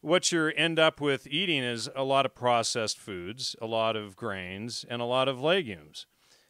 [0.05, 4.15] what you end up with eating is a lot of processed foods, a lot of
[4.15, 6.05] grains, and a lot of legumes.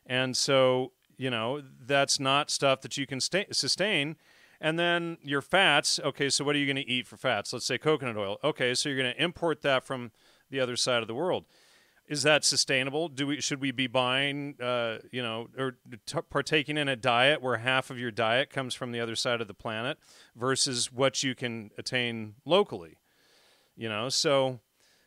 [0.05, 4.17] And so, you know, that's not stuff that you can sta- sustain
[4.61, 7.51] and then your fats, okay, so what are you going to eat for fats?
[7.51, 8.37] Let's say coconut oil.
[8.43, 10.11] Okay, so you're going to import that from
[10.49, 11.45] the other side of the world.
[12.07, 13.07] Is that sustainable?
[13.07, 17.41] Do we should we be buying, uh, you know, or t- partaking in a diet
[17.41, 19.97] where half of your diet comes from the other side of the planet
[20.35, 22.97] versus what you can attain locally?
[23.75, 24.59] You know, so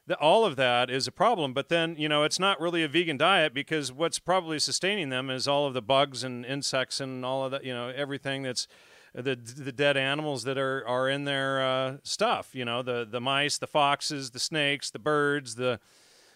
[0.06, 1.52] the, all of that is a problem.
[1.52, 5.30] But then, you know, it's not really a vegan diet because what's probably sustaining them
[5.30, 8.66] is all of the bugs and insects and all of that, you know, everything that's
[9.14, 12.54] the the dead animals that are are in their uh, stuff.
[12.54, 15.80] You know, the the mice, the foxes, the snakes, the birds, the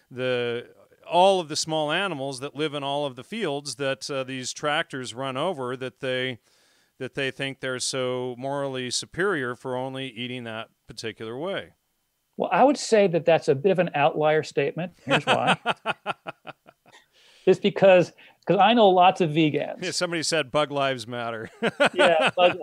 [0.09, 0.67] the
[1.09, 4.53] all of the small animals that live in all of the fields that uh, these
[4.53, 6.39] tractors run over that they
[6.99, 11.73] that they think they're so morally superior for only eating that particular way.
[12.37, 14.93] Well, I would say that that's a bit of an outlier statement.
[15.05, 15.57] Here's why.
[17.45, 18.11] it's because
[18.45, 19.83] because I know lots of vegans.
[19.83, 21.49] Yeah, somebody said bug lives matter.
[21.93, 22.57] yeah, bug,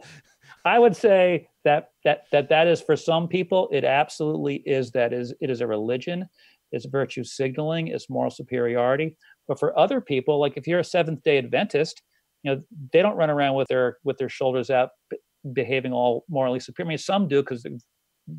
[0.65, 3.69] I would say that that that that is for some people.
[3.73, 4.91] It absolutely is.
[4.91, 6.29] That is it is a religion.
[6.73, 7.89] It's virtue signaling.
[7.89, 9.17] It's moral superiority.
[9.49, 12.03] But for other people, like if you're a Seventh Day Adventist,
[12.43, 14.91] you know they don't run around with their with their shoulders out,
[15.53, 16.89] behaving all morally superior.
[16.89, 17.65] I mean, some do because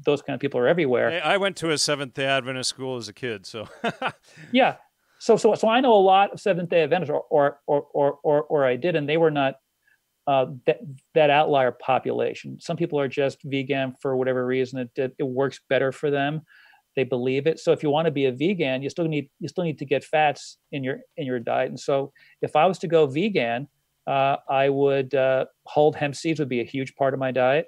[0.05, 1.21] those kind of people are everywhere.
[1.23, 3.67] I went to a Seventh Day Adventist school as a kid, so
[4.51, 4.75] yeah,
[5.19, 7.57] so so so I know a lot of Seventh Day Adventists, or or
[7.93, 9.55] or or or, I did, and they were not
[10.27, 10.79] uh, that
[11.13, 12.59] that outlier population.
[12.59, 14.79] Some people are just vegan for whatever reason.
[14.79, 16.41] It, it, it works better for them.
[16.95, 17.59] They believe it.
[17.59, 19.85] So if you want to be a vegan, you still need you still need to
[19.85, 21.69] get fats in your in your diet.
[21.69, 22.11] And so
[22.41, 23.67] if I was to go vegan,
[24.07, 27.67] uh, I would uh, whole hemp seeds would be a huge part of my diet.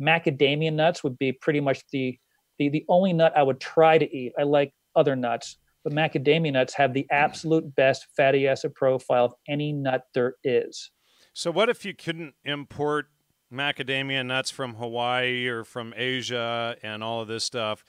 [0.00, 2.18] Macadamia nuts would be pretty much the
[2.58, 4.32] the the only nut I would try to eat.
[4.38, 7.16] I like other nuts, but macadamia nuts have the hmm.
[7.16, 10.90] absolute best fatty acid profile of any nut there is.
[11.32, 13.06] So, what if you couldn't import
[13.52, 17.84] macadamia nuts from Hawaii or from Asia and all of this stuff?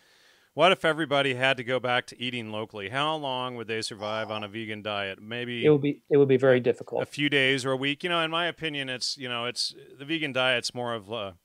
[0.54, 2.90] What if everybody had to go back to eating locally?
[2.90, 5.22] How long would they survive on a vegan diet?
[5.22, 7.02] Maybe it would be it would be very difficult.
[7.02, 8.04] A few days or a week.
[8.04, 11.36] You know, in my opinion, it's you know, it's the vegan diet's more of a,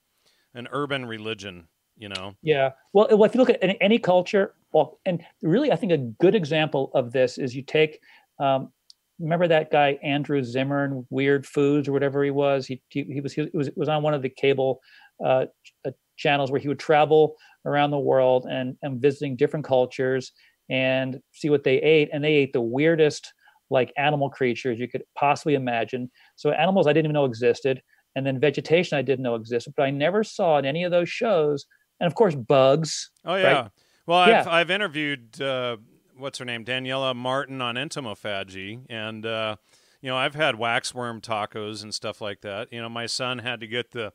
[0.55, 1.69] an urban religion.
[1.97, 2.35] You know.
[2.43, 2.71] Yeah.
[2.93, 6.91] Well, if you look at any, culture, well, and really, I think a good example
[6.93, 8.01] of this is you take
[8.41, 8.73] um,
[9.21, 12.67] remember that guy Andrew Zimmern, Weird Foods or whatever he was.
[12.67, 14.81] He he, he was he was was on one of the cable
[15.25, 15.47] uh,
[15.87, 20.33] uh, channels where he would travel around the world and and visiting different cultures
[20.71, 22.09] and see what they ate.
[22.13, 23.33] And they ate the weirdest
[23.71, 26.11] like animal creatures you could possibly imagine.
[26.37, 27.83] So animals I didn't even know existed,
[28.15, 29.75] and then vegetation I didn't know existed.
[29.77, 31.67] But I never saw in any of those shows.
[32.01, 33.11] And of course, bugs.
[33.25, 33.53] Oh yeah.
[33.53, 33.71] Right?
[34.07, 35.79] Well, I've, I've interviewed uh,
[36.17, 39.57] what's her name, Daniella Martin on entomophagy, and uh,
[40.01, 42.73] you know I've had waxworm tacos and stuff like that.
[42.73, 44.13] You know, my son had to get the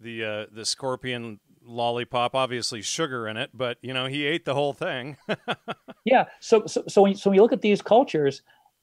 [0.00, 4.54] the uh, the scorpion lollipop, obviously sugar in it, but you know he ate the
[4.54, 5.16] whole thing.
[6.04, 6.24] yeah.
[6.40, 8.42] So so so when, you, so when you look at these cultures,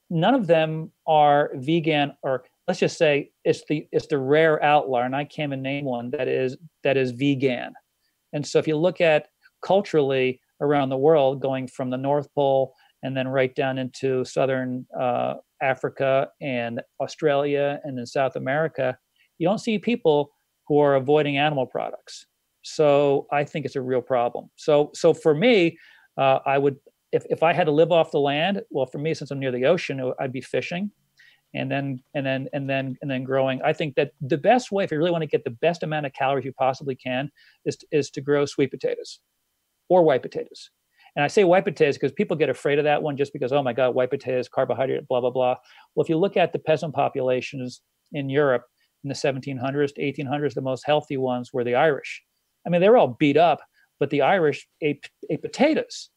[0.09, 5.03] none of them are vegan or let's just say it's the it's the rare outlier,
[5.03, 7.73] and I can't even name one that is that is vegan.
[8.31, 9.27] And so if you look at
[9.61, 12.73] culturally, around the world, going from the North Pole
[13.03, 18.97] and then right down into southern uh, Africa and Australia and then South America,
[19.37, 20.31] you don't see people
[20.67, 22.25] who are avoiding animal products.
[22.61, 24.49] So I think it's a real problem.
[24.57, 25.77] So so for me,
[26.17, 26.75] uh, I would
[27.11, 29.51] if if I had to live off the land, well, for me, since I'm near
[29.51, 30.91] the ocean, I'd be fishing,
[31.53, 33.61] and then and then and then and then growing.
[33.63, 36.05] I think that the best way, if you really want to get the best amount
[36.05, 37.31] of calories you possibly can,
[37.65, 39.19] is to, is to grow sweet potatoes
[39.89, 40.69] or white potatoes.
[41.15, 43.63] And I say white potatoes because people get afraid of that one just because, oh
[43.63, 45.55] my God, white potatoes, carbohydrate, blah, blah, blah.
[45.95, 47.81] Well, if you look at the peasant populations
[48.13, 48.63] in Europe
[49.03, 52.21] in the 1700s to 1800s, the most healthy ones were the Irish.
[52.65, 53.59] I mean, they were all beat up,
[53.99, 56.09] but the Irish ate, ate potatoes.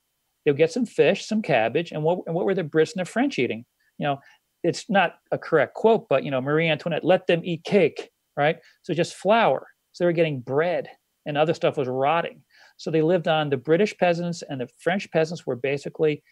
[0.44, 3.10] They'll get some fish, some cabbage, and what, and what were the Brits and the
[3.10, 3.64] French eating?
[3.98, 4.20] You know,
[4.62, 8.59] it's not a correct quote, but, you know, Marie Antoinette, let them eat cake, right?
[8.82, 9.66] So just flour.
[9.93, 10.89] So they were getting bread
[11.26, 12.43] and other stuff was rotting.
[12.76, 16.22] So they lived on the British peasants and the French peasants were basically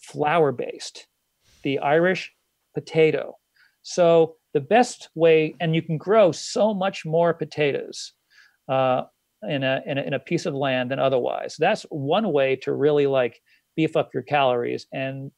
[0.00, 1.06] flour based,
[1.62, 2.32] the Irish
[2.74, 3.36] potato.
[3.82, 8.12] So the best way, and you can grow so much more potatoes
[8.68, 9.02] uh,
[9.48, 11.56] in, a, in, a, in a piece of land than otherwise.
[11.58, 13.40] That's one way to really like
[13.76, 14.86] beef up your calories.
[14.92, 15.30] And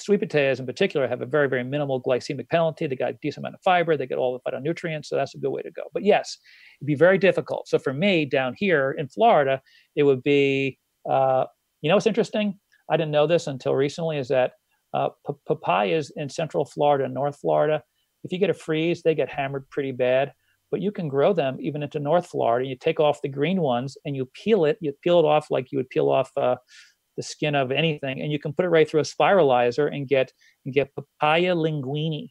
[0.00, 2.86] sweet potatoes in particular have a very, very minimal glycemic penalty.
[2.86, 3.96] They got a decent amount of fiber.
[3.96, 5.06] They get all the phytonutrients.
[5.06, 5.82] So that's a good way to go.
[5.92, 6.38] But yes,
[6.80, 7.68] it'd be very difficult.
[7.68, 9.60] So for me down here in Florida,
[9.96, 10.78] it would be,
[11.10, 11.44] uh,
[11.80, 12.58] you know, what's interesting?
[12.90, 14.52] I didn't know this until recently is that
[14.94, 17.82] uh, p- papayas in central Florida North Florida,
[18.24, 20.32] if you get a freeze, they get hammered pretty bad.
[20.70, 22.68] But you can grow them even into North Florida.
[22.68, 24.76] You take off the green ones and you peel it.
[24.82, 26.56] You peel it off like you would peel off uh,
[27.18, 30.32] the skin of anything, and you can put it right through a spiralizer and get
[30.64, 32.30] and get papaya linguine,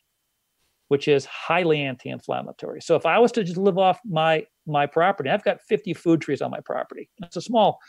[0.88, 2.82] which is highly anti-inflammatory.
[2.82, 6.22] So if I was to just live off my my property, I've got 50 food
[6.22, 7.10] trees on my property.
[7.22, 7.80] It's a small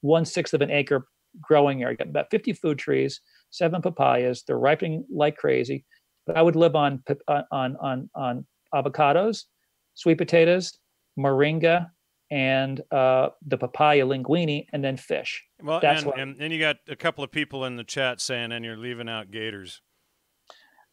[0.00, 1.06] one sixth of an acre
[1.42, 1.98] growing area.
[1.98, 3.20] Got about 50 food trees,
[3.50, 4.42] seven papayas.
[4.46, 5.84] They're ripening like crazy.
[6.26, 7.04] But I would live on
[7.52, 9.44] on on on avocados,
[9.92, 10.72] sweet potatoes,
[11.18, 11.90] moringa,
[12.30, 15.44] and uh, the papaya linguine, and then fish.
[15.62, 18.20] Well, That's and, what, and, and you got a couple of people in the chat
[18.20, 19.80] saying, and you're leaving out gators.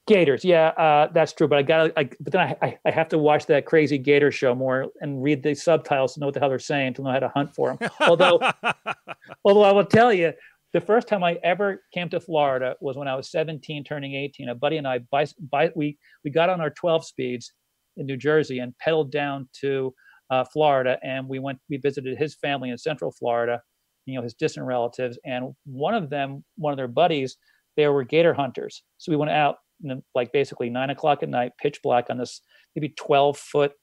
[0.05, 1.47] Gators, yeah, uh, that's true.
[1.47, 4.53] But I got, I, but then I, I have to watch that crazy gator show
[4.53, 7.19] more and read the subtitles to know what the hell they're saying to know how
[7.19, 7.89] to hunt for them.
[8.01, 8.39] although,
[9.45, 10.33] although I will tell you,
[10.73, 14.49] the first time I ever came to Florida was when I was 17, turning 18.
[14.49, 17.53] A buddy and I, by, by, we we got on our 12 speeds
[17.95, 19.93] in New Jersey and pedaled down to
[20.33, 21.59] uh, Florida, and we went.
[21.69, 23.61] We visited his family in Central Florida,
[24.05, 27.37] you know, his distant relatives, and one of them, one of their buddies,
[27.77, 28.83] they were gator hunters.
[28.97, 29.57] So we went out,
[30.15, 32.41] like basically nine o'clock at night, pitch black, on this
[32.75, 33.73] maybe 12 foot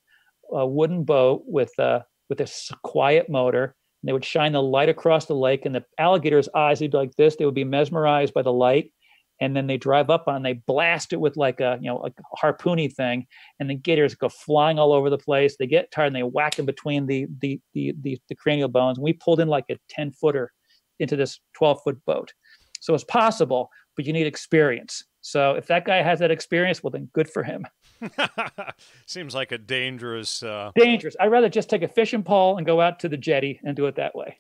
[0.57, 2.51] uh, wooden boat with uh, with a
[2.83, 3.65] quiet motor.
[4.03, 6.97] And they would shine the light across the lake, and the alligators' eyes would be
[6.97, 7.37] like this.
[7.37, 8.91] They would be mesmerized by the light,
[9.41, 12.05] and then they drive up on and they blast it with like a you know
[12.05, 13.27] a harpoony thing
[13.59, 15.57] and the gators go flying all over the place.
[15.57, 18.99] They get tired and they whack in between the the the the, the cranial bones.
[18.99, 20.53] And we pulled in like a 10 footer
[20.99, 22.33] into this 12 foot boat.
[22.81, 25.05] So it's possible but you need experience.
[25.23, 27.67] So if that guy has that experience well then good for him.
[29.07, 30.71] Seems like a dangerous uh...
[30.75, 31.17] dangerous.
[31.19, 33.87] I'd rather just take a fishing pole and go out to the jetty and do
[33.87, 34.39] it that way.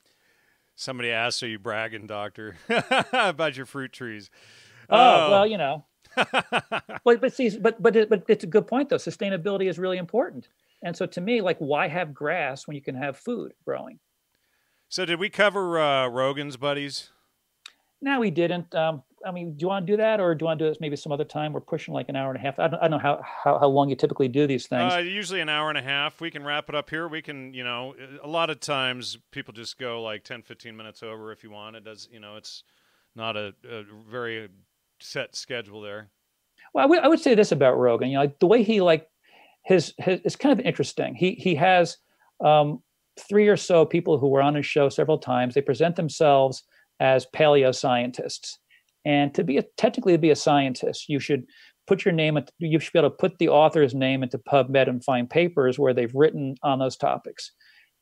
[0.76, 2.56] Somebody asks are you bragging doctor
[3.12, 4.30] about your fruit trees
[4.90, 5.30] Oh, oh.
[5.30, 5.84] well, you know.
[7.04, 8.96] but but see, but but it, but it's a good point though.
[8.96, 10.48] Sustainability is really important,
[10.82, 14.00] and so to me, like, why have grass when you can have food growing?
[14.88, 17.10] So did we cover uh, Rogan's buddies?
[18.02, 18.74] No, we didn't.
[18.74, 20.70] Um, I mean, do you want to do that, or do you want to do
[20.70, 21.52] this maybe some other time?
[21.52, 22.58] We're pushing like an hour and a half.
[22.58, 24.92] I don't, I don't know how, how, how long you typically do these things.
[24.92, 26.20] Uh, usually an hour and a half.
[26.20, 27.06] We can wrap it up here.
[27.06, 31.02] We can, you know, a lot of times people just go like 10, 15 minutes
[31.02, 31.76] over if you want.
[31.76, 32.64] It does, you know, it's
[33.14, 34.48] not a, a very
[35.02, 36.10] set schedule there.
[36.72, 38.08] Well, I would, say this about Rogan.
[38.08, 39.08] You know, like the way he like
[39.64, 41.14] his his is kind of interesting.
[41.14, 41.96] He he has
[42.44, 42.82] um,
[43.28, 45.54] three or so people who were on his show several times.
[45.54, 46.62] They present themselves
[47.00, 48.58] as paleo scientists,
[49.04, 51.44] and to be a, technically to be a scientist, you should
[51.86, 52.38] put your name.
[52.58, 55.92] You should be able to put the author's name into PubMed and find papers where
[55.92, 57.52] they've written on those topics.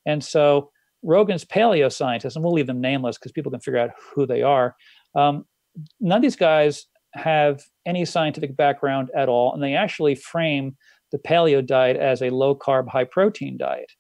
[0.05, 0.71] And so
[1.03, 4.43] Rogan's paleo scientists, and we'll leave them nameless because people can figure out who they
[4.43, 4.77] are.
[5.15, 5.47] Um,
[6.01, 10.77] none of these guys have any scientific background at all, and they actually frame
[11.13, 13.93] the paleo diet as a low carb, high protein diet.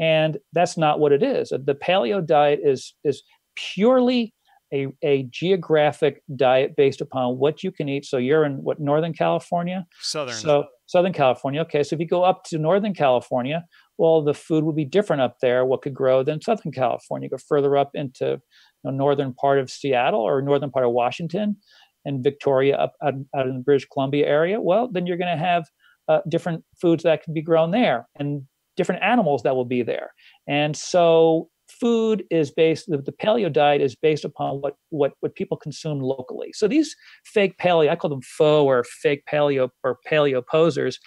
[0.00, 1.50] And that's not what it is.
[1.50, 3.22] The paleo diet is, is
[3.56, 4.32] purely
[4.72, 8.04] a, a geographic diet based upon what you can eat.
[8.04, 9.86] So you're in what Northern California?
[10.00, 10.34] Southern.
[10.34, 11.62] So Southern California.
[11.62, 11.82] Okay.
[11.82, 13.64] So if you go up to Northern California,
[13.98, 15.64] well, the food would be different up there.
[15.64, 17.26] What could grow than Southern California?
[17.26, 18.40] You go further up into
[18.84, 21.56] the northern part of Seattle or northern part of Washington
[22.04, 25.44] and Victoria up out, out in the British Columbia area, well, then you're going to
[25.44, 25.66] have
[26.08, 28.42] uh, different foods that can be grown there and
[28.76, 30.12] different animals that will be there.
[30.46, 35.34] And so food is based the, the, paleo diet is based upon what what what
[35.34, 39.98] people consume locally so these fake paleo i call them faux or fake paleo or
[40.10, 40.98] paleo posers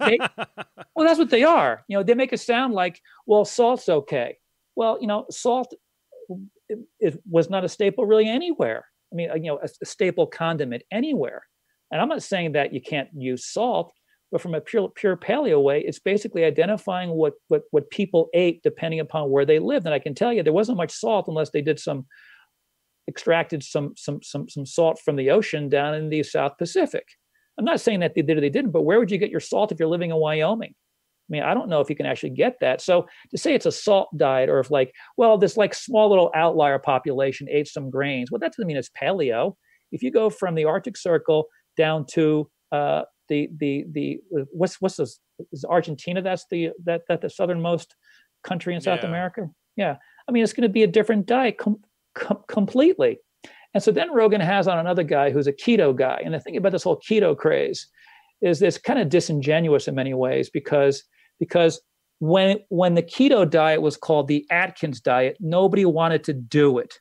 [0.00, 0.18] they,
[0.96, 4.36] well that's what they are you know they make it sound like well salt's okay
[4.74, 5.72] well you know salt
[6.68, 8.86] it, it was not a staple really anywhere.
[9.12, 11.42] I mean, you know, a, a, staple condiment anywhere.
[11.90, 13.92] And I'm not saying that you can't use salt,
[14.32, 18.62] but from a pure pure paleo way, it's basically identifying what what what people ate
[18.62, 19.84] depending upon where they lived.
[19.84, 22.06] And I can tell you, there wasn't much salt unless they did some
[23.06, 27.04] extracted some some some some salt from the ocean down in the South Pacific.
[27.58, 29.40] I'm not saying that they did or they didn't, but where would you get your
[29.40, 30.74] salt if you're living in Wyoming?
[30.74, 32.80] I mean, I don't know if you can actually get that.
[32.80, 36.30] So to say it's a salt diet, or if like, well, this like small little
[36.34, 39.56] outlier population ate some grains, well, that doesn't mean it's paleo.
[39.92, 41.46] If you go from the Arctic Circle
[41.76, 43.02] down to uh,
[43.32, 44.20] the the the
[44.52, 45.18] what's what's this?
[45.52, 46.20] Is Argentina?
[46.20, 47.94] That's the that that the southernmost
[48.44, 49.08] country in South yeah.
[49.08, 49.48] America.
[49.76, 49.96] Yeah,
[50.28, 51.82] I mean, it's going to be a different diet com-
[52.14, 53.18] com- completely.
[53.74, 56.20] And so then Rogan has on another guy who's a keto guy.
[56.22, 57.88] And the thing about this whole keto craze
[58.42, 61.02] is this kind of disingenuous in many ways because
[61.40, 61.80] because
[62.18, 67.00] when when the keto diet was called the Atkins diet, nobody wanted to do it.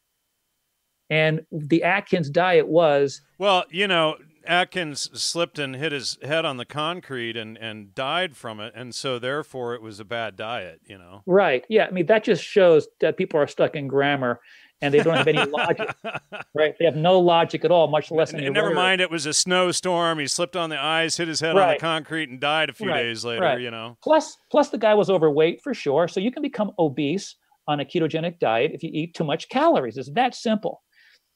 [1.10, 6.58] And the Atkins diet was well, you know, Atkins slipped and hit his head on
[6.58, 8.74] the concrete and, and died from it.
[8.76, 11.24] And so, therefore, it was a bad diet, you know?
[11.26, 11.66] Right.
[11.70, 11.86] Yeah.
[11.86, 14.40] I mean, that just shows that people are stuck in grammar
[14.82, 15.94] and they don't have any logic,
[16.56, 16.76] right?
[16.80, 18.50] They have no logic at all, much less any.
[18.50, 20.20] Never mind, it was a snowstorm.
[20.20, 21.64] He slipped on the ice, hit his head right.
[21.64, 23.04] on the concrete, and died a few right.
[23.04, 23.42] days later.
[23.42, 23.62] Right.
[23.62, 23.98] You know.
[24.04, 26.08] Plus, plus the guy was overweight for sure.
[26.08, 27.36] So you can become obese
[27.68, 29.98] on a ketogenic diet if you eat too much calories.
[29.98, 30.82] It's that simple.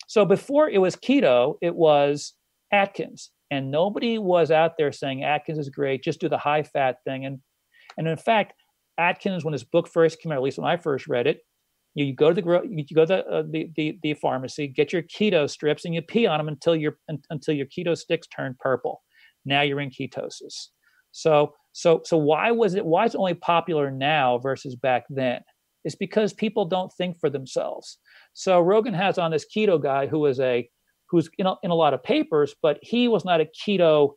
[0.07, 2.34] So before it was keto, it was
[2.76, 6.03] Atkins, and nobody was out there saying Atkins is great.
[6.03, 7.39] Just do the high fat thing, and
[7.97, 8.53] and in fact,
[8.97, 11.39] Atkins, when his book first came out, at least when I first read it,
[11.95, 14.93] you, you go to the you go to the, uh, the, the the pharmacy, get
[14.93, 16.97] your keto strips, and you pee on them until your
[17.30, 19.02] until your keto sticks turn purple.
[19.45, 20.68] Now you're in ketosis.
[21.11, 25.41] So so so why was it why is it only popular now versus back then?
[25.85, 27.99] It's because people don't think for themselves.
[28.34, 30.68] So Rogan has on this keto guy who is a
[31.10, 34.11] who's in a, in a lot of papers, but he was not a keto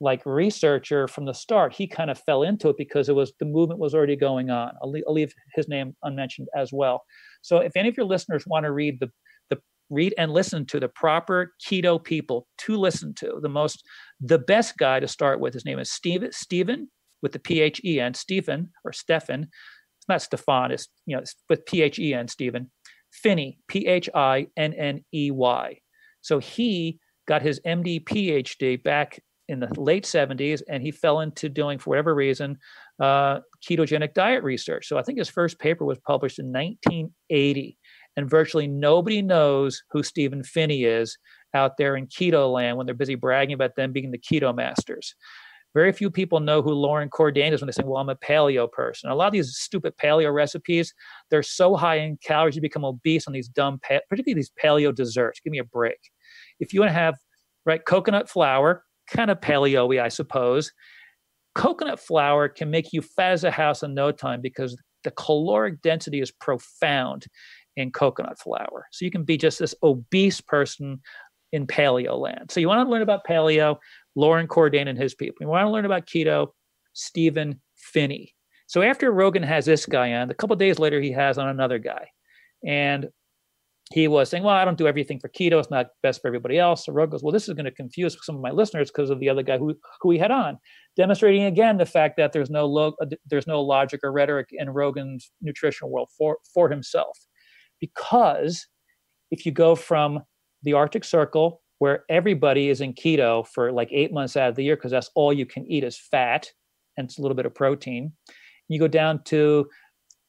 [0.00, 3.46] like researcher from the start, he kind of fell into it because it was the
[3.46, 4.72] movement was already going on.
[4.82, 7.02] I'll, leave, I'll leave his name unmentioned as well.
[7.42, 9.10] So if any of your listeners want to read the
[9.48, 9.58] the
[9.88, 13.82] read and listen to the proper keto people to listen to, the most
[14.20, 15.54] the best guy to start with.
[15.54, 16.88] His name is Steve Stephen
[17.22, 19.44] with the P H E N Stephen or Stefan.
[19.44, 20.72] It's not Stefan.
[20.72, 22.70] It's you know it's with P H E N Stephen.
[23.12, 25.78] Phinney P H I N N E Y.
[26.26, 26.98] So he
[27.28, 31.90] got his MD PhD back in the late 70s, and he fell into doing, for
[31.90, 32.58] whatever reason,
[32.98, 34.88] uh, ketogenic diet research.
[34.88, 37.78] So I think his first paper was published in 1980,
[38.16, 41.16] and virtually nobody knows who Stephen Phinney is
[41.54, 45.14] out there in keto land when they're busy bragging about them being the keto masters.
[45.76, 48.70] Very few people know who Loren Cordain is when they say, Well, I'm a paleo
[48.72, 49.10] person.
[49.10, 50.92] A lot of these stupid paleo recipes,
[51.30, 53.78] they're so high in calories, you become obese on these dumb,
[54.08, 55.38] particularly these paleo desserts.
[55.40, 55.98] Give me a break.
[56.60, 57.14] If you want to have,
[57.64, 60.72] right, coconut flour, kind of paleo I suppose,
[61.54, 65.80] coconut flour can make you fat as a house in no time because the caloric
[65.82, 67.26] density is profound
[67.76, 68.86] in coconut flour.
[68.92, 71.00] So you can be just this obese person
[71.52, 72.50] in paleo land.
[72.50, 73.76] So you want to learn about paleo,
[74.16, 75.36] Loren Cordain and his people.
[75.40, 76.48] You want to learn about keto,
[76.92, 78.34] Stephen Phinney.
[78.66, 81.78] So after Rogan has this guy on, a couple days later he has on another
[81.78, 82.08] guy.
[82.66, 83.08] And
[83.92, 85.60] he was saying, Well, I don't do everything for keto.
[85.60, 86.86] It's not best for everybody else.
[86.86, 89.20] So Rogan goes, Well, this is going to confuse some of my listeners because of
[89.20, 90.58] the other guy who, who he had on,
[90.96, 94.70] demonstrating again the fact that there's no log, uh, there's no logic or rhetoric in
[94.70, 97.16] Rogan's nutritional world for, for himself.
[97.80, 98.66] Because
[99.30, 100.20] if you go from
[100.62, 104.64] the Arctic Circle, where everybody is in keto for like eight months out of the
[104.64, 106.50] year because that's all you can eat is fat
[106.96, 108.12] and it's a little bit of protein.
[108.68, 109.68] You go down to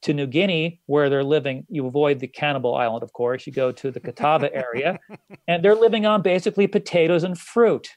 [0.04, 3.48] to New Guinea, where they're living, you avoid the cannibal island, of course.
[3.48, 5.00] You go to the Kitava area,
[5.48, 7.90] and they're living on basically potatoes and fruit.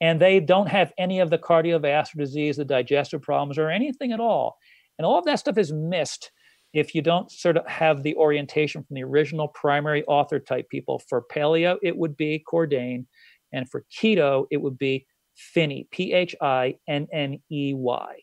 [0.00, 4.20] And they don't have any of the cardiovascular disease, the digestive problems, or anything at
[4.20, 4.56] all.
[4.98, 6.30] And all of that stuff is missed
[6.72, 11.02] if you don't sort of have the orientation from the original primary author type people.
[11.08, 13.06] For paleo, it would be Cordain.
[13.52, 18.16] And for keto, it would be Phinney, P H I N N E Y.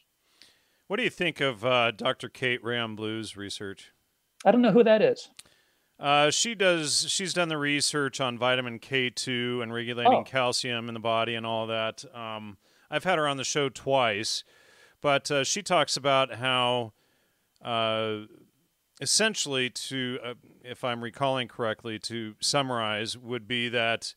[0.88, 2.30] What do you think of uh, Dr.
[2.30, 3.92] Kate Rhéaume-Bleue's research?
[4.46, 5.30] I don't know who that is.
[6.00, 7.08] Uh, she does.
[7.10, 10.24] She's done the research on vitamin K two and regulating oh.
[10.24, 12.06] calcium in the body and all that.
[12.14, 12.58] Um,
[12.92, 14.44] I've had her on the show twice,
[15.02, 16.94] but uh, she talks about how
[17.64, 18.26] uh,
[19.02, 20.34] essentially, to uh,
[20.64, 24.14] if I'm recalling correctly, to summarize, would be that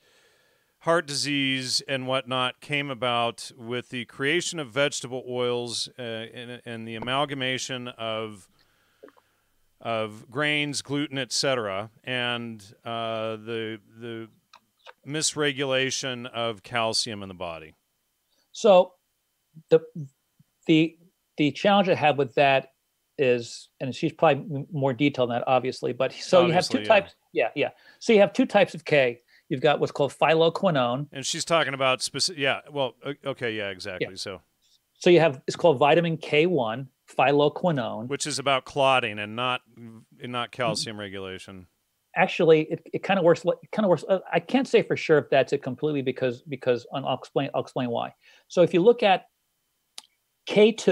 [0.80, 6.88] heart disease and whatnot came about with the creation of vegetable oils uh, and, and,
[6.88, 8.48] the amalgamation of
[9.82, 14.28] of grains, gluten, etc., and uh, the the
[15.06, 17.74] misregulation of calcium in the body.
[18.52, 18.94] So,
[19.70, 19.80] the
[20.66, 20.96] the
[21.36, 22.72] the challenge I have with that
[23.16, 25.92] is, and she's probably more detailed than that, obviously.
[25.92, 26.88] But so obviously, you have two yeah.
[26.88, 27.14] types.
[27.32, 27.70] Yeah, yeah.
[27.98, 29.20] So you have two types of K.
[29.50, 31.08] You've got what's called phylloquinone.
[31.12, 32.40] And she's talking about specific.
[32.40, 32.60] Yeah.
[32.70, 32.94] Well.
[33.26, 33.52] Okay.
[33.52, 33.68] Yeah.
[33.68, 34.06] Exactly.
[34.10, 34.16] Yeah.
[34.16, 34.40] So.
[35.00, 40.32] So you have it's called vitamin K1, phylloquinone, which is about clotting and not and
[40.32, 41.00] not calcium mm-hmm.
[41.00, 41.66] regulation.
[42.16, 43.42] Actually, it, it kind of works.
[43.72, 44.04] Kind of works.
[44.08, 47.50] Uh, I can't say for sure if that's it completely because because I'll explain.
[47.54, 48.14] I'll explain why.
[48.48, 49.26] So if you look at
[50.48, 50.86] K2,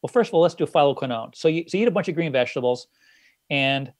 [0.00, 1.36] well, first of all, let's do phylloquinone.
[1.36, 2.88] So you, so you eat a bunch of green vegetables,
[3.50, 3.92] and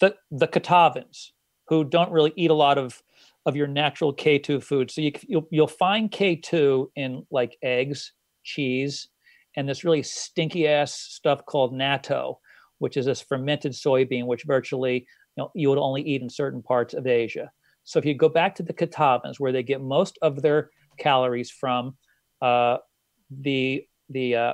[0.00, 1.30] the the Kitavans
[1.68, 3.02] who don't really eat a lot of
[3.46, 4.90] of your natural K2 food.
[4.90, 8.12] So you, you'll, you'll find K2 in like eggs,
[8.42, 9.08] cheese,
[9.56, 12.36] and this really stinky ass stuff called natto,
[12.78, 16.62] which is this fermented soybean, which virtually you know you would only eat in certain
[16.62, 17.50] parts of Asia.
[17.84, 21.50] So if you go back to the Kitavans, where they get most of their calories
[21.50, 21.96] from,
[22.40, 22.78] uh,
[23.30, 24.52] the the uh,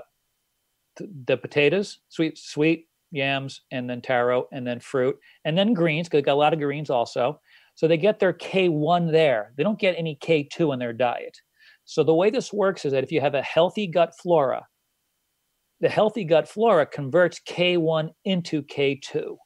[1.27, 6.09] the potatoes, sweet sweet yams, and then taro, and then fruit, and then greens.
[6.09, 7.41] Because they got a lot of greens also.
[7.75, 9.53] So they get their K1 there.
[9.57, 11.37] They don't get any K2 in their diet.
[11.85, 14.67] So the way this works is that if you have a healthy gut flora,
[15.81, 19.37] the healthy gut flora converts K1 into K2.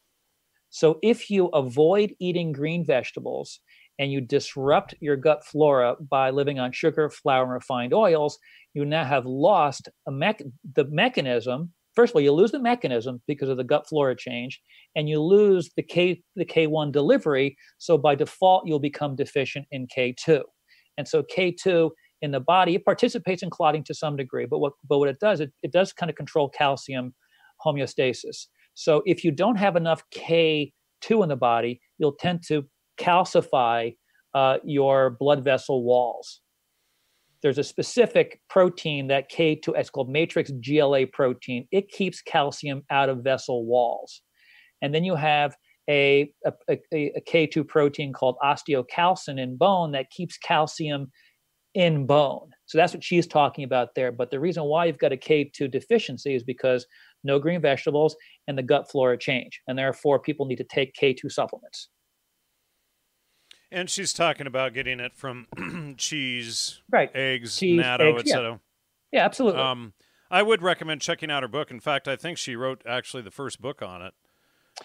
[0.70, 3.61] So if you avoid eating green vegetables
[4.01, 8.36] and you disrupt your gut flora by living on sugar, flour, and refined oils,
[8.73, 11.73] you now have lost the mechanism.
[11.95, 14.61] First of all, you lose the mechanism because of the gut flora change,
[14.97, 17.57] and you lose the K the K1 delivery.
[17.79, 20.43] So by default, you'll become deficient in K2.
[20.99, 21.91] And so K2
[22.23, 25.21] in the body, it participates in clotting to some degree, but what but what it
[25.21, 27.15] does, it, it does kind of control calcium
[27.65, 28.47] homeostasis.
[28.75, 32.65] So if you don't have enough K2 in the body, you'll tend to
[32.99, 33.95] calcify
[34.35, 36.41] uh, your blood vessel walls
[37.45, 41.69] there's a specific protein that K2, it's called matrix GLA protein.
[41.71, 44.23] It keeps calcium out of vessel walls.
[44.81, 45.55] And then you have
[45.89, 51.12] a, a, a, a K2 protein called osteocalcin in bone that keeps calcium
[51.75, 52.49] in bone.
[52.65, 54.11] So that's what she's talking about there.
[54.11, 56.87] But the reason why you've got a K2 deficiency is because
[57.25, 58.16] no green vegetables
[58.49, 59.61] and the gut flora change.
[59.69, 61.91] And therefore, people need to take K2 supplements.
[63.74, 65.48] And she's talking about getting it from
[65.98, 67.10] cheese, right?
[67.14, 68.51] Eggs, cheese, natto, etc.
[68.51, 68.56] Yeah.
[69.10, 69.60] yeah, absolutely.
[69.60, 69.94] Um,
[70.30, 71.72] I would recommend checking out her book.
[71.72, 74.14] In fact, I think she wrote actually the first book on it.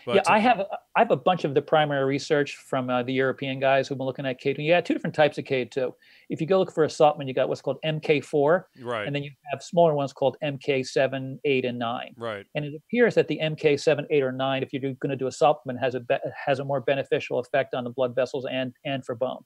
[0.05, 0.59] But, yeah, I have
[0.95, 4.05] I have a bunch of the primary research from uh, the European guys who've been
[4.05, 4.63] looking at K2.
[4.63, 5.91] You got two different types of K2.
[6.29, 9.23] If you go look for a saltman, you got what's called MK4, right, and then
[9.23, 12.13] you have smaller ones called MK7, 8, and 9.
[12.17, 12.45] Right.
[12.53, 15.31] And it appears that the MK7, 8, or 9, if you're going to do a
[15.31, 19.03] saltman, has a be- has a more beneficial effect on the blood vessels and and
[19.03, 19.43] for bone.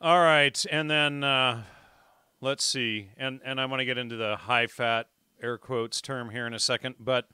[0.00, 1.64] All right, and then uh,
[2.40, 5.08] let's see, and and I want to get into the high fat
[5.42, 7.26] air quotes term here in a second, but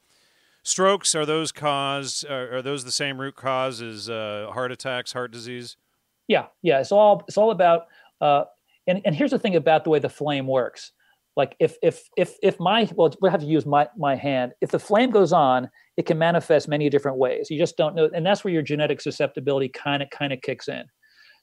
[0.64, 5.30] Strokes are those cause are those the same root cause as uh, heart attacks, heart
[5.30, 5.76] disease?
[6.26, 6.80] Yeah, yeah.
[6.80, 7.82] It's all it's all about.
[8.18, 8.44] Uh,
[8.86, 10.92] and and here's the thing about the way the flame works.
[11.36, 14.52] Like if if if if my well, we have to use my my hand.
[14.62, 15.68] If the flame goes on,
[15.98, 17.50] it can manifest many different ways.
[17.50, 20.68] You just don't know, and that's where your genetic susceptibility kind of kind of kicks
[20.68, 20.84] in.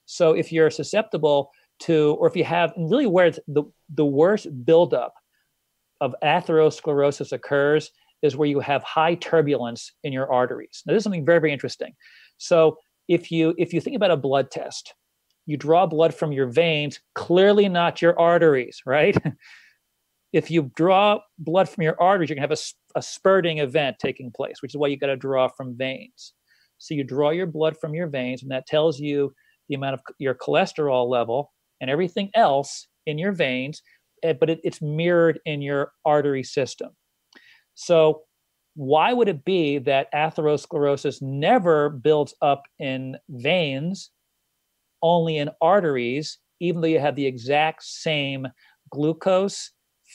[0.04, 5.14] So if you're susceptible to, or if you have, really where the the worst buildup
[6.00, 7.92] of atherosclerosis occurs
[8.22, 10.82] is where you have high turbulence in your arteries.
[10.86, 11.92] Now, this is something very, very interesting.
[12.38, 12.76] So,
[13.08, 14.94] if you if you think about a blood test,
[15.46, 19.16] you draw blood from your veins, clearly not your arteries, right?
[20.32, 24.30] if you draw blood from your arteries, you're gonna have a, a spurting event taking
[24.30, 26.32] place, which is why you got to draw from veins.
[26.78, 29.32] So you draw your blood from your veins, and that tells you
[29.68, 33.82] the amount of your cholesterol level and everything else in your veins,
[34.22, 36.90] eh, but it, it's mirrored in your artery system.
[37.74, 38.22] So,
[38.74, 44.10] why would it be that atherosclerosis never builds up in veins,
[45.02, 48.46] only in arteries, even though you have the exact same
[48.90, 49.72] glucose,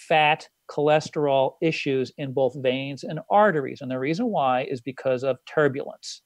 [0.07, 3.81] fat, cholesterol issues in both veins and arteries?
[3.81, 6.23] And the reason why is because of turbulence.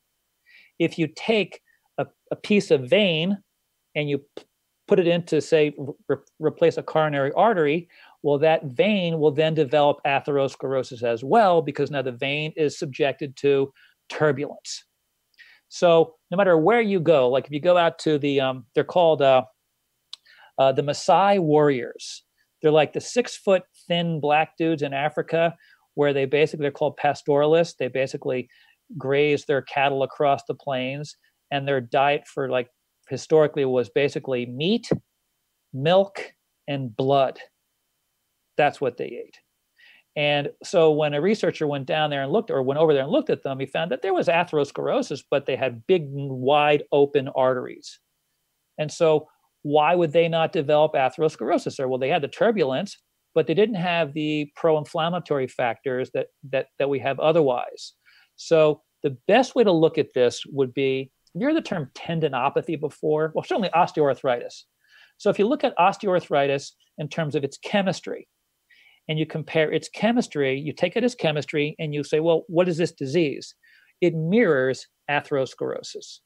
[0.79, 1.59] If you take
[1.97, 3.37] a, a piece of vein
[3.95, 4.45] and you p-
[4.87, 5.73] put it into, say,
[6.07, 7.89] re- replace a coronary artery,
[8.23, 13.35] well, that vein will then develop atherosclerosis as well because now the vein is subjected
[13.37, 13.73] to
[14.09, 14.83] turbulence.
[15.69, 18.83] So no matter where you go, like if you go out to the, um, they're
[18.83, 19.43] called uh,
[20.57, 22.23] uh, the Maasai warriors.
[22.61, 25.55] They're like the six foot thin black dudes in Africa,
[25.95, 27.75] where they basically they're called pastoralists.
[27.79, 28.49] They basically
[28.97, 31.15] graze their cattle across the plains,
[31.49, 32.69] and their diet for like
[33.09, 34.89] historically was basically meat,
[35.73, 36.33] milk,
[36.67, 37.39] and blood.
[38.57, 39.39] That's what they ate.
[40.15, 43.11] And so when a researcher went down there and looked, or went over there and
[43.11, 47.29] looked at them, he found that there was atherosclerosis, but they had big, wide open
[47.29, 47.99] arteries.
[48.77, 49.29] And so
[49.61, 51.79] why would they not develop atherosclerosis?
[51.79, 52.97] Or well, they had the turbulence,
[53.33, 57.93] but they didn't have the pro-inflammatory factors that that that we have otherwise.
[58.35, 62.79] So the best way to look at this would be you heard the term tendinopathy
[62.79, 63.31] before?
[63.33, 64.63] Well, certainly osteoarthritis.
[65.17, 68.27] So if you look at osteoarthritis in terms of its chemistry,
[69.07, 72.67] and you compare its chemistry, you take it as chemistry and you say, well, what
[72.67, 73.55] is this disease?
[73.99, 76.19] It mirrors atherosclerosis.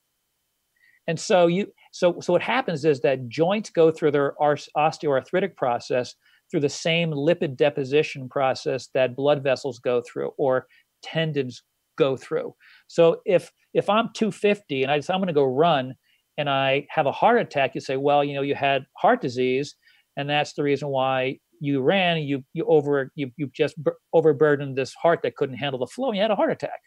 [1.07, 6.15] And so you so so what happens is that joints go through their osteoarthritic process
[6.49, 10.67] through the same lipid deposition process that blood vessels go through or
[11.03, 11.63] tendons
[11.97, 12.53] go through.
[12.87, 15.95] So if if I'm 250 and I decide I'm going to go run
[16.37, 19.75] and I have a heart attack, you say, well, you know, you had heart disease,
[20.17, 22.17] and that's the reason why you ran.
[22.19, 23.75] You you over you you just
[24.13, 26.81] overburdened this heart that couldn't handle the flow, and you had a heart attack.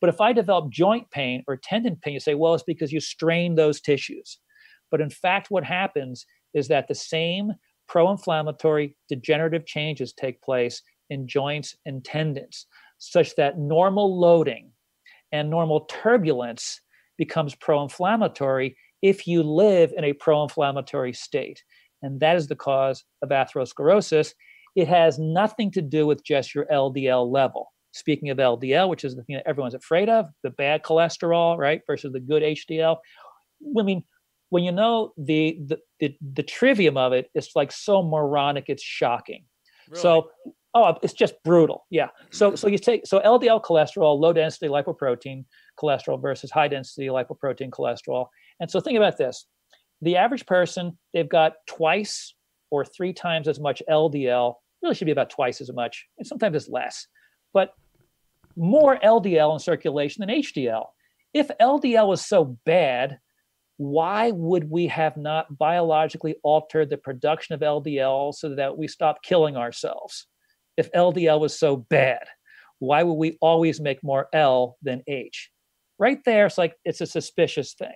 [0.00, 3.00] But if I develop joint pain or tendon pain, you say, well, it's because you
[3.00, 4.38] strained those tissues.
[4.90, 7.52] But in fact, what happens is that the same
[7.88, 12.66] pro-inflammatory degenerative changes take place in joints and tendons,
[12.98, 14.72] such that normal loading
[15.30, 16.80] and normal turbulence
[17.16, 21.62] becomes pro-inflammatory if you live in a pro-inflammatory state
[22.02, 24.34] and that is the cause of atherosclerosis.
[24.74, 27.72] It has nothing to do with just your LDL level.
[27.92, 31.82] Speaking of LDL, which is the thing that everyone's afraid of, the bad cholesterol, right,
[31.86, 32.96] versus the good HDL.
[33.78, 34.02] I mean,
[34.48, 38.82] when you know the the the, the trivium of it, it's like so moronic, it's
[38.82, 39.44] shocking.
[39.88, 40.00] Really?
[40.00, 40.30] So
[40.74, 45.44] oh it's just brutal yeah so so you take so ldl cholesterol low density lipoprotein
[45.78, 48.26] cholesterol versus high density lipoprotein cholesterol
[48.60, 49.46] and so think about this
[50.02, 52.34] the average person, they've got twice
[52.70, 54.54] or three times as much LDL.
[54.82, 57.06] Really should be about twice as much, and sometimes it's less,
[57.54, 57.72] but
[58.56, 60.86] more LDL in circulation than HDL.
[61.32, 63.18] If LDL is so bad,
[63.76, 69.22] why would we have not biologically altered the production of LDL so that we stop
[69.22, 70.26] killing ourselves?
[70.76, 72.24] If LDL was so bad,
[72.80, 75.50] why would we always make more L than H?
[75.98, 77.94] Right there, it's like it's a suspicious thing.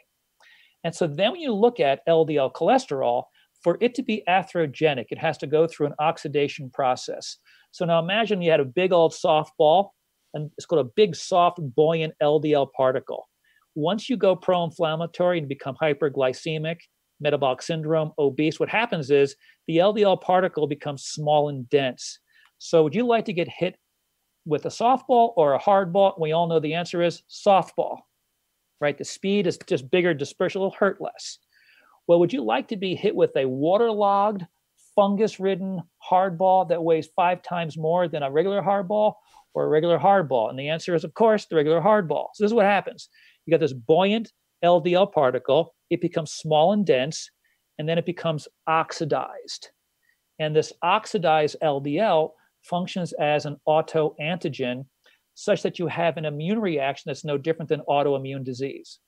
[0.86, 3.24] And so then when you look at LDL cholesterol,
[3.60, 7.38] for it to be atherogenic, it has to go through an oxidation process.
[7.72, 9.88] So now imagine you had a big old softball,
[10.32, 13.28] and it's called a big, soft, buoyant LDL particle.
[13.74, 16.76] Once you go pro inflammatory and become hyperglycemic,
[17.20, 19.34] metabolic syndrome, obese, what happens is
[19.66, 22.20] the LDL particle becomes small and dense.
[22.58, 23.74] So, would you like to get hit
[24.44, 26.12] with a softball or a hardball?
[26.20, 28.02] We all know the answer is softball,
[28.80, 28.96] right?
[28.96, 31.38] The speed is just bigger, dispersion will hurt less.
[32.06, 34.46] Well, would you like to be hit with a waterlogged,
[34.94, 39.14] fungus ridden hardball that weighs five times more than a regular hardball
[39.54, 40.50] or a regular hardball?
[40.50, 42.28] And the answer is, of course, the regular hardball.
[42.34, 43.08] So, this is what happens
[43.46, 44.32] you got this buoyant
[44.64, 47.30] LDL particle, it becomes small and dense,
[47.78, 49.70] and then it becomes oxidized.
[50.38, 52.30] And this oxidized LDL
[52.62, 54.86] functions as an autoantigen
[55.36, 58.98] such that you have an immune reaction that's no different than autoimmune disease.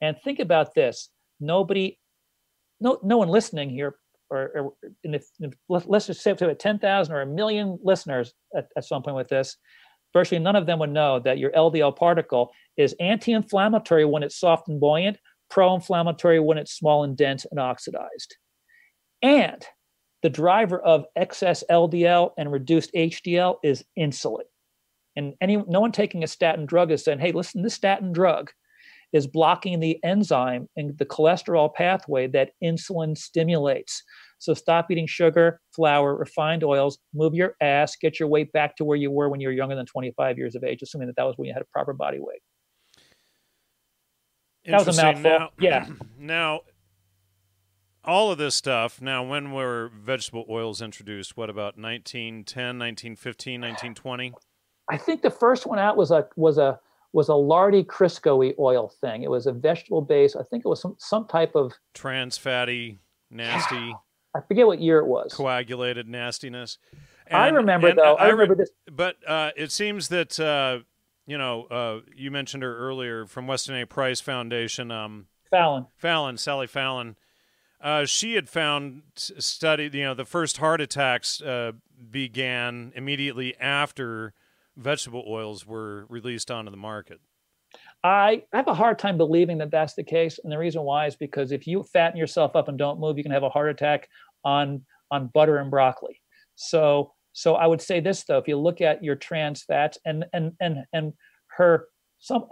[0.00, 1.08] And think about this
[1.40, 1.98] nobody,
[2.80, 3.94] no, no one listening here,
[4.28, 4.72] or, or
[5.04, 9.16] if, if, let's just say to 10,000 or a million listeners at, at some point
[9.16, 9.56] with this,
[10.12, 14.38] virtually none of them would know that your LDL particle is anti inflammatory when it's
[14.38, 15.16] soft and buoyant,
[15.48, 18.36] pro inflammatory when it's small and dense and oxidized.
[19.22, 19.64] And
[20.22, 24.42] the driver of excess LDL and reduced HDL is insulin.
[25.18, 28.52] And any no one taking a statin drug is saying, hey, listen, this statin drug
[29.12, 34.04] is blocking the enzyme in the cholesterol pathway that insulin stimulates.
[34.38, 38.84] So stop eating sugar, flour, refined oils, move your ass, get your weight back to
[38.84, 41.24] where you were when you were younger than 25 years of age, assuming that that
[41.24, 42.40] was when you had a proper body weight.
[44.66, 45.22] That was a mouthful.
[45.22, 45.86] Now, yeah.
[46.20, 46.60] Now,
[48.04, 51.36] all of this stuff, now when were vegetable oils introduced?
[51.36, 54.34] What about 1910, 1915, 1920?
[54.90, 56.78] I think the first one out was a was a
[57.12, 59.22] was a lardy Crisco oil thing.
[59.22, 60.36] It was a vegetable base.
[60.36, 62.98] I think it was some some type of trans fatty,
[63.30, 63.94] nasty.
[64.34, 65.32] I forget what year it was.
[65.34, 66.78] Coagulated nastiness.
[67.26, 68.14] And, I remember though.
[68.14, 68.70] I, I remember this.
[68.90, 70.80] But uh, it seems that uh,
[71.26, 73.86] you know uh, you mentioned her earlier from Weston A.
[73.86, 74.90] Price Foundation.
[74.90, 75.86] Um, Fallon.
[75.96, 76.36] Fallon.
[76.36, 77.16] Sally Fallon.
[77.80, 79.94] Uh, she had found studied.
[79.94, 81.72] You know, the first heart attacks uh,
[82.10, 84.34] began immediately after
[84.78, 87.20] vegetable oils were released onto the market.
[88.02, 91.16] I have a hard time believing that that's the case, and the reason why is
[91.16, 94.08] because if you fatten yourself up and don't move, you can have a heart attack
[94.44, 96.20] on on butter and broccoli.
[96.54, 100.24] So so I would say this though, if you look at your trans fats and
[100.32, 101.12] and and and
[101.48, 101.88] her
[102.20, 102.46] some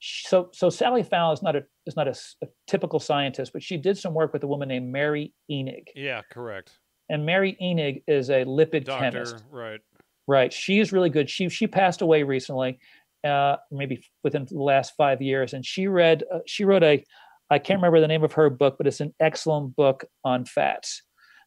[0.00, 3.76] so so Sally Fallon is not a is not a, a, typical scientist, but she
[3.76, 5.84] did some work with a woman named Mary Enig.
[5.94, 6.78] Yeah, correct.
[7.08, 9.44] And Mary Enig is a lipid Doctor, chemist.
[9.50, 9.80] Right.
[10.28, 10.52] Right.
[10.52, 11.28] She is really good.
[11.28, 12.78] She she passed away recently,
[13.26, 17.04] uh, maybe within the last five years, and she read uh, she wrote a
[17.50, 21.02] I can't remember the name of her book, but it's an excellent book on fats.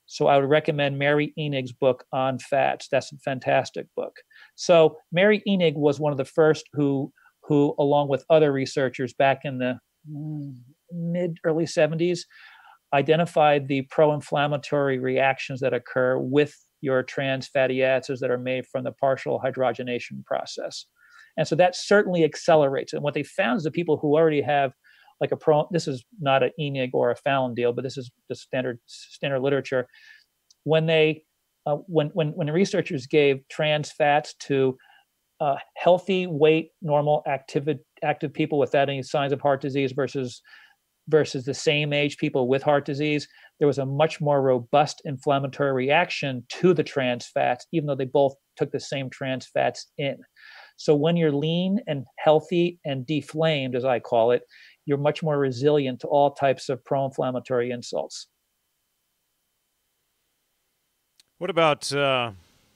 [0.05, 2.87] So I would recommend Mary Enig's book on fats.
[2.91, 4.17] That's a fantastic book.
[4.53, 7.11] So Mary Enig was one of the first who
[7.43, 9.79] who, along with other researchers back in the
[10.11, 10.55] mm,
[10.91, 12.21] mid early 70s,
[12.93, 16.55] identified the pro-inflammatory reactions that occur with
[16.85, 20.85] your trans fatty acids that are made from the partial hydrogenation process.
[21.37, 22.93] And so that certainly accelerates.
[22.93, 24.71] And what they found is the people who already have
[25.19, 28.11] like a pro this is not an Enig or a Fallon deal, but this is
[28.29, 29.87] the standard standard literature.
[30.63, 31.23] When they
[31.65, 34.77] uh, when when when researchers gave trans fats to
[35.39, 37.67] uh, healthy weight normal active
[38.03, 40.41] active people without any signs of heart disease versus
[41.07, 43.27] versus the same age people with heart disease,
[43.59, 48.05] there was a much more robust inflammatory reaction to the trans fats, even though they
[48.05, 50.17] both took the same trans fats in.
[50.77, 54.43] So when you're lean and healthy and deflamed, as I call it,
[54.85, 58.27] you're much more resilient to all types of pro inflammatory insults.
[61.37, 62.31] What about uh,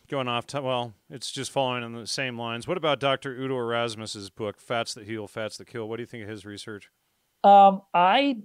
[0.10, 0.48] going off?
[0.48, 2.68] T- well, it's just following on the same lines.
[2.68, 3.32] What about Dr.
[3.32, 5.88] Udo Erasmus's book, Fats That Heal, Fats That Kill?
[5.88, 6.90] What do you think of his research?
[7.44, 8.38] Um, I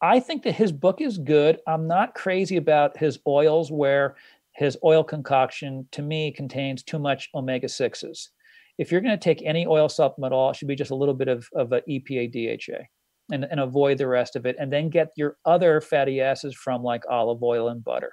[0.00, 1.58] I think that his book is good.
[1.66, 4.16] I'm not crazy about his oils, where
[4.52, 8.30] his oil concoction to me contains too much omega sixes.
[8.78, 10.96] If you're going to take any oil supplement at all, it should be just a
[10.96, 12.84] little bit of, of a EPA DHA
[13.32, 16.82] and, and avoid the rest of it, and then get your other fatty acids from
[16.82, 18.12] like olive oil and butter.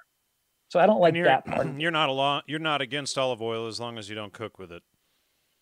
[0.68, 1.68] So I don't like that part.
[1.78, 2.44] You're not a lot.
[2.48, 4.82] You're not against olive oil as long as you don't cook with it.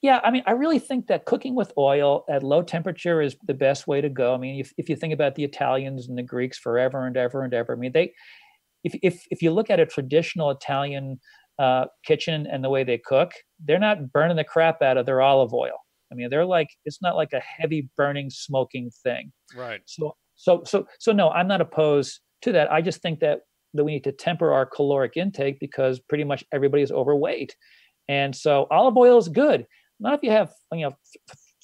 [0.04, 3.54] Yeah, I mean, I really think that cooking with oil at low temperature is the
[3.54, 4.34] best way to go.
[4.34, 7.42] I mean, if, if you think about the Italians and the Greeks forever and ever
[7.42, 8.12] and ever, I mean, they,
[8.84, 11.18] if if if you look at a traditional Italian
[11.58, 13.32] uh, kitchen and the way they cook,
[13.64, 15.78] they're not burning the crap out of their olive oil.
[16.12, 19.32] I mean, they're like it's not like a heavy burning, smoking thing.
[19.56, 19.80] Right.
[19.86, 22.70] So So so so no, I'm not opposed to that.
[22.70, 23.38] I just think that
[23.72, 27.56] that we need to temper our caloric intake because pretty much everybody is overweight.
[28.06, 29.66] And so olive oil is good.
[30.00, 30.96] Not if you have you know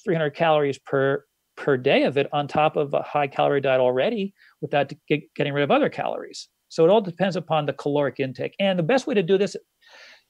[0.03, 1.23] 300 calories per
[1.57, 5.53] per day of it on top of a high calorie diet already without get, getting
[5.53, 6.47] rid of other calories.
[6.69, 8.55] So it all depends upon the caloric intake.
[8.59, 9.55] And the best way to do this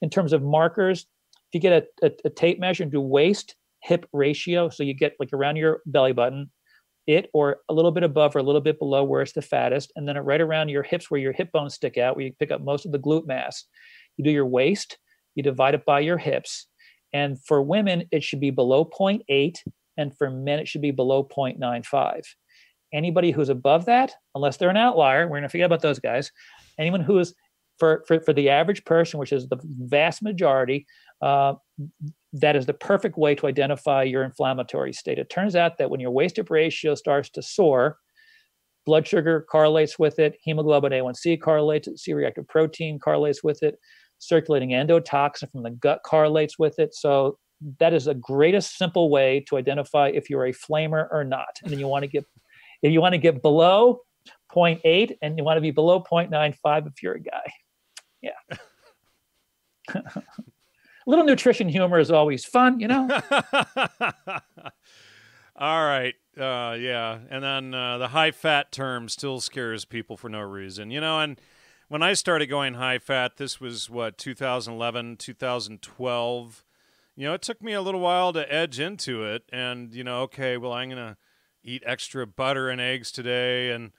[0.02, 3.54] in terms of markers, if you get a, a, a tape measure and do waist
[3.82, 6.50] hip ratio, so you get like around your belly button,
[7.06, 9.92] it or a little bit above or a little bit below where it's the fattest,
[9.96, 12.50] and then right around your hips where your hip bones stick out, where you pick
[12.50, 13.64] up most of the glute mass.
[14.16, 14.98] You do your waist,
[15.34, 16.66] you divide it by your hips.
[17.12, 19.56] And for women, it should be below 0.8,
[19.96, 22.22] and for men, it should be below 0.95.
[22.94, 26.30] Anybody who's above that, unless they're an outlier, we're going to forget about those guys.
[26.78, 27.34] Anyone who is,
[27.78, 30.86] for, for, for the average person, which is the vast majority,
[31.20, 31.54] uh,
[32.32, 35.18] that is the perfect way to identify your inflammatory state.
[35.18, 37.98] It turns out that when your waist hip ratio starts to soar,
[38.86, 43.76] blood sugar correlates with it, hemoglobin A1C correlates, C reactive protein correlates with it,
[44.22, 46.94] circulating endotoxin from the gut correlates with it.
[46.94, 47.38] So
[47.78, 51.58] that is the greatest simple way to identify if you're a flamer or not.
[51.62, 52.24] And then you want to get
[52.82, 54.00] if you want to get below
[54.52, 57.52] 0.8 and you want to be below 0.95 if you're a guy.
[58.20, 58.30] Yeah.
[59.94, 60.22] a
[61.06, 63.08] little nutrition humor is always fun, you know.
[65.56, 66.14] All right.
[66.36, 67.18] Uh, yeah.
[67.30, 71.20] And then uh, the high fat term still scares people for no reason, you know.
[71.20, 71.40] And
[71.92, 76.64] when I started going high fat, this was what 2011, 2012.
[77.16, 80.22] You know, it took me a little while to edge into it, and you know,
[80.22, 81.18] okay, well, I'm gonna
[81.62, 83.92] eat extra butter and eggs today, and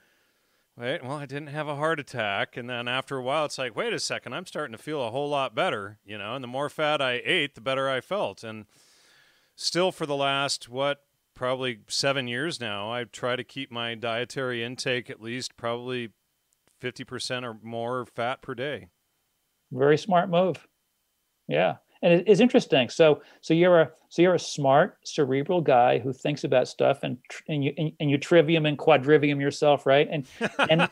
[0.76, 2.56] Wait, well, I didn't have a heart attack.
[2.56, 5.12] And then after a while, it's like, wait a second, I'm starting to feel a
[5.12, 6.34] whole lot better, you know.
[6.34, 8.42] And the more fat I ate, the better I felt.
[8.42, 8.66] And
[9.54, 14.64] still, for the last, what, probably seven years now, I try to keep my dietary
[14.64, 16.10] intake at least probably
[16.84, 18.88] 50% or more fat per day.
[19.72, 20.66] Very smart move.
[21.48, 22.88] Yeah and it, it's interesting.
[22.90, 27.18] So so you're a so you're a smart cerebral guy who thinks about stuff and
[27.48, 30.06] and you and, and you trivium and quadrivium yourself, right?
[30.10, 30.26] And
[30.70, 30.88] and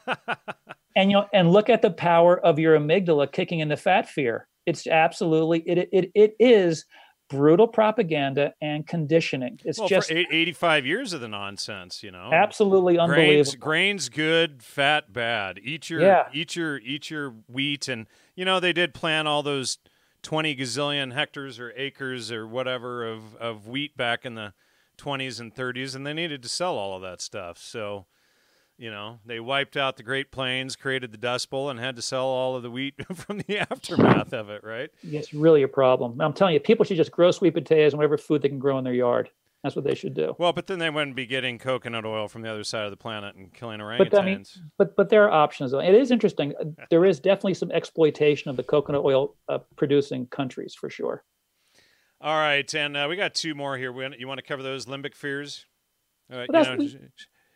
[0.96, 4.08] and you know and look at the power of your amygdala kicking in the fat
[4.08, 4.48] fear.
[4.64, 6.86] It's absolutely it it it is
[7.32, 9.58] brutal propaganda and conditioning.
[9.64, 12.30] It's well, just 85 years of the nonsense, you know.
[12.32, 13.34] Absolutely unbelievable.
[13.34, 15.58] Grains, grains good, fat bad.
[15.62, 16.28] Eat your yeah.
[16.32, 19.78] eat your eat your wheat and you know they did plan all those
[20.22, 24.52] 20 gazillion hectares or acres or whatever of, of wheat back in the
[24.98, 27.58] 20s and 30s, and they needed to sell all of that stuff.
[27.58, 28.06] So,
[28.82, 32.02] you know, they wiped out the Great Plains, created the Dust Bowl, and had to
[32.02, 34.90] sell all of the wheat from the aftermath of it, right?
[35.04, 36.20] It's really a problem.
[36.20, 38.78] I'm telling you, people should just grow sweet potatoes and whatever food they can grow
[38.78, 39.30] in their yard.
[39.62, 40.34] That's what they should do.
[40.36, 42.96] Well, but then they wouldn't be getting coconut oil from the other side of the
[42.96, 44.10] planet and killing orangutans.
[44.10, 44.44] But I mean,
[44.78, 45.72] but but there are options.
[45.72, 46.52] It is interesting.
[46.90, 51.22] there is definitely some exploitation of the coconut oil uh, producing countries for sure.
[52.20, 53.92] All right, and uh, we got two more here.
[54.18, 55.66] You want to cover those limbic fears?
[56.32, 56.88] Uh, you know,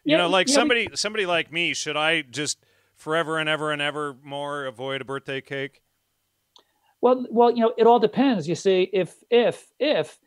[0.07, 2.59] you yeah, know, like somebody somebody like me, should I just
[2.95, 5.83] forever and ever and ever more avoid a birthday cake?
[7.01, 8.47] Well, well, you know, it all depends.
[8.47, 10.21] You see, if if if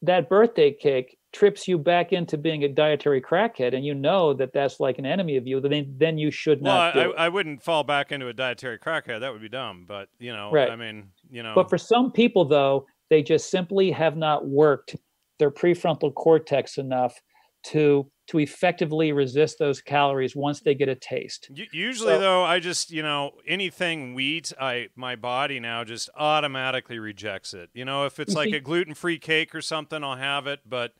[0.00, 4.54] that birthday cake trips you back into being a dietary crackhead and you know that
[4.54, 7.62] that's like an enemy of you then then you should not well, I, I, wouldn't
[7.62, 10.70] fall back into a dietary crackhead that would be dumb but you know right.
[10.70, 14.96] i mean you know but for some people though they just simply have not worked
[15.38, 17.20] their prefrontal cortex enough
[17.64, 21.50] to to effectively resist those calories once they get a taste.
[21.72, 26.98] Usually so, though, I just, you know, anything wheat, I my body now just automatically
[26.98, 27.70] rejects it.
[27.72, 30.92] You know, if it's like see, a gluten-free cake or something, I'll have it, but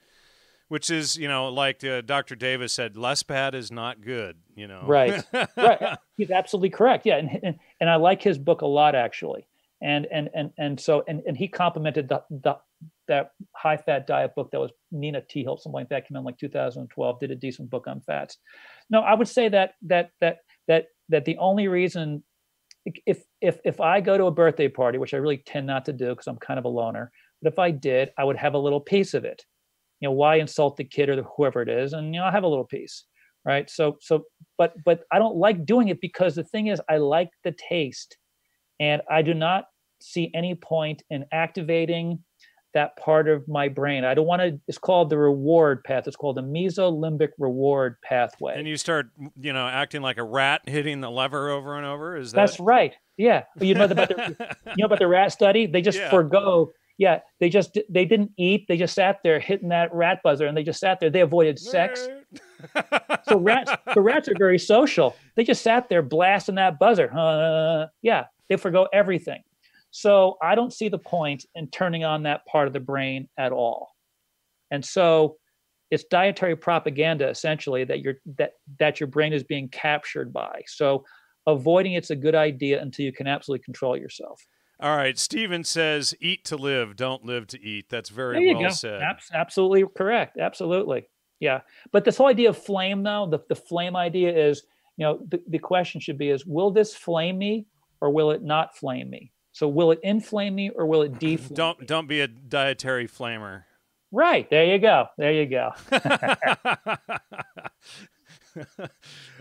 [0.68, 4.66] which is you know like uh, dr davis said less bad is not good you
[4.66, 4.82] know?
[4.84, 5.22] Right.
[5.56, 5.98] Right.
[6.16, 7.06] He's absolutely correct.
[7.06, 9.46] Yeah and, and, and i like his book a lot actually.
[9.82, 12.56] And and and and so and, and he complimented the, the
[13.08, 16.24] that high fat diet book that was Nina Teicholz, something like that came out in
[16.24, 18.38] like 2012 did a decent book on fats.
[18.90, 20.38] No i would say that that that
[20.68, 22.22] that that the only reason
[23.04, 25.92] if if if i go to a birthday party which i really tend not to
[25.92, 27.10] do because i'm kind of a loner
[27.42, 29.44] but if i did i would have a little piece of it.
[30.00, 31.92] You know why insult the kid or whoever it is?
[31.92, 33.04] And you know i have a little piece
[33.44, 33.70] right?
[33.70, 34.24] So so
[34.58, 38.16] but but i don't like doing it because the thing is i like the taste.
[38.78, 39.66] And i do not
[40.00, 42.22] see any point in activating
[42.76, 46.16] that part of my brain i don't want to it's called the reward path it's
[46.16, 49.08] called the mesolimbic reward pathway and you start
[49.40, 52.60] you know acting like a rat hitting the lever over and over is that that's
[52.60, 54.36] right yeah you know about the
[54.66, 56.10] you know about the rat study they just yeah.
[56.10, 58.66] forego yeah, they just they didn't eat.
[58.68, 61.10] They just sat there hitting that rat buzzer, and they just sat there.
[61.10, 62.08] They avoided sex.
[63.28, 65.14] so rats, the rats are very social.
[65.34, 67.12] They just sat there blasting that buzzer.
[67.14, 69.42] Uh, yeah, they forgo everything.
[69.96, 73.50] So I don't see the point in turning on that part of the brain at
[73.50, 73.94] all.
[74.70, 75.38] And so
[75.90, 80.60] it's dietary propaganda essentially that your that that your brain is being captured by.
[80.66, 81.06] So
[81.46, 84.46] avoiding it's a good idea until you can absolutely control yourself.
[84.80, 88.68] All right, Steven says, "Eat to live, don't live to eat." That's very well go.
[88.68, 89.00] said.
[89.32, 90.36] absolutely correct.
[90.36, 91.08] Absolutely,
[91.40, 91.60] yeah.
[91.90, 94.62] But this whole idea of flame, though, the, the flame idea is,
[94.98, 97.64] you know, the, the question should be: is will this flame me
[98.02, 99.32] or will it not flame me?
[99.56, 101.54] So, will it inflame me or will it deflame?
[101.56, 101.86] don't me?
[101.86, 103.62] don't be a dietary flamer.
[104.12, 105.06] Right there, you go.
[105.16, 105.70] There you go.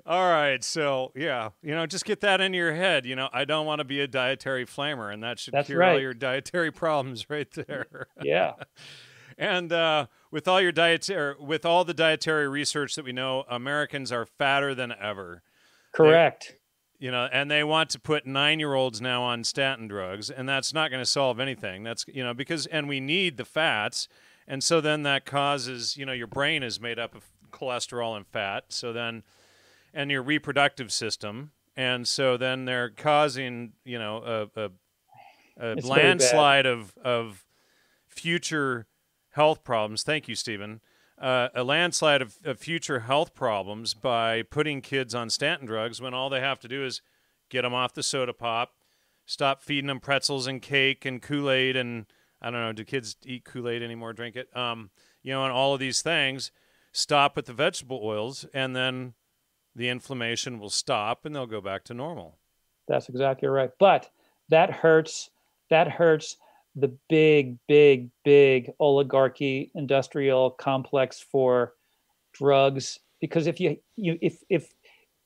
[0.05, 0.63] All right.
[0.63, 3.05] So, yeah, you know, just get that in your head.
[3.05, 5.79] You know, I don't want to be a dietary flamer, and that should That's cure
[5.79, 5.95] right.
[5.95, 8.07] all your dietary problems right there.
[8.23, 8.53] yeah.
[9.37, 14.13] and uh, with all your dietary, with all the dietary research that we know, Americans
[14.13, 15.43] are fatter than ever.
[15.91, 16.55] Correct.
[16.99, 20.47] You know, and they want to put nine year olds now on statin drugs, and
[20.47, 21.83] that's not going to solve anything.
[21.83, 24.07] That's, you know, because, and we need the fats.
[24.47, 28.27] And so then that causes, you know, your brain is made up of cholesterol and
[28.27, 28.65] fat.
[28.69, 29.23] So then,
[29.93, 31.51] and your reproductive system.
[31.75, 34.71] And so then they're causing, you know, a, a,
[35.59, 36.05] a It's very bad.
[36.05, 37.43] landslide of, of
[38.07, 38.87] future
[39.31, 40.03] health problems.
[40.03, 40.79] Thank you, Stephen.
[41.17, 46.13] Uh, a landslide of, of future health problems by putting kids on statin drugs when
[46.13, 47.01] all they have to do is
[47.49, 48.73] get them off the soda pop,
[49.25, 52.05] stop feeding them pretzels and cake and Kool Aid and
[52.41, 54.13] I don't know, do kids eat Kool Aid anymore?
[54.13, 54.91] Drink it, um,
[55.23, 56.51] you know, and all of these things.
[56.91, 59.15] Stop with the vegetable oils, and then
[59.75, 62.37] the inflammation will stop, and they'll go back to normal.
[62.87, 63.71] That's exactly right.
[63.79, 64.09] But
[64.49, 65.31] that hurts.
[65.69, 66.37] That hurts
[66.75, 71.73] the big, big, big oligarchy industrial complex for
[72.33, 72.99] drugs.
[73.21, 74.71] Because if you you if if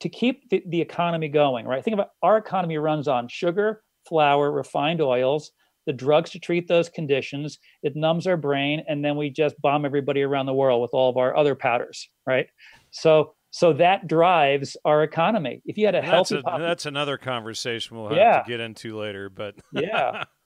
[0.00, 1.84] to keep the, the economy going, right?
[1.84, 5.50] Think about our economy runs on sugar, flour, refined oils,
[5.86, 7.58] the drugs to treat those conditions.
[7.82, 11.10] It numbs our brain, and then we just bomb everybody around the world with all
[11.10, 12.46] of our other powders, right?
[12.90, 15.60] So so that drives our economy.
[15.64, 18.42] If you had a That's, healthy a, pop- that's another conversation we'll have Yeah.
[18.42, 19.28] to get into later.
[19.28, 20.22] But yeah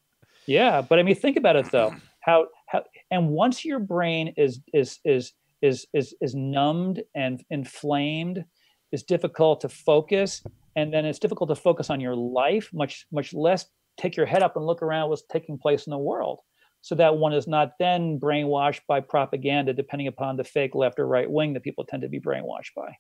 [0.47, 4.61] yeah but i mean think about it though how how and once your brain is
[4.73, 8.45] is is is is is numbed and inflamed
[8.93, 10.43] it's difficult to focus
[10.77, 13.67] and then it's difficult to focus on your life much much less
[13.97, 16.41] take your head up and look around what's taking place in the world
[16.81, 21.07] so that one is not then brainwashed by propaganda depending upon the fake left or
[21.07, 22.95] right wing that people tend to be brainwashed by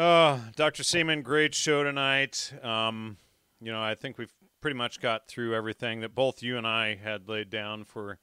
[0.00, 0.84] Oh, Dr.
[0.84, 2.52] Seaman, great show tonight.
[2.62, 3.16] Um,
[3.60, 6.96] you know, I think we've pretty much got through everything that both you and I
[6.96, 8.18] had laid down for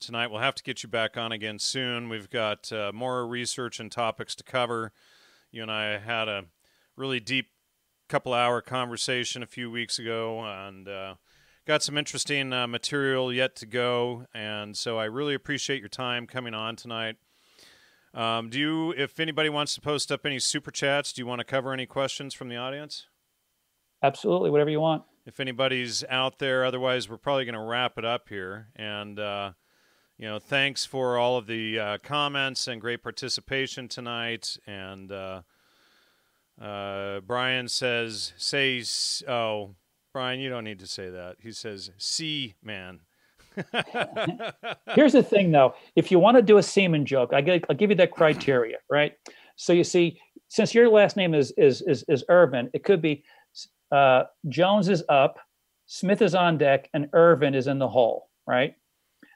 [0.00, 0.28] tonight.
[0.28, 2.08] We'll have to get you back on again soon.
[2.08, 4.92] We've got uh, more research and topics to cover.
[5.50, 6.44] You and I had a
[6.96, 7.46] really deep
[8.08, 11.14] couple hour conversation a few weeks ago and uh,
[11.66, 14.26] got some interesting uh, material yet to go.
[14.34, 17.16] And so I really appreciate your time coming on tonight.
[18.14, 21.40] Um, do you, if anybody wants to post up any super chats, do you want
[21.40, 23.06] to cover any questions from the audience?
[24.02, 28.04] absolutely whatever you want If anybody's out there, otherwise, we're probably going to wrap it
[28.04, 28.68] up here.
[28.76, 29.52] And, uh,
[30.16, 34.56] you know, thanks for all of the uh, comments and great participation tonight.
[34.68, 35.42] And uh,
[36.62, 38.84] uh, Brian says, say,
[39.26, 39.74] oh,
[40.12, 41.36] Brian, you don't need to say that.
[41.40, 43.00] He says, see, man.
[44.94, 45.74] Here's the thing, though.
[45.96, 48.76] If you want to do a semen joke, I get, I'll give you that criteria,
[48.88, 49.14] right?
[49.56, 53.24] So you see, since your last name is is is, is Irvin, it could be
[53.92, 55.38] uh, Jones is up,
[55.86, 58.74] Smith is on deck, and Irvin is in the hole, right?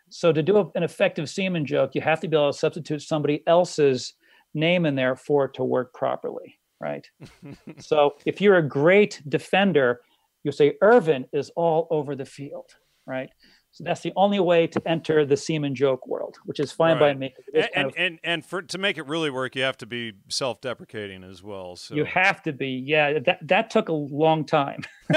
[0.09, 3.02] So to do a- an effective semen joke, you have to be able to substitute
[3.02, 4.14] somebody else's
[4.55, 7.09] name in there for it to work properly, right?
[7.78, 10.01] so if you're a great defender,
[10.43, 12.70] you'll say Irvin is all over the field,
[13.06, 13.31] right?
[13.72, 17.14] So that's the only way to enter the semen joke world, which is fine by
[17.14, 17.32] me.
[17.55, 20.14] And, kind of- and and for to make it really work, you have to be
[20.28, 21.76] self-deprecating as well.
[21.76, 23.20] So you have to be, yeah.
[23.20, 24.82] That that took a long time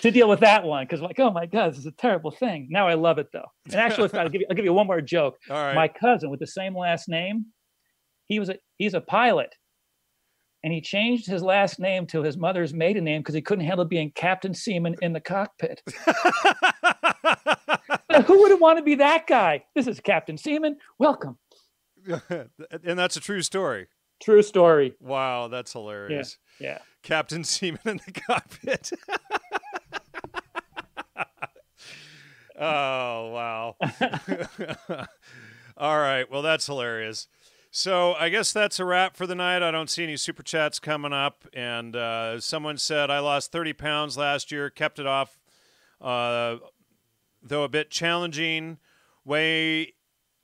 [0.00, 2.68] to deal with that one because, like, oh my god, this is a terrible thing.
[2.70, 3.46] Now I love it though.
[3.66, 5.36] And actually, I'll give you, I'll give you one more joke.
[5.50, 5.74] All right.
[5.74, 7.46] My cousin with the same last name,
[8.26, 9.54] he was a he's a pilot,
[10.66, 13.84] and he changed his last name to his mother's maiden name because he couldn't handle
[13.84, 15.80] being Captain Seaman in the cockpit.
[18.26, 19.62] Who wouldn't want to be that guy?
[19.76, 20.78] This is Captain Seaman.
[20.98, 21.38] Welcome.
[22.28, 23.86] and that's a true story.
[24.20, 24.94] True story.
[24.98, 26.36] Wow, that's hilarious.
[26.58, 26.78] Yeah.
[27.04, 28.90] Captain Seaman in the cockpit.
[32.58, 33.76] oh wow.
[35.76, 36.28] All right.
[36.28, 37.28] Well, that's hilarious.
[37.76, 39.62] So I guess that's a wrap for the night.
[39.62, 41.44] I don't see any super chats coming up.
[41.52, 45.38] And uh, someone said I lost 30 pounds last year, kept it off,
[46.00, 46.56] uh,
[47.42, 48.78] though a bit challenging.
[49.26, 49.92] Weigh,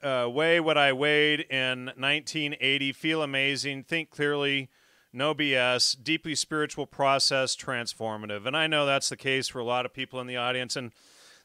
[0.03, 2.93] uh, weigh what I weighed in 1980.
[2.93, 3.85] Feel amazing.
[3.85, 4.69] Think clearly.
[5.11, 5.97] No BS.
[6.03, 8.45] Deeply spiritual process, transformative.
[8.45, 10.77] And I know that's the case for a lot of people in the audience.
[10.77, 10.93] And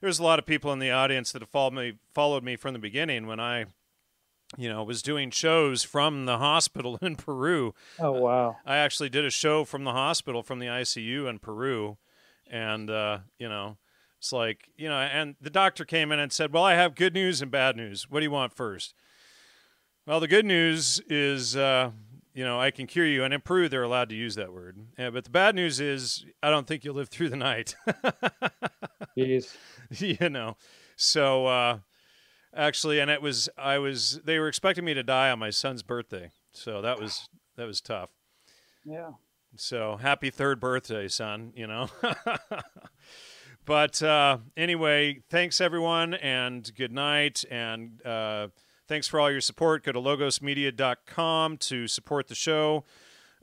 [0.01, 2.73] there's a lot of people in the audience that have followed me, followed me from
[2.73, 3.67] the beginning when I
[4.55, 7.73] you know, was doing shows from the hospital in Peru.
[7.99, 8.57] Oh wow!
[8.65, 11.97] I actually did a show from the hospital from the ICU in Peru,
[12.49, 13.77] and uh, you know,
[14.19, 17.13] it's like you know, and the doctor came in and said, "Well, I have good
[17.13, 18.09] news and bad news.
[18.09, 18.93] What do you want first?
[20.05, 21.91] Well, the good news is, uh,
[22.33, 24.77] you know, I can cure you, and in Peru they're allowed to use that word.
[24.97, 27.75] Yeah, but the bad news is, I don't think you'll live through the night.
[29.17, 29.53] Jeez.
[29.99, 30.55] you know,
[30.95, 31.47] so.
[31.47, 31.79] Uh,
[32.57, 35.83] actually, and it was I was they were expecting me to die on my son's
[35.83, 38.09] birthday, so that was that was tough.
[38.85, 39.11] Yeah.
[39.55, 41.53] So happy third birthday, son.
[41.55, 41.87] You know.
[43.65, 48.49] but uh, anyway, thanks everyone, and good night, and uh,
[48.87, 49.83] thanks for all your support.
[49.83, 52.83] Go to logosmedia.com to support the show.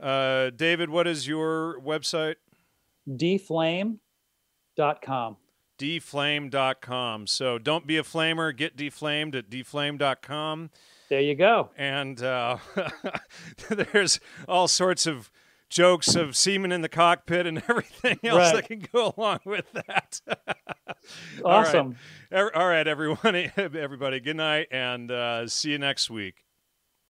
[0.00, 2.34] Uh, David, what is your website?
[3.08, 5.36] Deflame.com
[5.78, 7.26] deflame.com.
[7.26, 10.70] So don't be a flamer, get deflamed at deflame.com.
[11.08, 11.70] There you go.
[11.76, 12.58] And uh,
[13.68, 15.30] there's all sorts of
[15.68, 18.54] jokes of semen in the cockpit and everything else right.
[18.54, 20.20] that can go along with that.
[21.44, 21.96] awesome.
[22.34, 22.54] All right.
[22.54, 26.43] all right, everyone, everybody, good night, and uh, see you next week.